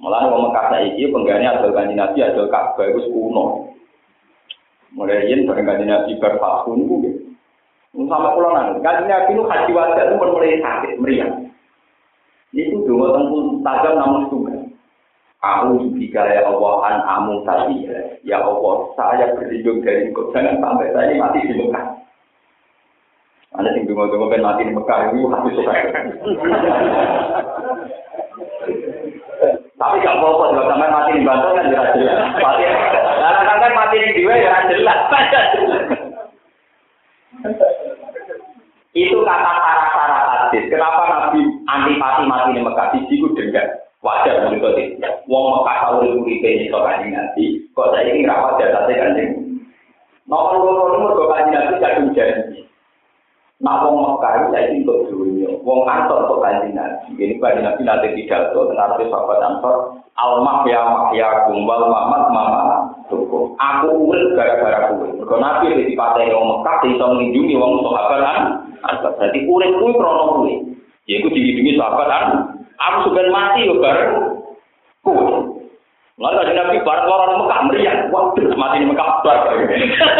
Malah 0.00 0.24
wong 0.32 0.48
Mekah 0.48 0.64
saiki 0.72 1.12
penggane 1.12 1.44
adol 1.44 1.76
kanjeng 1.76 2.00
Nabi 2.00 2.18
adol 2.24 2.48
Ka'bah 2.48 2.84
iku 2.88 3.00
kuno. 3.12 3.44
Mulai 4.96 5.28
yen 5.28 5.44
bareng 5.44 5.68
kanjeng 5.68 5.88
Nabi 5.92 6.16
bar 6.16 6.32
nggih. 6.40 7.14
Sampai 7.94 8.34
kula 8.34 8.48
nang 8.56 8.66
kanjeng 8.80 9.36
itu 9.36 9.42
haji 9.44 9.70
wajah 9.76 10.04
itu 10.08 10.14
mulai 10.16 10.60
sakit 10.64 10.92
meriang. 10.96 11.32
Itu 12.56 12.88
dua 12.88 13.20
tengkul 13.20 13.60
tajam 13.60 13.94
namun. 14.00 14.43
Aku 15.44 15.92
jika 16.00 16.24
ya 16.24 16.48
Allah 16.48 16.74
an 16.88 16.96
amu 17.04 17.44
tadi 17.44 17.84
ya 18.24 18.40
Allah 18.40 18.88
saya 18.96 19.28
berlindung 19.36 19.84
dari 19.84 20.08
engkau 20.08 20.32
jangan 20.32 20.56
sampai 20.56 20.88
saya 20.96 21.12
ini 21.12 21.20
mati 21.20 21.44
di 21.44 21.52
Mekah. 21.60 21.84
Ada 23.60 23.68
yang 23.76 23.84
dungo-dungo 23.84 24.32
ben 24.32 24.40
mati 24.40 24.64
di 24.64 24.72
Mekah 24.72 25.12
itu 25.12 25.28
hati 25.28 25.48
suka. 25.52 25.72
Tapi 29.76 30.00
gak 30.00 30.16
apa-apa 30.16 30.44
juga 30.48 30.64
sampai 30.72 30.88
mati 30.88 31.10
di 31.12 31.28
Banten 31.28 31.52
kan 31.52 31.68
jelas 31.68 31.88
jelas. 31.92 32.18
Mati, 32.40 32.62
karena 32.64 33.54
kan 33.60 33.72
mati 33.76 33.96
di 34.00 34.10
Diwe 34.16 34.34
ya 34.40 34.64
jelas. 34.72 34.98
Itu 38.96 39.18
kata 39.20 39.52
syarat-syarat 39.60 40.22
hadis. 40.24 40.64
Kenapa 40.72 41.02
Nabi 41.04 41.40
antipati 41.68 42.22
mati 42.24 42.56
di 42.56 42.60
Mekah? 42.64 42.86
Di 42.96 43.16
dengak. 43.36 43.83
Wajar 44.04 44.52
begitu 44.52 44.68
sih. 44.76 44.86
Wong 45.24 45.44
Mekah 45.48 45.76
tahu 45.80 46.04
di 46.04 46.08
kuripe 46.20 46.48
ini 46.52 46.68
kok 46.68 46.84
kanjeng 46.84 47.16
Nabi. 47.16 47.44
Kok 47.72 47.88
saya 47.88 48.12
ini 48.12 48.28
rawat 48.28 48.60
jasa 48.60 48.84
saya 48.84 49.00
kanjeng. 49.00 49.30
Nomor 50.28 50.60
loro 50.60 50.84
nomor 50.92 51.10
kok 51.16 51.30
kanjeng 51.32 51.56
Nabi 51.56 51.80
kadung 51.80 52.12
janji. 52.12 52.68
Nah, 53.64 53.80
wong 53.80 54.04
Mekah 54.04 54.32
itu 54.36 54.46
saya 54.52 54.68
untuk 54.76 54.98
dunia. 55.08 55.50
Wong 55.64 55.88
Ansor 55.88 56.28
untuk 56.28 56.44
kanjeng 56.44 56.76
Nabi. 56.76 57.16
Ini 57.16 57.40
kanjeng 57.40 57.64
Nabi 57.64 57.80
nanti 57.80 58.12
tidak 58.20 58.52
tahu. 58.52 58.68
Tengah 58.68 58.92
sahabat 59.08 59.40
Ansor. 59.40 59.76
Almah 60.20 60.68
ya 60.68 60.84
ya 61.16 61.48
kumbal 61.48 61.88
mamat 61.88 62.28
mama 62.28 62.62
tuku. 63.08 63.56
Aku 63.56 63.88
urip 64.12 64.36
gara-gara 64.36 64.92
kuwe. 64.92 65.16
Mergo 65.16 65.40
Nabi 65.40 65.80
wis 65.80 65.88
dipateni 65.88 66.36
wong 66.36 66.60
Mekah 66.60 66.76
iso 66.92 67.04
nglindungi 67.08 67.56
wong 67.56 67.80
sahabat 67.88 68.20
Ansor. 68.84 69.16
Dadi 69.16 69.48
urip 69.48 69.72
kuwi 69.80 69.96
krono 69.96 70.24
kuwi. 70.36 70.54
Yaiku 71.08 71.32
dilindungi 71.32 71.80
sahabat 71.80 72.52
Aku 72.74 73.10
sudah 73.10 73.24
mati 73.30 73.70
yo 73.70 73.78
bareng. 73.78 74.12
Lalu 76.14 76.36
ada 76.46 76.52
Nabi 76.54 76.78
bareng 76.82 77.10
orang 77.10 77.38
Mekah 77.42 77.60
meriah. 77.66 77.96
Waduh, 78.10 78.54
mati 78.54 78.82
di 78.82 78.86
Mekah 78.86 79.08
bar. 79.22 79.38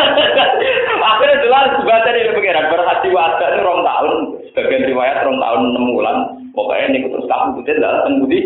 Akhirnya 1.15 1.43
jelas 1.45 1.79
baca 1.87 2.11
dari 2.11 2.31
pengiran 2.35 2.71
berhaji 2.71 3.09
wajah 3.15 3.49
ini 3.55 3.63
rong 3.63 3.83
tahun. 3.87 4.13
Sebagian 4.51 4.89
riwayat 4.91 5.23
rong 5.23 5.39
tahun 5.39 5.61
enam 5.71 5.85
bulan. 5.95 6.17
Pokoknya 6.55 6.87
ini 6.95 7.07
terus 7.11 7.27
kamu 7.27 7.63
putih 7.63 7.79
datang 7.79 8.23
budi. 8.23 8.41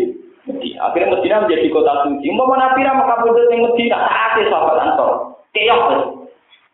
Akhirnya 0.81 1.13
Medina 1.13 1.45
menjadi 1.45 1.69
kota 1.69 1.93
suci. 2.09 2.27
Mau 2.33 2.53
Nabi 2.53 2.81
nama 2.81 3.05
kabudut 3.05 3.49
yang 3.53 3.69
Medina 3.69 3.97
saatnya 3.97 4.49
sahabat 4.49 4.77
Ansor. 4.85 5.11
Keok. 5.53 5.85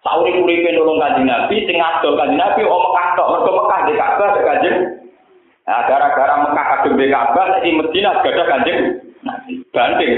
Sauri 0.05 0.37
kuripe 0.37 0.69
nolong 0.69 1.01
kanjeng 1.01 1.25
Nabi, 1.25 1.65
sing 1.65 1.81
ngadol 1.81 2.13
kanjeng 2.13 2.37
Nabi, 2.37 2.61
om 2.61 2.77
Mekah 2.77 3.07
tok, 3.17 3.29
mergo 3.33 3.51
Mekah 3.57 3.79
di 3.89 3.93
Ka'bah 3.97 4.37
kanjeng 4.37 4.77
Nah, 5.65 5.81
gara-gara 5.89 6.33
Mekah 6.45 6.65
kadung 6.77 7.01
di 7.01 7.09
Ka'bah, 7.09 7.57
di 7.65 7.73
Medina 7.73 8.21
gak 8.21 8.37
ada 8.37 8.43
kanjeng 8.45 8.79
Nabi. 9.25 9.51
Banding. 9.73 10.13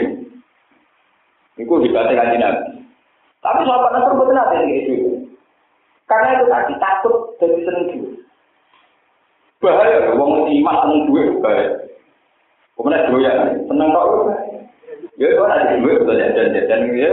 Itu 1.56 1.74
dibanting 1.80 2.20
kanjeng 2.20 2.44
Nabi. 2.44 2.84
Tapi 3.40 3.64
sahabat 3.64 3.92
Nasr 3.96 4.14
betul 4.20 4.36
nanti 4.36 4.56
kayak 4.60 4.80
itu. 4.84 4.96
Karena 6.04 6.36
itu 6.36 6.46
tadi 6.52 6.74
takut 6.84 7.16
jadi 7.40 7.60
seneng 7.64 7.84
duit. 7.96 8.12
Bahaya, 9.64 10.12
wong 10.20 10.52
iman 10.52 10.76
seneng 10.84 11.02
duit 11.08 11.28
bahaya. 11.40 11.68
Kemudian 12.76 13.10
doyan, 13.10 13.38
seneng 13.66 13.90
itu 13.90 14.20
Ya 15.18 15.34
itu 15.34 15.42
ada 15.42 15.80
duit 15.82 15.98
betul 16.04 16.20
ya 16.22 16.30
dan 16.30 16.54
dan 16.54 16.82
ya 16.94 17.10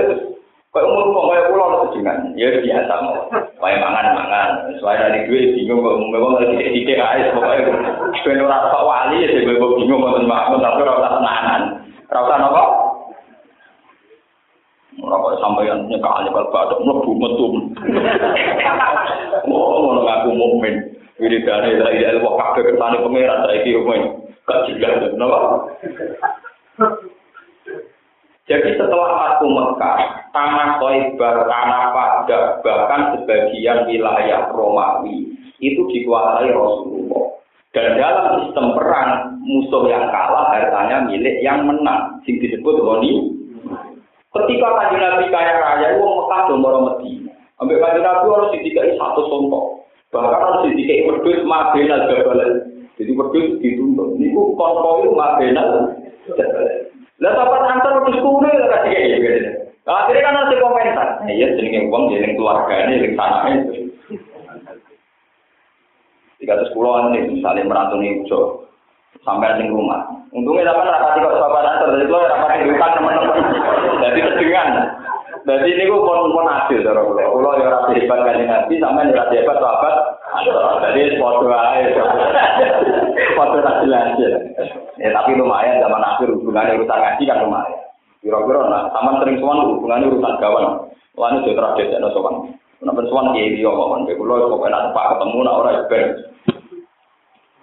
Kau 0.74 0.82
umur 0.82 1.06
mau 1.14 1.30
kayak 1.30 1.54
pulau 1.54 1.86
dengan 1.94 2.34
ya 2.34 2.50
biasa 2.50 2.94
mau, 2.98 3.30
kayak 3.30 3.78
mangan 3.78 4.10
mangan. 4.10 4.50
Soalnya 4.82 5.06
dari 5.06 5.30
duit 5.30 5.54
bingung 5.54 5.86
kok 5.86 6.02
mau 6.02 6.34
lagi 6.34 6.50
tidak 6.58 6.74
tidak 6.74 7.10
aja 7.14 7.30
pokoknya. 7.30 7.70
Wali 8.82 9.22
ya 9.22 9.28
sih 9.30 9.46
gue 9.46 9.54
bingung 9.54 10.02
mau 10.02 10.18
makan 10.18 10.58
tapi 10.58 10.82
rasa 10.82 11.14
tenanan, 11.14 11.62
rasa 12.10 12.34
apa? 12.42 12.62
Ora 14.98 15.38
sampai 15.38 15.70
yang 15.70 15.86
nyekal 15.86 16.26
nyekal 16.26 16.50
badak. 16.50 16.82
Oh, 19.46 19.78
ngono 19.78 20.02
ngaku 20.02 20.30
mukmin. 20.34 20.74
Wiridane 21.22 21.78
dari 21.78 22.02
ilmu 22.02 22.34
kabeh 22.34 22.66
kersane 22.66 22.98
pangeran 22.98 23.46
saiki 23.46 23.78
umum. 23.78 24.26
Gak 24.42 24.66
jelas? 24.74 25.06
Jadi 28.44 28.76
setelah 28.76 29.08
Fatu 29.16 29.48
Mekah, 29.48 30.28
tanah 30.36 30.76
Toibah, 30.76 31.48
tanah 31.48 31.82
Padang, 31.96 32.60
bahkan 32.60 33.16
sebagian 33.16 33.88
wilayah 33.88 34.52
Romawi 34.52 35.32
itu 35.64 35.80
dikuasai 35.88 36.52
Rasulullah. 36.52 37.40
Dan 37.72 37.96
dalam 37.96 38.44
sistem 38.44 38.76
perang, 38.76 39.40
musuh 39.40 39.88
yang 39.88 40.12
kalah 40.12 40.52
hartanya 40.52 41.08
milik 41.08 41.40
yang 41.40 41.64
menang, 41.64 42.20
sing 42.28 42.36
disebut 42.36 42.84
Roni. 42.84 43.32
Ketika 44.28 44.68
kajian 44.76 45.00
Nabi 45.00 45.32
kaya 45.32 45.54
raya, 45.64 45.96
itu 45.96 46.04
Mekah 46.04 46.40
dan 46.44 46.58
Medina. 46.60 47.32
Ambil 47.64 47.80
kajian 47.80 48.04
Nabi 48.04 48.26
harus 48.28 48.52
didikai 48.60 48.92
satu 49.00 49.24
contoh. 49.24 49.88
Bahkan 50.12 50.40
harus 50.44 50.62
didikai 50.68 51.08
berdua 51.08 51.48
mabena 51.48 52.12
jabalan. 52.12 52.60
Jadi 53.00 53.10
berdua 53.16 53.56
dituntut. 53.56 54.20
Ini 54.20 54.36
kontrol 54.36 55.16
mabena 55.16 55.96
jabalan. 56.28 56.93
Lah 57.22 57.30
sahabat 57.30 57.62
antar 57.70 57.92
terus 58.02 58.18
kuno 58.18 58.48
ya 58.50 58.66
kasih 58.66 58.90
kayak 58.90 59.06
gitu. 59.22 59.50
Akhirnya 59.84 60.26
kan 60.26 60.40
ada 60.40 60.56
komentar. 60.58 61.08
Nah, 61.22 61.30
iya 61.30 61.46
jenenge 61.54 61.92
uang 61.92 62.08
jeneng 62.10 62.34
keluarga 62.40 62.74
ini 62.88 63.04
link 63.04 63.14
sana 63.14 63.52
itu. 63.52 63.72
Tiga 66.40 66.56
ratus 66.58 66.72
puluh 66.74 67.12
nih 67.12 67.22
misalnya 67.30 67.68
merantau 67.68 68.00
nih 68.00 68.24
ujo 68.24 68.66
sampai 69.22 69.60
di 69.60 69.70
rumah. 69.70 70.08
Untungnya 70.34 70.72
dapat 70.72 70.90
rapati 70.90 71.22
kok 71.22 71.36
sahabat 71.38 71.64
antar 71.68 71.88
dari 71.94 72.04
itu 72.08 72.16
rapati 72.16 72.66
hutan 72.66 72.90
teman-teman. 72.98 73.38
Jadi 74.02 74.18
kedengan. 74.24 74.68
Jadi 75.44 75.76
ini 75.76 75.84
gue 75.84 76.00
pun 76.00 76.32
pun 76.32 76.48
hasil 76.48 76.80
cara 76.80 77.04
gue. 77.04 77.20
Kalau 77.20 77.52
ya 77.60 77.68
rasa 77.68 77.92
hebat 77.92 78.20
kan 78.24 78.40
nanti 78.40 78.80
sampai 78.80 79.12
ya 79.12 79.20
rasa 79.20 79.34
hebat 79.36 79.56
sahabat. 79.60 79.94
Jadi 80.88 81.20
foto 81.20 81.44
aja. 81.52 82.04
Foto 83.36 83.56
hasil 83.60 83.92
hasil. 83.92 84.32
Ya 84.96 85.12
tapi 85.12 85.36
lumayan 85.36 85.84
zaman 85.84 86.00
akhir 86.00 86.32
hubungannya 86.32 86.80
urusan 86.80 86.96
ngaji 86.96 87.24
kan 87.28 87.44
lumayan. 87.44 87.76
Kira-kira 88.24 88.60
nah, 88.72 88.88
sama 88.96 89.20
sering 89.20 89.36
suan 89.36 89.68
hubungannya 89.68 90.08
urusan 90.08 90.34
kawan. 90.40 90.64
Wah 91.12 91.28
ini 91.28 91.44
sudah 91.44 91.76
tradisi 91.76 91.92
ada 91.92 92.08
suan. 92.16 92.34
Kenapa 92.80 93.04
suan 93.12 93.36
kiai 93.36 93.52
dia 93.52 93.68
kawan? 93.68 94.08
Kayak 94.08 94.24
kulo 94.24 94.48
pokoknya 94.48 94.72
nak 94.72 94.96
pak 94.96 95.08
ketemu 95.12 95.38
nak 95.44 95.58
orang 95.60 95.76
ibadah. 95.76 96.10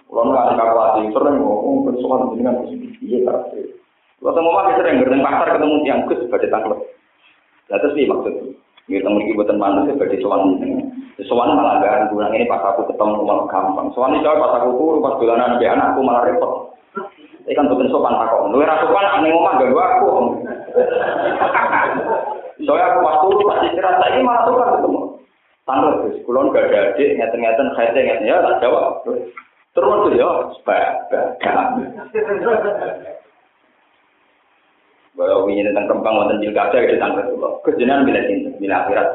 Kulo 0.05 0.21
nggak 0.29 0.45
ada 0.53 0.85
sering 1.01 1.35
ngomong 1.41 1.77
bersuan 1.89 2.29
dengan 2.37 2.61
iya 3.01 3.17
karakter. 3.25 3.73
Kulo 4.21 4.29
sama 4.37 4.49
mama 4.53 4.77
sering 4.77 5.01
berdeng 5.01 5.25
pasar 5.25 5.47
ketemu 5.57 5.75
tiang 5.81 6.05
kus 6.05 6.21
sebagai 6.21 6.53
tangklep. 6.53 7.00
Lah 7.71 7.79
terus 7.79 7.95
sih 7.95 8.03
maksud 8.03 8.35
kita 8.91 9.07
memiliki 9.07 9.39
buatan 9.39 9.55
mana 9.55 9.87
sebagai 9.87 10.19
suan 10.19 10.59
Soan 11.29 11.53
malah 11.53 11.77
gak 11.79 12.09
kurang 12.09 12.33
ini 12.33 12.49
pas 12.49 12.65
aku 12.65 12.89
ketemu 12.89 13.21
malah 13.23 13.45
gampang. 13.45 13.93
Soan 13.93 14.17
itu 14.17 14.25
pas 14.25 14.57
aku 14.57 14.73
tuh 14.73 14.97
pas 15.05 15.13
bulanan 15.21 15.61
anak 15.61 15.63
anakku 15.63 16.01
malah 16.01 16.25
repot. 16.25 16.73
Ini 17.45 17.53
kan 17.53 17.69
bukan 17.69 17.93
sopan 17.93 18.17
takut. 18.17 18.49
Lu 18.49 18.65
rasa 18.65 18.89
sopan 18.89 19.05
aneh 19.05 19.29
ngomong 19.29 19.61
gak 19.61 19.69
gua 19.69 19.85
aku. 20.01 20.09
Soalnya 22.65 22.93
aku 22.93 22.99
waktu 23.05 23.25
itu 23.31 23.43
pasti 23.49 23.67
kerasa 23.77 24.05
ini 24.13 24.21
malah 24.25 24.43
suka 24.49 24.65
ketemu. 24.77 24.99
Tanggal 25.61 25.93
terus, 26.01 26.17
kulon 26.25 26.49
gak 26.49 26.73
ada 26.73 26.79
adik, 26.93 27.09
ngeten-ngeten, 27.21 27.67
ngeten 27.77 28.01
ngeten 28.01 28.25
ya 28.25 28.41
tak 28.41 28.65
jawab. 28.65 29.05
Terus 29.71 30.03
tuh 30.03 30.11
ya, 30.17 30.29
sebagai 30.57 31.21
Bahwa 35.11 35.43
ini 35.51 35.67
tentang 35.67 35.91
kembang 35.91 36.15
wonten 36.23 36.39
pilkada 36.39 36.77
itu 36.79 36.95
tanggal 36.95 37.27
itu. 37.27 37.49
Kejenan 37.67 38.07
bila 38.07 38.21
cinta, 38.25 38.49
bila 38.57 38.75
akhirat. 38.87 39.07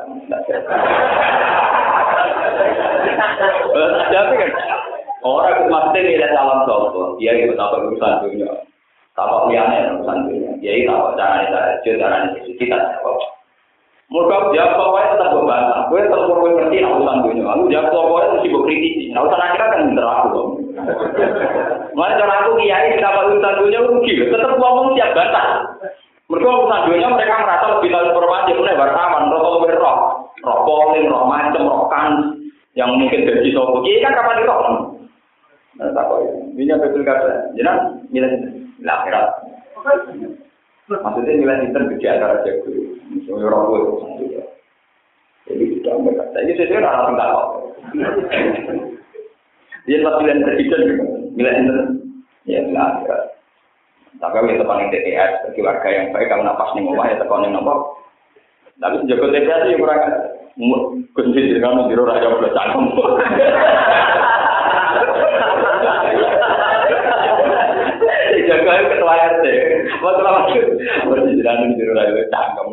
Ada 3.76 4.20
kan? 4.36 4.50
Orang 5.26 5.66
maksudnya 5.66 6.06
tidak 6.06 6.32
calon 6.38 6.60
sopo, 6.70 7.18
dia 7.18 7.34
itu 7.34 7.58
apa 7.58 7.82
urusan 7.82 8.22
dunia, 8.22 8.46
apa 9.18 9.50
liane 9.50 9.98
urusan 9.98 10.30
dunia, 10.30 10.50
dia 10.62 10.72
itu 10.78 10.90
apa 10.92 11.18
cara 11.18 11.42
itu 11.82 11.98
cara 11.98 12.30
itu 12.30 12.54
kita 12.54 12.78
jawab. 12.78 13.18
Mudah 14.06 14.54
jawab 14.54 14.78
pokoknya 14.78 15.12
tetap 15.18 15.34
berbantah, 15.34 15.80
gue 15.90 15.98
tetap 15.98 16.30
ngerti 16.30 16.78
urusan 16.78 17.18
dunia, 17.26 17.42
aku 17.50 17.64
jawab 17.74 17.90
pokoknya 17.90 18.32
mesti 18.38 18.52
gue 18.54 18.62
kritisi, 18.70 19.04
nah 19.10 19.26
urusan 19.26 19.42
akhirat 19.50 19.68
kan 19.74 19.86
bener 19.90 20.06
aku 20.06 20.26
dong. 20.30 20.50
Mana 21.96 22.18
cara 22.20 22.34
aku 22.44 22.60
kiai 22.60 22.94
kita 22.94 23.08
urusan 23.08 23.58
dunia 23.62 23.80
rugi, 23.82 24.12
tetap 24.20 24.54
ngomong 24.60 24.94
siap 24.94 25.16
bantah. 25.16 25.64
Mereka 26.28 26.46
urusan 26.46 26.86
dunia 26.90 27.08
mereka 27.08 27.42
merasa 27.42 27.66
lebih 27.78 27.90
tahu 27.90 28.04
informasi, 28.10 28.50
mulai 28.58 28.78
wartawan, 28.78 29.30
rokok 29.32 29.70
roh, 29.78 29.98
roh 30.44 30.58
polling, 30.66 31.08
roh 31.08 31.24
macam, 31.24 31.64
roh 31.66 31.86
kan, 31.88 32.36
yang 32.76 32.92
mungkin 32.94 33.24
dari 33.24 33.50
sopo, 33.54 33.80
kiai 33.82 34.04
kan 34.04 34.14
kapan 34.14 34.42
di 34.42 34.44
roh? 34.44 34.60
Nah, 35.76 35.92
tak 35.92 36.08
kok 36.08 36.20
ini 36.56 36.72
apa 36.72 36.88
betul 36.88 37.04
kata? 37.04 37.52
Jangan 37.52 38.00
nilai 38.08 38.32
akhirat. 38.80 39.26
Maksudnya 40.88 41.32
nilai 41.36 41.66
inter 41.68 41.82
di 41.92 42.06
antara 42.08 42.40
jago, 42.46 42.70
misalnya 43.12 43.44
orang 43.50 43.62
tua 43.68 44.08
Jadi 45.46 45.64
tidak 45.78 45.94
mereka. 46.02 46.24
Jadi 46.34 46.50
saya 46.58 46.68
tidak 46.70 46.90
orang 46.90 47.14
tak 47.14 47.28
kok. 47.30 47.48
Dia 49.86 50.02
pas 50.02 50.18
pilihan 50.18 50.42
presiden 50.42 50.82
inter, 51.38 51.78
ya 52.50 52.58
akhirat. 52.66 53.22
Tapi 54.18 54.58
teman 54.58 54.82
yang 54.82 54.90
TTS, 54.90 55.32
bagi 55.46 55.60
warga 55.62 55.88
yang 55.92 56.10
baik, 56.10 56.26
kalau 56.26 56.42
napas 56.42 56.74
nih 56.74 56.82
ngomong 56.82 57.06
ya 57.06 57.20
tekan 57.22 57.46
nomor. 57.54 57.94
Tapi 58.82 59.06
jago 59.06 59.30
TTS 59.30 59.70
ya 59.70 59.78
kurang. 59.78 60.02
Kunci 61.12 61.52
di 61.52 61.60
kamu 61.60 61.92
di 61.92 61.94
raja 62.00 62.32
boleh 62.32 62.48
cangkem. 62.56 62.84
Jaga 68.46 68.72
ketua 68.88 69.14
RT. 69.36 69.44
Waktu 70.00 70.22
lama 70.24 70.40
itu 70.48 71.40
jalan 71.44 71.76
di 71.76 71.84
raja 71.84 72.24
cangkem. 72.32 72.68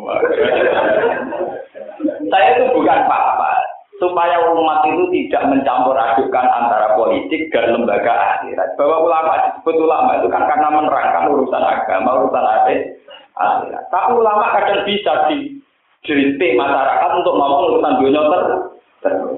Saya 2.32 2.56
itu 2.56 2.72
bukan 2.72 2.98
apa-apa. 3.04 3.63
Supaya 4.02 4.42
umat 4.50 4.82
itu 4.90 5.06
tidak 5.14 5.54
mencampur 5.54 5.94
adukan 5.94 6.46
antara 6.50 6.98
politik 6.98 7.46
dan 7.54 7.78
lembaga 7.78 8.10
akhirat. 8.10 8.74
Bahwa 8.74 9.06
ulama 9.06 9.32
disebut 9.46 9.76
ulama 9.78 10.18
itu 10.18 10.26
kan 10.26 10.50
karena 10.50 10.68
menerangkan 10.74 11.30
urusan 11.30 11.62
agama, 11.62 12.26
urusan 12.26 12.44
akhirat. 12.44 13.84
Tapi 13.90 14.10
ulama 14.18 14.50
kadang 14.50 14.82
bisa 14.82 15.30
di 15.30 15.62
kritik 16.04 16.58
masyarakat 16.58 17.10
untuk 17.22 17.34
ngomong 17.38 17.60
urusan 17.70 17.98
dunia 18.02 18.22
ter. 18.28 18.42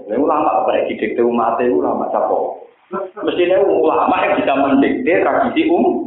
Ini 0.06 0.14
ulama 0.14 0.62
kayak 0.70 0.86
didikte 0.94 1.22
umat 1.26 1.58
itu 1.58 1.82
ulama 1.82 2.06
siapa? 2.14 2.38
Mestinya 3.26 3.58
ulama 3.66 4.14
yang 4.22 4.38
bisa 4.38 4.54
mendikte 4.54 5.12
tradisi 5.26 5.66
um, 5.66 6.06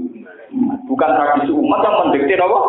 bukan 0.88 1.12
tradisi 1.12 1.52
umat 1.52 1.84
yang 1.84 1.96
mendikte 2.08 2.40
apa? 2.40 2.60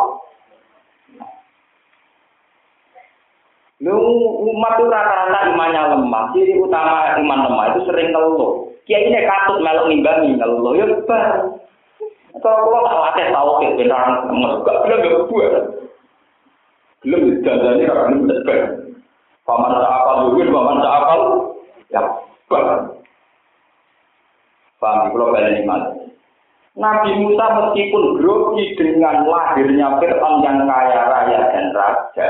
Umat 3.81 4.77
itu 4.77 4.93
rata-rata 4.93 5.57
imannya 5.57 5.97
lemah. 5.97 6.25
Jadi 6.37 6.53
utama 6.61 7.17
iman 7.17 7.49
lemah 7.49 7.65
itu 7.73 7.81
sering 7.89 8.13
ngeluh. 8.13 8.69
Kiai 8.85 9.09
ini 9.09 9.25
katut 9.25 9.65
melok 9.65 9.89
nimbangi 9.89 10.37
ngeluh. 10.37 10.77
Ya 10.77 10.85
bar. 11.09 11.57
Kalau 12.45 12.59
kalau 12.69 12.87
tak 12.87 13.01
latih 13.01 13.27
tahu 13.35 13.51
ke 13.59 13.77
benar, 13.81 14.23
enggak 14.29 14.79
bilang 14.87 15.01
gak 15.03 15.27
buat. 15.33 15.55
Belum 17.03 17.21
dijajani 17.27 17.89
kalau 17.89 18.03
belum 18.07 18.21
benar. 18.29 18.59
Paman 19.49 19.73
tak 19.73 19.95
apal 19.97 20.17
mungkin, 20.29 20.53
paman 20.53 20.85
tak 20.85 20.95
apal. 21.01 21.21
Ya, 21.91 22.03
bar. 22.53 22.67
Paham, 24.81 25.13
kalau 25.13 25.33
kalian 25.37 25.61
iman. 25.65 25.83
Nabi 26.79 27.13
Musa 27.21 27.45
meskipun 27.53 28.05
grogi 28.17 28.79
dengan 28.79 29.29
lahirnya 29.29 30.01
Fir'aun 30.01 30.41
yang 30.41 30.65
kaya 30.65 31.01
raya 31.13 31.41
dan 31.53 31.67
raja, 31.77 32.27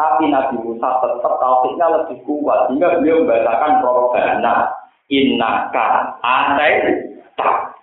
tapi 0.00 0.32
Nabi 0.32 0.56
Musa 0.64 0.88
tetap 1.04 1.34
tauhidnya 1.36 1.86
lebih 1.92 2.24
kuat 2.24 2.72
sehingga 2.72 2.96
beliau 2.96 3.20
membacakan 3.20 3.84
Robbana 3.84 4.72
innaka 5.12 6.16
atai 6.24 7.04
tak. 7.36 7.76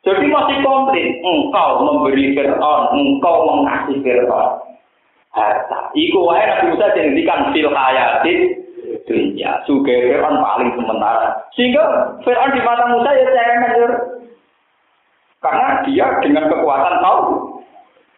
Jadi 0.00 0.32
masih 0.32 0.64
komplit, 0.64 1.20
engkau 1.20 1.84
memberi 1.84 2.32
Fir'aun, 2.32 2.82
engkau 2.96 3.36
mengasih 3.46 4.00
Fir'aun. 4.02 4.58
Harta. 5.30 5.94
Iku 5.94 6.26
wae 6.26 6.42
Nabi 6.42 6.74
Musa 6.74 6.90
dihentikan 6.90 7.54
fil 7.54 7.70
hayatin 7.70 8.40
dunia. 9.06 9.62
Suge 9.62 10.10
Fir'aun 10.10 10.42
paling 10.42 10.74
sementara. 10.74 11.38
Sehingga 11.54 12.16
Fir'aun 12.26 12.50
di 12.50 12.60
mata 12.66 12.90
Musa 12.90 13.14
ya 13.14 13.28
cemen. 13.30 13.92
Karena 15.40 15.68
dia 15.86 16.06
dengan 16.20 16.50
kekuatan 16.50 17.00
tahu 17.00 17.20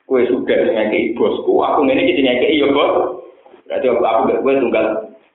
Kue 0.02 0.26
sudah 0.26 0.60
ngekei 0.66 1.14
bosku, 1.14 1.62
aku 1.62 1.86
ngene 1.86 2.04
iki 2.04 2.26
ngekei 2.26 2.58
ya 2.58 2.68
bos. 2.74 3.21
Berarti 3.72 3.86
aku 3.88 4.04
aku 4.04 4.20
gak 4.28 4.40
kue 4.44 4.52
tunggal 4.60 4.86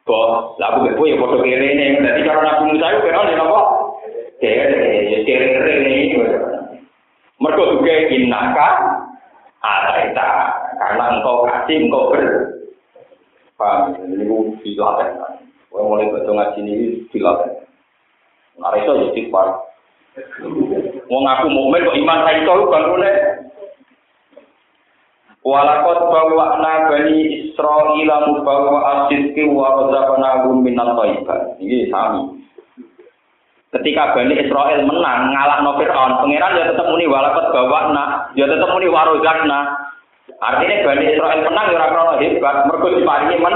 bos. 0.06 0.54
Lah 0.62 0.68
aku 0.70 0.78
gak 0.86 0.98
kue 1.02 1.10
ya 1.10 1.18
padha 1.18 1.38
kerene. 1.42 1.86
Dadi 1.98 2.22
cara 2.22 2.40
Nabi 2.46 2.64
Musa 2.70 2.86
iku 2.94 3.00
kira 3.02 3.34
napa? 3.34 3.62
Kere, 4.38 4.86
ya 5.10 5.18
kere 5.26 5.74
ini. 5.82 6.22
Mergo 7.42 7.82
juga 7.82 7.94
innaka 8.14 8.70
ataita 9.62 10.30
karena 10.78 11.04
engkau 11.18 11.50
kasih 11.50 11.78
engkau 11.90 12.14
ber 12.14 12.24
paham 13.58 13.98
ini 14.06 14.26
dilakukan 14.62 15.42
Kau 15.74 15.86
mulai 15.94 16.10
baca 16.10 16.30
ngaji 16.30 16.60
ini 16.62 16.76
dilakukan 17.10 17.66
nah 18.58 18.74
itu 18.74 18.90
ya 18.90 19.06
istighfar 19.14 19.48
mau 21.10 21.22
ngaku 21.22 21.46
mukmin 21.54 21.86
kok 21.86 21.98
iman 22.02 22.26
saya 22.26 22.42
itu 22.42 22.66
kan 22.74 22.84
boleh 22.90 23.14
Walakot 25.48 26.12
bawa 26.12 26.60
na 26.60 26.92
bani 26.92 27.48
Israel 27.48 28.12
mubawa 28.28 29.08
asidki 29.08 29.48
wa 29.48 29.80
razaqnahum 29.80 30.60
minat 30.60 30.92
thayyibat. 31.00 31.56
Ini 31.64 31.88
sami. 31.88 32.44
Ketika 33.72 34.12
Bani 34.12 34.36
Israel 34.44 34.84
menang 34.84 35.32
ngalah 35.32 35.64
no 35.64 35.80
Fir'aun, 35.80 36.20
pangeran 36.20 36.52
ya 36.52 36.68
tetap 36.68 36.92
muni 36.92 37.08
walakot 37.08 37.48
bawa 37.56 37.96
na, 37.96 38.04
ya 38.36 38.44
tetap 38.44 38.76
muni 38.76 38.92
warozakna. 38.92 39.72
Artinya 40.44 40.84
Bani 40.84 41.16
Israel 41.16 41.40
menang 41.40 41.68
ya 41.72 41.96
ora 41.96 42.20
hebat, 42.20 42.56
mergo 42.68 42.88
diparingi 42.92 43.40
men 43.40 43.56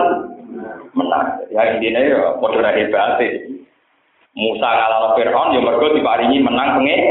menang. 0.95 1.27
Ya 1.51 1.75
intinya 1.75 1.99
ya 2.07 2.39
padha 2.39 2.71
hebat 2.71 3.19
Musa 4.31 4.63
ngalah 4.63 4.95
no 4.95 5.09
Fir'aun 5.19 5.55
ya 5.55 5.59
mergo 5.59 5.91
diparingi 5.91 6.39
menang 6.39 6.79
pengen. 6.79 7.03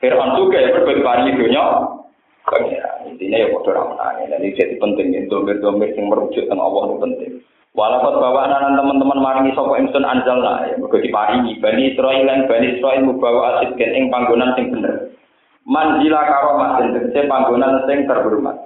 Fir'aun 0.00 0.32
juga 0.40 0.64
ya 0.64 0.72
mergo 0.72 0.96
diparingi 0.96 1.36
dunia 1.36 1.92
Intinya 3.16 3.40
ya 3.40 3.48
bodoh 3.48 3.72
ramadhan. 3.72 4.28
Jadi 4.28 4.46
jadi 4.52 4.74
penting 4.76 5.06
ya. 5.16 5.20
Domir-domir 5.32 5.88
yang 5.96 6.12
merujuk 6.12 6.44
tentang 6.44 6.60
Allah 6.60 6.82
itu 6.84 6.96
penting. 7.00 7.32
Walaupun 7.72 8.14
bawa 8.20 8.40
anak 8.44 8.76
teman-teman 8.76 9.20
maringi 9.20 9.56
sopo 9.56 9.72
ingsun 9.76 10.04
anjal 10.04 10.44
lah. 10.44 10.68
Ya, 10.68 10.76
Mereka 10.76 11.00
diparingi. 11.00 11.56
Bani 11.64 11.82
Israel 11.96 12.28
dan 12.28 12.44
Bani 12.44 12.66
Israel 12.76 13.00
membawa 13.08 13.40
asid 13.56 13.72
gen 13.80 13.96
ing 13.96 14.04
panggonan 14.12 14.52
sing 14.52 14.68
bener. 14.68 15.16
Manjila 15.64 16.28
karomah 16.28 16.70
dan 16.76 16.92
tegese 16.92 17.24
panggonan 17.24 17.88
sing 17.88 18.04
terhormat. 18.04 18.56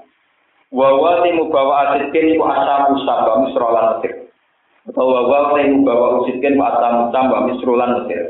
Wawa 0.75 1.23
sing 1.23 1.39
membawa 1.39 1.95
asid 1.95 2.11
gen 2.11 2.35
iku 2.35 2.45
asamu 2.51 3.07
sambah 3.07 3.35
misrolan 3.47 3.87
mesir. 3.99 4.15
Atau 4.91 5.07
wawa 5.07 5.59
sing 5.59 5.67
membawa 5.79 6.27
asid 6.27 6.43
gen 6.43 6.59
iku 6.59 6.67
asamu 6.67 7.03
sambah 7.15 7.41
misrolan 7.47 7.91
mesir. 8.03 8.23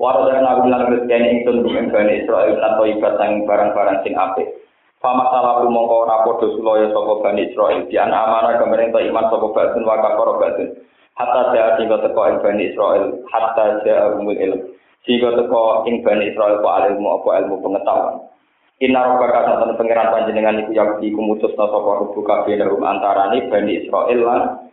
Waradar 0.00 0.40
nabi 0.40 0.72
lan 0.72 0.88
rezeki 0.88 1.44
ingsun 1.44 1.64
ing 1.68 1.92
Bani 1.92 2.24
Israel 2.24 2.56
toibat 2.56 3.20
sang 3.20 3.44
barang-barang 3.44 4.00
sing 4.00 4.16
apik. 4.16 4.61
Fama 5.02 5.26
salah 5.34 5.66
mongko 5.66 6.06
ora 6.06 6.22
padha 6.22 6.46
sulaya 6.54 6.86
sapa 6.94 7.26
Bani 7.26 7.50
Israil 7.50 7.90
di 7.90 7.98
ana 7.98 8.22
amanah 8.22 8.62
kemarin 8.62 8.94
to 8.94 9.02
iman 9.02 9.26
sapa 9.34 9.50
batun 9.50 9.82
wa 9.82 9.98
kafara 9.98 10.38
batun. 10.38 10.78
Hatta 11.18 11.50
jaa 11.50 11.74
sing 11.74 11.90
teko 11.90 12.22
ing 12.30 12.38
Bani 12.38 12.70
Israil, 12.70 13.18
hatta 13.34 13.82
jaa 13.82 14.14
umul 14.14 14.38
ilm. 14.38 14.62
Sehingga 15.02 15.34
teko 15.34 15.82
ing 15.90 16.06
Bani 16.06 16.30
Israil 16.30 16.62
apa 16.62 16.86
ilmu 16.94 17.18
apa 17.18 17.30
ilmu 17.42 17.56
pengetahuan. 17.66 18.30
Inna 18.78 19.02
rabbaka 19.02 19.42
satan 19.42 19.74
pangeran 19.74 20.14
panjenengan 20.14 20.62
iku 20.62 20.70
yang 20.70 20.90
iku 21.02 21.18
mutusna 21.18 21.66
sapa 21.66 21.90
rubu 22.06 22.22
kabeh 22.22 22.54
darum 22.62 22.86
antarane 22.86 23.50
Bani 23.50 23.82
Israil 23.82 24.22
lan 24.22 24.70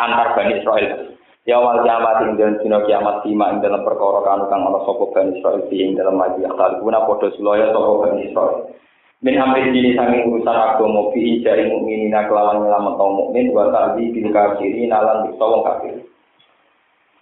antar 0.00 0.32
Bani 0.32 0.64
Israil. 0.64 1.12
Ya 1.44 1.60
wal 1.60 1.84
kiamat 1.84 2.24
ing 2.24 2.40
dalam 2.40 2.56
dina 2.64 2.80
kiamat 2.88 3.20
sima 3.20 3.52
ing 3.52 3.60
dalam 3.60 3.84
perkara 3.84 4.24
kanu 4.24 4.48
kang 4.48 4.64
ana 4.64 4.80
Bani 5.12 5.76
ing 5.76 5.92
dalam 5.92 6.16
mati 6.16 6.40
akal 6.48 6.80
guna 6.80 7.04
padha 7.04 7.28
sulaya 7.36 7.68
sapa 7.68 7.92
Bani 8.08 8.32
Israil. 8.32 8.72
Min 9.18 9.34
amri 9.34 9.74
dini 9.74 9.98
sanging 9.98 10.30
urusan 10.30 10.54
agama 10.54 11.10
fi 11.10 11.42
jari 11.42 11.66
mukminina 11.66 12.30
kelawan 12.30 12.62
nyelamet 12.62 12.94
kaum 12.94 13.18
mukmin 13.18 13.50
wa 13.50 13.66
tarbi 13.74 14.14
bil 14.14 14.30
kafirin 14.30 14.94
lan 14.94 15.26
bisa 15.26 15.42
wong 15.42 15.62
kafir. 15.66 15.94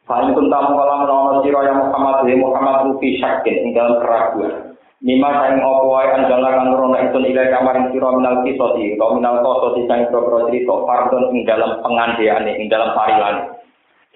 Fa'in 0.04 0.36
kun 0.36 0.52
tamu 0.52 0.76
kala 0.76 1.02
menawa 1.02 1.40
sira 1.40 1.66
ya 1.66 1.74
Muhammad 1.74 2.28
ya 2.28 2.36
Muhammad 2.38 2.92
rufi 2.92 3.16
syakin 3.16 3.64
ing 3.64 3.70
dalam 3.72 3.98
keraguan. 4.04 4.76
Nima 5.00 5.28
saing 5.40 5.64
opo 5.64 5.92
wae 5.96 6.08
anjala 6.08 6.52
kang 6.52 6.68
nurono 6.68 6.96
ingsun 7.00 7.26
ila 7.32 7.42
kamaring 7.48 7.88
sira 7.92 8.08
minal 8.12 8.44
kisoti 8.44 8.96
utawa 8.96 9.16
minal 9.16 9.36
qasati 9.40 9.82
saing 9.88 10.04
propro 10.12 10.48
crita 10.52 10.74
fardon 10.84 11.32
ing 11.32 11.48
dalam 11.48 11.80
pengandeane 11.80 12.60
ing 12.60 12.68
dalam 12.72 12.96
parilan 12.96 13.56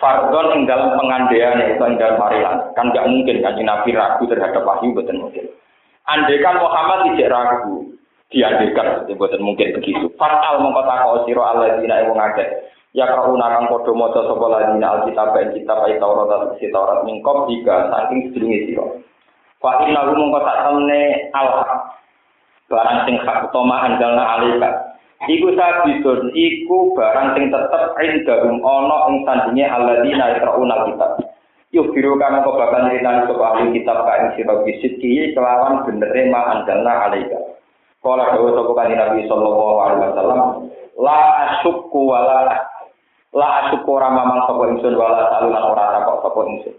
Fardon 0.01 0.57
ing 0.57 0.64
dalam 0.64 0.97
pengandeane 0.97 1.76
itu 1.76 1.85
ing 1.85 2.01
dalam 2.01 2.16
parilan 2.16 2.72
kan 2.72 2.89
gak 2.97 3.09
mungkin 3.12 3.45
kan 3.45 3.61
Nabi 3.61 3.93
ragu 3.93 4.24
terhadap 4.24 4.64
wahyu 4.64 4.97
betul 4.97 5.20
mungkin 5.20 5.53
Andekan 6.11 6.58
Muhammad 6.58 7.14
tidak 7.14 7.30
ragu, 7.30 7.86
diandekan, 8.34 9.06
buatan 9.14 9.46
mungkin 9.46 9.78
begitu. 9.78 10.11
Fatal 10.18 10.58
mengkota 10.58 11.06
kau 11.06 11.22
siro 11.22 11.46
Allah 11.46 11.78
dina 11.78 12.02
ibu 12.02 12.18
ngake. 12.18 12.44
Ya 12.90 13.06
kau 13.14 13.38
nakang 13.38 13.70
kodo 13.70 13.94
mojo 13.94 14.26
sopo 14.26 14.50
ladina 14.50 14.98
alkitab 14.98 15.30
dan 15.38 15.54
kitab 15.54 15.86
ayat 15.86 16.02
Taurat 16.02 16.58
isi 16.58 16.74
Taurat 16.74 17.06
mingkop 17.06 17.46
jika 17.46 17.86
saking 17.94 18.34
sedungi 18.34 18.66
siro. 18.66 18.98
Fa 19.62 19.86
inna 19.86 20.11
hu 20.11 20.18
mengkota 20.18 20.66
temne 20.66 21.30
al 21.30 21.48
barang 22.66 22.98
sing 23.06 23.14
hak 23.22 23.46
utama 23.46 23.86
andalna 23.86 24.24
alika. 24.38 24.70
Iku 25.30 25.52
sabitun, 25.54 26.32
iku 26.34 26.96
barang 26.98 27.38
sing 27.38 27.54
tetep 27.54 27.94
indahum 28.02 28.58
ono 28.58 29.14
ing 29.14 29.16
sandinge 29.22 29.68
aladina 29.70 30.34
ikra'una 30.34 30.90
kitab. 30.90 31.30
Yuk 31.70 31.94
biru 31.94 32.18
kamu 32.18 32.42
bakal 32.42 32.82
nyeritain 32.82 33.30
soal 33.30 33.46
ahli 33.54 33.70
kitab 33.78 34.02
kain 34.02 34.34
sirah 34.34 34.58
bisit 34.66 34.98
kiye 34.98 35.30
kelawan 35.30 35.86
benernya 35.86 36.26
ma 36.26 36.58
andalna 36.58 37.06
alaika. 37.06 37.38
Kala 38.02 38.34
dawa 38.34 38.50
sopo 38.58 38.74
kanji 38.74 38.98
Nabi 38.98 39.28
Sallallahu 39.30 39.78
Alaihi 39.78 40.02
Wasallam, 40.02 40.40
la 40.98 41.20
asyukku 41.46 42.00
wala 42.10 42.48
la 43.30 43.48
asyukku 43.62 43.86
ora 43.86 44.10
mamang 44.10 44.50
sopo 44.50 44.66
insun 44.66 44.98
wala 44.98 45.30
salunan 45.30 45.62
ora 45.62 45.94
takok 45.94 46.18
sopo 46.26 46.40
insun. 46.50 46.74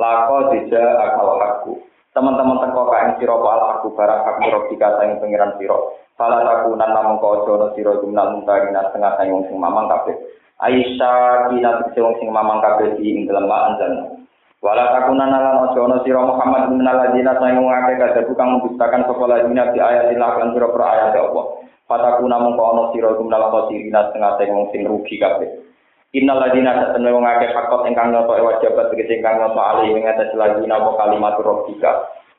Lako 0.00 0.56
dija 0.56 0.80
akal 1.04 1.36
aku. 1.36 1.72
Teman-teman 2.16 2.64
teko 2.64 2.88
kain 2.88 3.20
siro 3.20 3.44
wal 3.44 3.60
aku 3.76 3.92
barang 3.92 4.24
hak 4.24 4.36
murabika 4.40 4.88
sayang 4.96 5.20
pengiran 5.20 5.52
siro. 5.60 6.00
Fala 6.16 6.48
takunan 6.48 6.88
namung 6.96 7.20
kau 7.20 7.44
jono 7.44 7.76
siro 7.76 8.00
jumlah 8.00 8.24
muntarina 8.32 8.88
setengah 8.88 9.20
sayang 9.20 9.44
sing 9.52 9.60
mamang 9.60 9.84
kabeh. 9.92 10.16
Aisyah 10.64 11.52
kina 11.52 11.92
wong 11.92 12.14
sing 12.16 12.32
mamang 12.32 12.64
kabeh 12.64 12.96
di 12.96 13.20
ing 13.20 13.28
anjalna. 13.28 14.19
Wala 14.60 14.92
takunan 14.92 15.32
lan 15.32 15.72
ojo 15.72 15.88
ono 15.88 15.96
sira 16.04 16.20
Muhammad 16.20 16.76
min 16.76 16.84
aladina 16.84 17.32
sing 17.40 17.56
ngake 17.56 17.96
kadhe 17.96 18.20
kang 18.36 18.60
mendustakan 18.60 19.08
sapa 19.08 19.24
ladina 19.24 19.72
di 19.72 19.80
ayat 19.80 20.12
lan 20.12 20.52
sira 20.52 20.68
pro 20.68 20.84
ayat 20.84 21.16
Allah. 21.16 21.64
Fatakuna 21.88 22.36
mongko 22.36 22.62
ono 22.76 22.82
sira 22.92 23.16
kumdal 23.16 23.48
khosirina 23.48 24.12
setengah 24.12 24.36
sing 24.36 24.52
wong 24.52 24.68
sing 24.68 24.84
rugi 24.84 25.16
kabeh. 25.16 25.48
Innal 26.12 26.44
ladina 26.44 26.76
satene 26.76 27.08
wong 27.08 27.24
akeh 27.24 27.56
fakot 27.56 27.88
ingkang 27.88 28.12
nyoto 28.12 28.36
wajibat 28.36 28.92
tegese 28.92 29.16
ingkang 29.16 29.40
nyoto 29.40 29.60
ali 29.64 29.96
ing 29.96 30.04
atas 30.04 30.28
ladina 30.36 30.76
apa 30.76 30.90
kalimat 30.92 31.40
rabbika. 31.40 31.92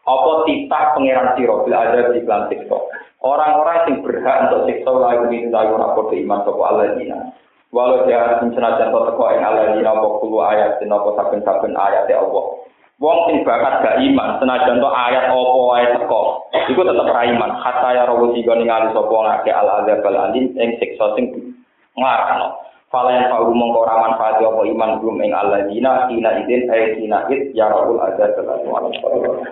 Apa 0.05 0.31
titah 0.45 0.83
pangeran 0.93 1.33
sira 1.33 1.55
bil 1.65 1.73
ada 1.73 2.13
di 2.13 2.21
lan 2.21 2.45
siksa. 2.53 2.77
Orang-orang 3.25 3.89
sing 3.89 3.95
berhak 4.05 4.45
untuk 4.45 4.69
siksa 4.69 4.91
lagu 4.93 5.25
ini 5.33 5.49
lagu 5.49 5.73
rapor 5.73 6.13
iman 6.13 6.45
sapa 6.45 6.61
aladina. 6.69 7.33
Walau 7.71 8.03
dia 8.03 8.35
senajan 8.43 8.91
to 8.91 8.99
teko 8.99 9.31
ing 9.31 9.39
ala 9.39 9.71
dina 9.71 9.95
apa 9.95 10.07
kulo 10.19 10.43
ayat 10.43 10.83
dina 10.83 10.99
apa 10.99 11.15
saben-saben 11.15 11.71
ayat 11.71 12.03
ya 12.11 12.19
Allah. 12.19 12.67
Wong 12.99 13.17
sing 13.31 13.47
bakat 13.47 13.79
gak 13.79 13.97
iman 14.11 14.43
senajan 14.43 14.83
to 14.83 14.89
ayat 14.91 15.31
apa 15.31 15.39
wae 15.39 15.87
teko, 15.95 16.51
iku 16.51 16.83
tetep 16.83 17.07
ra 17.07 17.23
iman. 17.31 17.51
Kata 17.63 17.87
ya 17.95 18.03
rawu 18.11 18.35
tiga 18.35 18.59
ningali 18.59 18.91
sapa 18.91 19.15
ngake 19.15 19.51
al 19.55 19.67
azab 19.81 20.03
al 20.03 20.17
alim 20.19 20.51
ing 20.59 20.69
siksa 20.83 21.15
sing 21.15 21.55
nglarano. 21.95 22.59
Fala 22.91 23.15
yang 23.15 23.31
kau 23.31 23.47
mongko 23.55 23.87
ora 23.87 24.03
manfaat 24.03 24.43
apa 24.43 24.61
iman 24.67 24.99
belum 24.99 25.23
ing 25.23 25.31
Allah 25.31 25.63
dina 25.71 26.11
ina 26.11 26.43
idin 26.43 26.67
ay 26.67 26.99
ina 26.99 27.23
id 27.31 27.55
ya 27.55 27.71
rabbul 27.71 28.03
azab 28.03 28.35
al 28.35 28.51
alim. 28.51 29.47